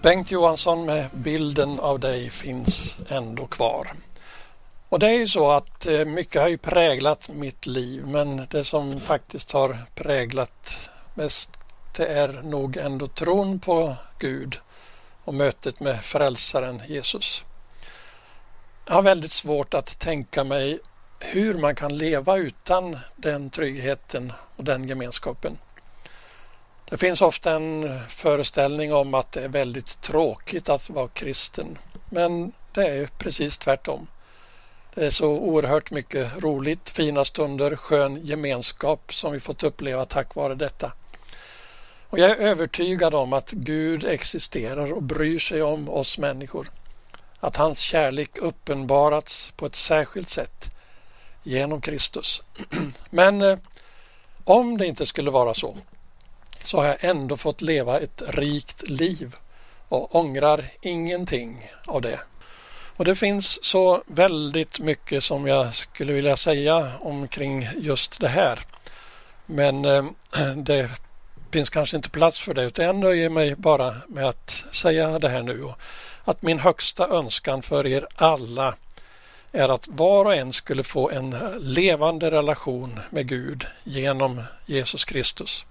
Bengt 0.03 0.31
Johansson 0.31 0.85
med 0.85 1.09
bilden 1.13 1.79
av 1.79 1.99
dig 1.99 2.29
finns 2.29 2.97
ändå 3.09 3.45
kvar. 3.45 3.93
Och 4.89 4.99
det 4.99 5.07
är 5.07 5.17
ju 5.17 5.27
så 5.27 5.51
att 5.51 5.87
eh, 5.87 6.05
mycket 6.05 6.41
har 6.41 6.49
ju 6.49 6.57
präglat 6.57 7.29
mitt 7.29 7.65
liv 7.65 8.07
men 8.07 8.47
det 8.49 8.63
som 8.63 8.99
faktiskt 8.99 9.51
har 9.51 9.77
präglat 9.95 10.89
mest 11.13 11.51
det 11.95 12.05
är 12.05 12.41
nog 12.43 12.77
ändå 12.77 13.07
tron 13.07 13.59
på 13.59 13.95
Gud 14.19 14.59
och 15.23 15.33
mötet 15.33 15.79
med 15.79 16.03
frälsaren 16.03 16.81
Jesus. 16.87 17.43
Jag 18.85 18.93
har 18.93 19.01
väldigt 19.01 19.31
svårt 19.31 19.73
att 19.73 19.99
tänka 19.99 20.43
mig 20.43 20.79
hur 21.19 21.53
man 21.53 21.75
kan 21.75 21.97
leva 21.97 22.37
utan 22.37 22.99
den 23.15 23.49
tryggheten 23.49 24.33
och 24.55 24.63
den 24.63 24.87
gemenskapen. 24.87 25.57
Det 26.93 26.97
finns 26.97 27.21
ofta 27.21 27.51
en 27.51 27.99
föreställning 28.07 28.93
om 28.93 29.13
att 29.13 29.31
det 29.31 29.41
är 29.41 29.47
väldigt 29.47 30.01
tråkigt 30.01 30.69
att 30.69 30.89
vara 30.89 31.07
kristen. 31.07 31.77
Men 32.09 32.51
det 32.73 32.87
är 32.87 33.07
precis 33.17 33.57
tvärtom. 33.57 34.07
Det 34.95 35.05
är 35.05 35.09
så 35.09 35.27
oerhört 35.27 35.91
mycket 35.91 36.43
roligt, 36.43 36.89
fina 36.89 37.25
stunder, 37.25 37.75
skön 37.75 38.25
gemenskap 38.25 39.13
som 39.13 39.31
vi 39.31 39.39
fått 39.39 39.63
uppleva 39.63 40.05
tack 40.05 40.35
vare 40.35 40.55
detta. 40.55 40.91
Och 42.09 42.19
jag 42.19 42.29
är 42.29 42.35
övertygad 42.35 43.15
om 43.15 43.33
att 43.33 43.51
Gud 43.51 44.05
existerar 44.05 44.93
och 44.93 45.03
bryr 45.03 45.39
sig 45.39 45.61
om 45.61 45.89
oss 45.89 46.17
människor. 46.17 46.71
Att 47.39 47.57
hans 47.57 47.79
kärlek 47.79 48.37
uppenbarats 48.37 49.53
på 49.55 49.65
ett 49.65 49.75
särskilt 49.75 50.29
sätt 50.29 50.71
genom 51.43 51.81
Kristus. 51.81 52.43
Men 53.09 53.41
eh, 53.41 53.57
om 54.43 54.77
det 54.77 54.85
inte 54.85 55.05
skulle 55.05 55.31
vara 55.31 55.53
så 55.53 55.77
så 56.63 56.77
har 56.77 56.85
jag 56.85 56.97
ändå 57.03 57.37
fått 57.37 57.61
leva 57.61 57.99
ett 57.99 58.21
rikt 58.27 58.89
liv 58.89 59.35
och 59.87 60.15
ångrar 60.15 60.65
ingenting 60.81 61.71
av 61.87 62.01
det. 62.01 62.19
Och 62.95 63.05
det 63.05 63.15
finns 63.15 63.63
så 63.63 64.03
väldigt 64.07 64.79
mycket 64.79 65.23
som 65.23 65.47
jag 65.47 65.75
skulle 65.75 66.13
vilja 66.13 66.37
säga 66.37 66.91
omkring 66.99 67.69
just 67.77 68.19
det 68.19 68.27
här. 68.27 68.59
Men 69.45 69.85
eh, 69.85 70.05
det 70.55 70.89
finns 71.51 71.69
kanske 71.69 71.97
inte 71.97 72.09
plats 72.09 72.39
för 72.39 72.53
det 72.53 72.63
utan 72.63 72.85
jag 72.85 72.95
nöjer 72.95 73.29
mig 73.29 73.55
bara 73.55 73.95
med 74.07 74.25
att 74.25 74.65
säga 74.71 75.19
det 75.19 75.29
här 75.29 75.43
nu. 75.43 75.63
Och 75.63 75.79
att 76.23 76.41
min 76.41 76.59
högsta 76.59 77.07
önskan 77.07 77.61
för 77.61 77.87
er 77.87 78.07
alla 78.15 78.75
är 79.51 79.69
att 79.69 79.87
var 79.87 80.25
och 80.25 80.35
en 80.35 80.53
skulle 80.53 80.83
få 80.83 81.09
en 81.09 81.35
levande 81.59 82.31
relation 82.31 82.99
med 83.09 83.27
Gud 83.27 83.65
genom 83.83 84.43
Jesus 84.65 85.05
Kristus. 85.05 85.65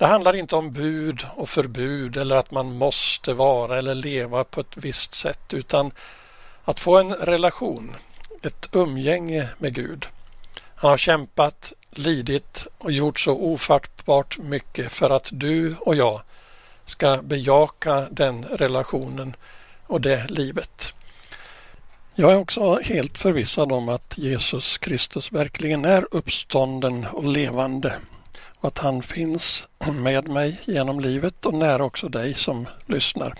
Det 0.00 0.06
handlar 0.06 0.36
inte 0.36 0.56
om 0.56 0.72
bud 0.72 1.26
och 1.34 1.48
förbud 1.48 2.16
eller 2.16 2.36
att 2.36 2.50
man 2.50 2.76
måste 2.76 3.34
vara 3.34 3.78
eller 3.78 3.94
leva 3.94 4.44
på 4.44 4.60
ett 4.60 4.76
visst 4.76 5.14
sätt 5.14 5.54
utan 5.54 5.92
att 6.64 6.80
få 6.80 6.98
en 6.98 7.14
relation, 7.14 7.96
ett 8.42 8.68
umgänge 8.72 9.48
med 9.58 9.74
Gud. 9.74 10.06
Han 10.74 10.90
har 10.90 10.98
kämpat, 10.98 11.72
lidit 11.90 12.66
och 12.78 12.92
gjort 12.92 13.20
så 13.20 13.32
ofattbart 13.32 14.38
mycket 14.38 14.92
för 14.92 15.10
att 15.10 15.28
du 15.32 15.76
och 15.80 15.94
jag 15.94 16.20
ska 16.84 17.22
bejaka 17.22 18.06
den 18.10 18.44
relationen 18.44 19.36
och 19.86 20.00
det 20.00 20.30
livet. 20.30 20.94
Jag 22.14 22.32
är 22.32 22.36
också 22.36 22.80
helt 22.82 23.18
förvissad 23.18 23.72
om 23.72 23.88
att 23.88 24.18
Jesus 24.18 24.78
Kristus 24.78 25.32
verkligen 25.32 25.84
är 25.84 26.06
uppstånden 26.10 27.06
och 27.12 27.24
levande 27.24 27.94
och 28.60 28.68
att 28.68 28.78
han 28.78 29.02
finns 29.02 29.68
med 29.92 30.28
mig 30.28 30.60
genom 30.64 31.00
livet 31.00 31.46
och 31.46 31.54
nära 31.54 31.84
också 31.84 32.08
dig 32.08 32.34
som 32.34 32.68
lyssnar. 32.86 33.34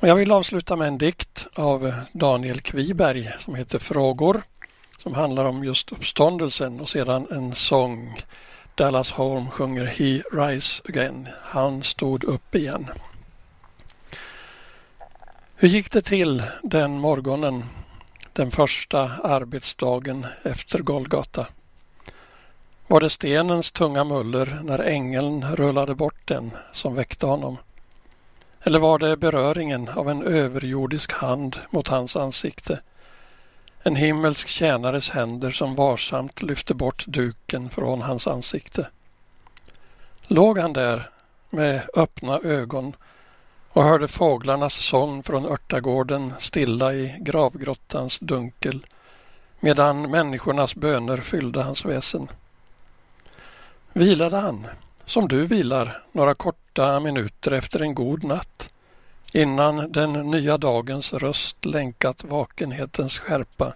Och 0.00 0.08
jag 0.08 0.16
vill 0.16 0.32
avsluta 0.32 0.76
med 0.76 0.88
en 0.88 0.98
dikt 0.98 1.46
av 1.54 1.92
Daniel 2.12 2.60
Kviberg 2.60 3.30
som 3.38 3.54
heter 3.54 3.78
Frågor 3.78 4.42
som 5.02 5.14
handlar 5.14 5.44
om 5.44 5.64
just 5.64 5.92
uppståndelsen 5.92 6.80
och 6.80 6.88
sedan 6.88 7.26
en 7.30 7.54
sång 7.54 8.22
Dallas 8.74 9.12
Holm 9.12 9.50
sjunger 9.50 9.84
He 9.84 10.22
Rise 10.32 10.82
Again. 10.88 11.28
Han 11.42 11.82
stod 11.82 12.24
upp 12.24 12.54
igen. 12.54 12.86
Hur 15.54 15.68
gick 15.68 15.92
det 15.92 16.02
till 16.02 16.42
den 16.62 16.98
morgonen, 16.98 17.64
den 18.32 18.50
första 18.50 19.00
arbetsdagen 19.22 20.26
efter 20.42 20.78
Golgata? 20.78 21.46
Var 22.90 23.00
det 23.00 23.10
stenens 23.10 23.70
tunga 23.70 24.04
muller 24.04 24.60
när 24.64 24.78
ängeln 24.78 25.56
rullade 25.56 25.94
bort 25.94 26.26
den 26.26 26.50
som 26.72 26.94
väckte 26.94 27.26
honom? 27.26 27.56
Eller 28.62 28.78
var 28.78 28.98
det 28.98 29.16
beröringen 29.16 29.88
av 29.88 30.08
en 30.08 30.22
överjordisk 30.22 31.12
hand 31.12 31.56
mot 31.70 31.88
hans 31.88 32.16
ansikte? 32.16 32.80
En 33.82 33.96
himmelsk 33.96 34.48
tjänares 34.48 35.10
händer 35.10 35.50
som 35.50 35.74
varsamt 35.74 36.42
lyfte 36.42 36.74
bort 36.74 37.04
duken 37.06 37.70
från 37.70 38.02
hans 38.02 38.26
ansikte. 38.26 38.88
Låg 40.26 40.58
han 40.58 40.72
där 40.72 41.10
med 41.50 41.82
öppna 41.94 42.38
ögon 42.38 42.96
och 43.68 43.84
hörde 43.84 44.08
fåglarnas 44.08 44.74
sång 44.74 45.22
från 45.22 45.46
örtagården 45.46 46.32
stilla 46.38 46.94
i 46.94 47.16
gravgrottans 47.20 48.18
dunkel 48.18 48.86
medan 49.60 50.10
människornas 50.10 50.74
böner 50.74 51.16
fyllde 51.16 51.62
hans 51.62 51.84
väsen. 51.84 52.28
Vilade 53.92 54.36
han, 54.36 54.66
som 55.04 55.28
du 55.28 55.46
vilar, 55.46 56.02
några 56.12 56.34
korta 56.34 57.00
minuter 57.00 57.50
efter 57.52 57.82
en 57.82 57.94
god 57.94 58.24
natt 58.24 58.70
innan 59.32 59.92
den 59.92 60.12
nya 60.12 60.58
dagens 60.58 61.12
röst 61.12 61.64
länkat 61.64 62.24
vakenhetens 62.24 63.18
skärpa 63.18 63.74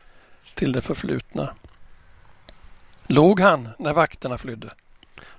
till 0.55 0.73
det 0.73 0.81
förflutna. 0.81 1.55
Låg 3.07 3.41
han 3.41 3.69
när 3.79 3.93
vakterna 3.93 4.39
flydde? 4.39 4.71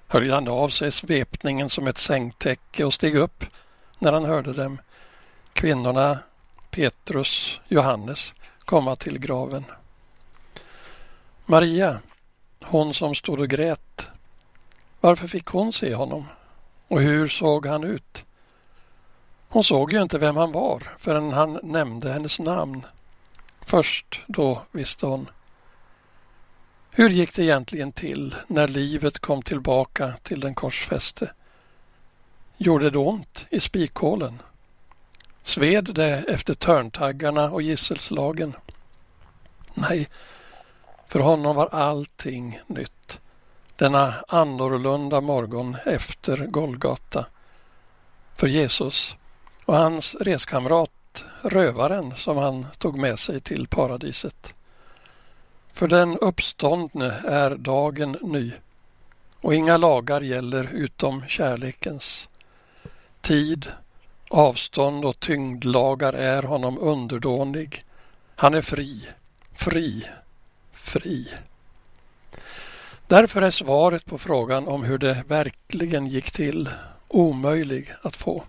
Höll 0.07 0.32
han 0.32 0.47
av 0.47 0.69
sig 0.69 0.91
svepningen 0.91 1.69
som 1.69 1.88
ett 1.88 1.97
sängtäcke 1.97 2.86
och 2.86 2.93
steg 2.93 3.15
upp 3.15 3.45
när 3.99 4.13
han 4.13 4.26
hörde 4.26 4.53
dem, 4.53 4.82
kvinnorna 5.53 6.19
Petrus, 6.71 7.61
Johannes, 7.67 8.34
komma 8.59 8.95
till 8.95 9.19
graven. 9.19 9.63
Maria, 11.45 11.99
hon 12.63 12.93
som 12.93 13.15
stod 13.15 13.39
och 13.39 13.49
grät, 13.49 14.09
varför 15.05 15.27
fick 15.27 15.47
hon 15.47 15.73
se 15.73 15.95
honom? 15.95 16.25
Och 16.87 17.01
hur 17.01 17.27
såg 17.27 17.65
han 17.65 17.83
ut? 17.83 18.25
Hon 19.49 19.63
såg 19.63 19.93
ju 19.93 20.01
inte 20.01 20.17
vem 20.17 20.37
han 20.37 20.51
var 20.51 20.83
förrän 20.99 21.33
han 21.33 21.59
nämnde 21.63 22.11
hennes 22.11 22.39
namn. 22.39 22.85
Först 23.61 24.21
då 24.27 24.61
visste 24.71 25.05
hon. 25.05 25.29
Hur 26.91 27.09
gick 27.09 27.35
det 27.35 27.43
egentligen 27.43 27.91
till 27.91 28.35
när 28.47 28.67
livet 28.67 29.19
kom 29.19 29.41
tillbaka 29.41 30.13
till 30.23 30.39
den 30.39 30.55
korsfäste? 30.55 31.31
Gjorde 32.57 32.89
det 32.89 32.97
ont 32.97 33.45
i 33.49 33.59
spikhålen? 33.59 34.41
Sved 35.43 35.93
det 35.95 36.23
efter 36.27 36.53
törntaggarna 36.53 37.51
och 37.51 37.61
gisselslagen? 37.61 38.53
Nej, 39.73 40.07
för 41.07 41.19
honom 41.19 41.55
var 41.55 41.67
allting 41.67 42.59
nytt. 42.67 43.21
Denna 43.78 44.13
annorlunda 44.28 45.21
morgon 45.21 45.78
efter 45.86 46.38
Golgata. 46.38 47.26
För 48.36 48.47
Jesus 48.47 49.17
och 49.65 49.78
hans 49.78 50.15
reskamrat, 50.15 51.26
rövaren 51.41 52.15
som 52.15 52.38
han 52.38 52.67
tog 52.78 52.97
med 52.97 53.19
sig 53.19 53.41
till 53.41 53.67
paradiset. 53.67 54.53
För 55.73 55.88
den 55.88 56.17
uppståndne 56.17 57.21
är 57.28 57.55
dagen 57.55 58.17
ny 58.21 58.51
och 59.41 59.55
inga 59.55 59.78
lagar 59.78 60.21
gäller 60.21 60.69
utom 60.73 61.28
kärlekens. 61.28 62.30
Tid, 63.21 63.67
avstånd 64.30 65.05
och 65.05 65.19
tyngdlagar 65.19 66.13
är 66.13 66.43
honom 66.43 66.78
underdånig. 66.78 67.86
Han 68.36 68.53
är 68.53 68.61
fri, 68.61 69.07
fri, 69.55 70.05
fri. 70.71 71.28
Därför 73.07 73.41
är 73.41 73.51
svaret 73.51 74.05
på 74.05 74.17
frågan 74.17 74.67
om 74.67 74.83
hur 74.83 74.97
det 74.97 75.23
verkligen 75.27 76.07
gick 76.07 76.31
till 76.31 76.69
omöjlig 77.07 77.93
att 78.01 78.15
få. 78.15 78.43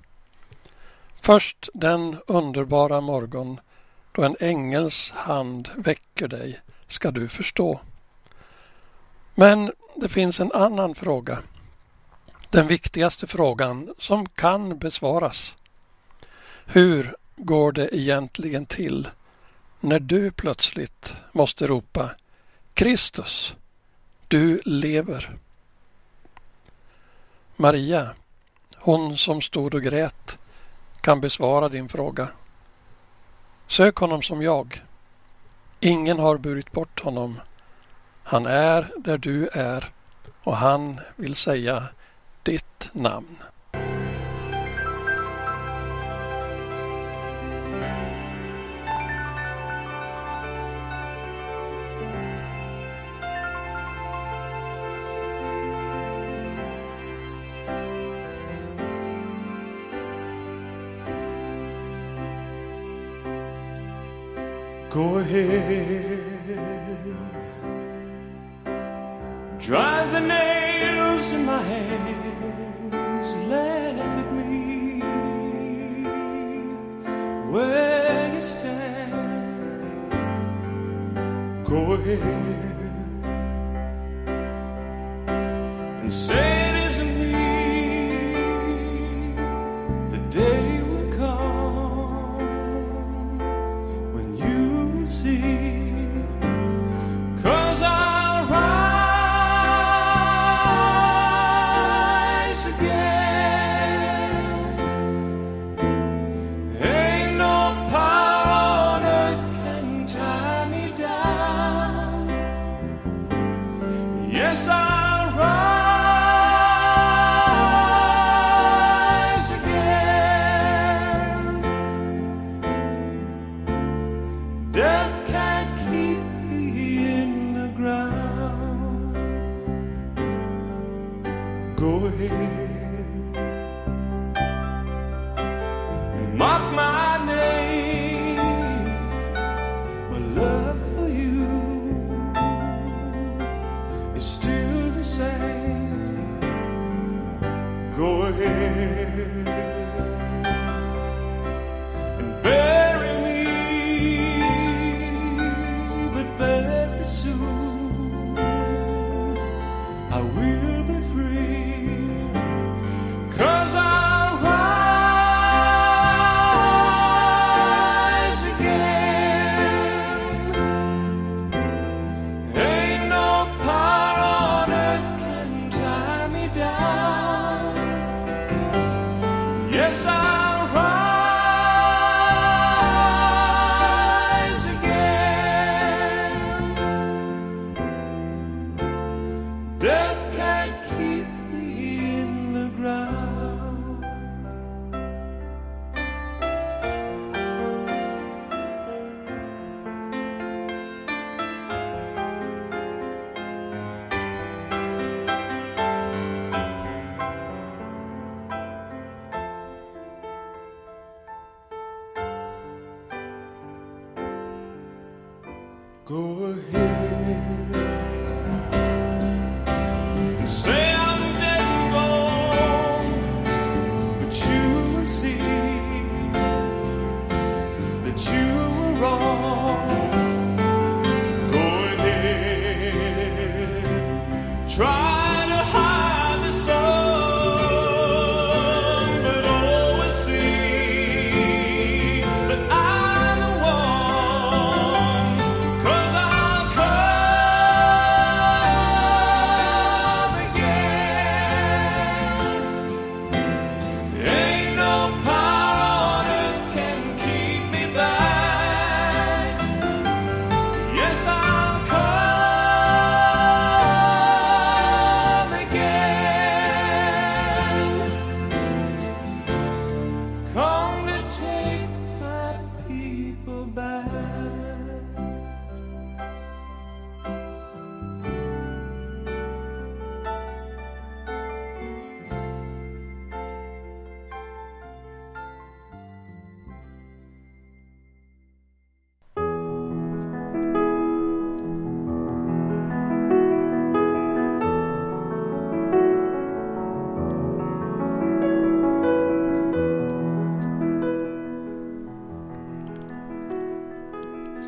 Först 1.20 1.68
den 1.74 2.16
underbara 2.26 3.00
morgon 3.00 3.60
då 4.12 4.22
en 4.22 4.36
ängels 4.40 5.10
hand 5.10 5.70
väcker 5.76 6.28
dig 6.28 6.60
ska 6.86 7.10
du 7.10 7.28
förstå. 7.28 7.80
Men 9.34 9.72
det 9.94 10.08
finns 10.08 10.40
en 10.40 10.52
annan 10.52 10.94
fråga. 10.94 11.38
Den 12.50 12.66
viktigaste 12.66 13.26
frågan 13.26 13.94
som 13.98 14.26
kan 14.26 14.78
besvaras. 14.78 15.56
Hur 16.66 17.16
går 17.36 17.72
det 17.72 17.96
egentligen 17.96 18.66
till 18.66 19.08
när 19.80 20.00
du 20.00 20.30
plötsligt 20.30 21.16
måste 21.32 21.66
ropa 21.66 22.10
Kristus, 22.74 23.56
du 24.28 24.60
lever. 24.64 25.38
Maria, 27.56 28.10
hon 28.76 29.16
som 29.16 29.40
stod 29.40 29.74
och 29.74 29.82
grät, 29.82 30.38
kan 31.00 31.20
besvara 31.20 31.68
din 31.68 31.88
fråga. 31.88 32.28
Sök 33.66 33.96
honom 33.96 34.22
som 34.22 34.42
jag. 34.42 34.82
Ingen 35.80 36.18
har 36.18 36.38
burit 36.38 36.72
bort 36.72 37.00
honom. 37.00 37.40
Han 38.22 38.46
är 38.46 38.92
där 38.96 39.18
du 39.18 39.48
är 39.48 39.92
och 40.42 40.56
han 40.56 41.00
vill 41.16 41.34
säga 41.34 41.82
ditt 42.42 42.90
namn. 42.92 43.36
Go 65.26 65.32
ahead. 65.32 66.68
Drive 69.58 70.12
the 70.12 70.20
nails 70.20 71.30
in 71.30 71.44
my 71.44 71.60
hands. 71.62 73.34
Laugh 73.50 74.18
at 74.20 74.32
me 74.34 75.00
where 77.50 78.34
you 78.34 78.40
stand. 78.40 80.12
Go 81.64 81.94
ahead 81.94 82.20
and 86.02 86.12
say 86.12 86.65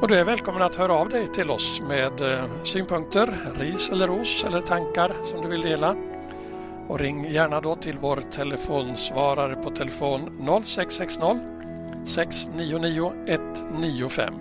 Och 0.00 0.08
du 0.08 0.14
är 0.14 0.24
välkommen 0.24 0.62
att 0.62 0.74
höra 0.74 0.94
av 0.94 1.08
dig 1.08 1.26
till 1.26 1.50
oss 1.50 1.80
med 1.88 2.20
eh, 2.20 2.44
synpunkter, 2.64 3.38
ris 3.58 3.90
eller 3.90 4.06
ros 4.06 4.44
eller 4.44 4.60
tankar 4.60 5.12
som 5.24 5.42
du 5.42 5.48
vill 5.48 5.60
dela. 5.60 5.96
Och 6.88 6.98
ring 6.98 7.30
gärna 7.30 7.60
då 7.60 7.76
till 7.76 7.98
vår 8.00 8.22
telefonsvarare 8.30 9.56
på 9.56 9.70
telefon 9.70 10.48
0660 10.64 11.38
699 12.04 13.12
195 13.26 14.34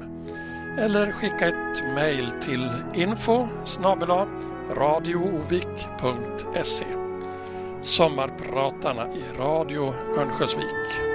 eller 0.80 1.12
skicka 1.12 1.48
ett 1.48 1.84
mejl 1.96 2.32
till 2.42 2.70
info 2.94 3.48
radioovik.se 4.78 5.82
Sommarpratarna 7.82 9.08
i 9.14 9.38
Radio 9.38 9.94
Örnsköldsvik. 10.18 11.11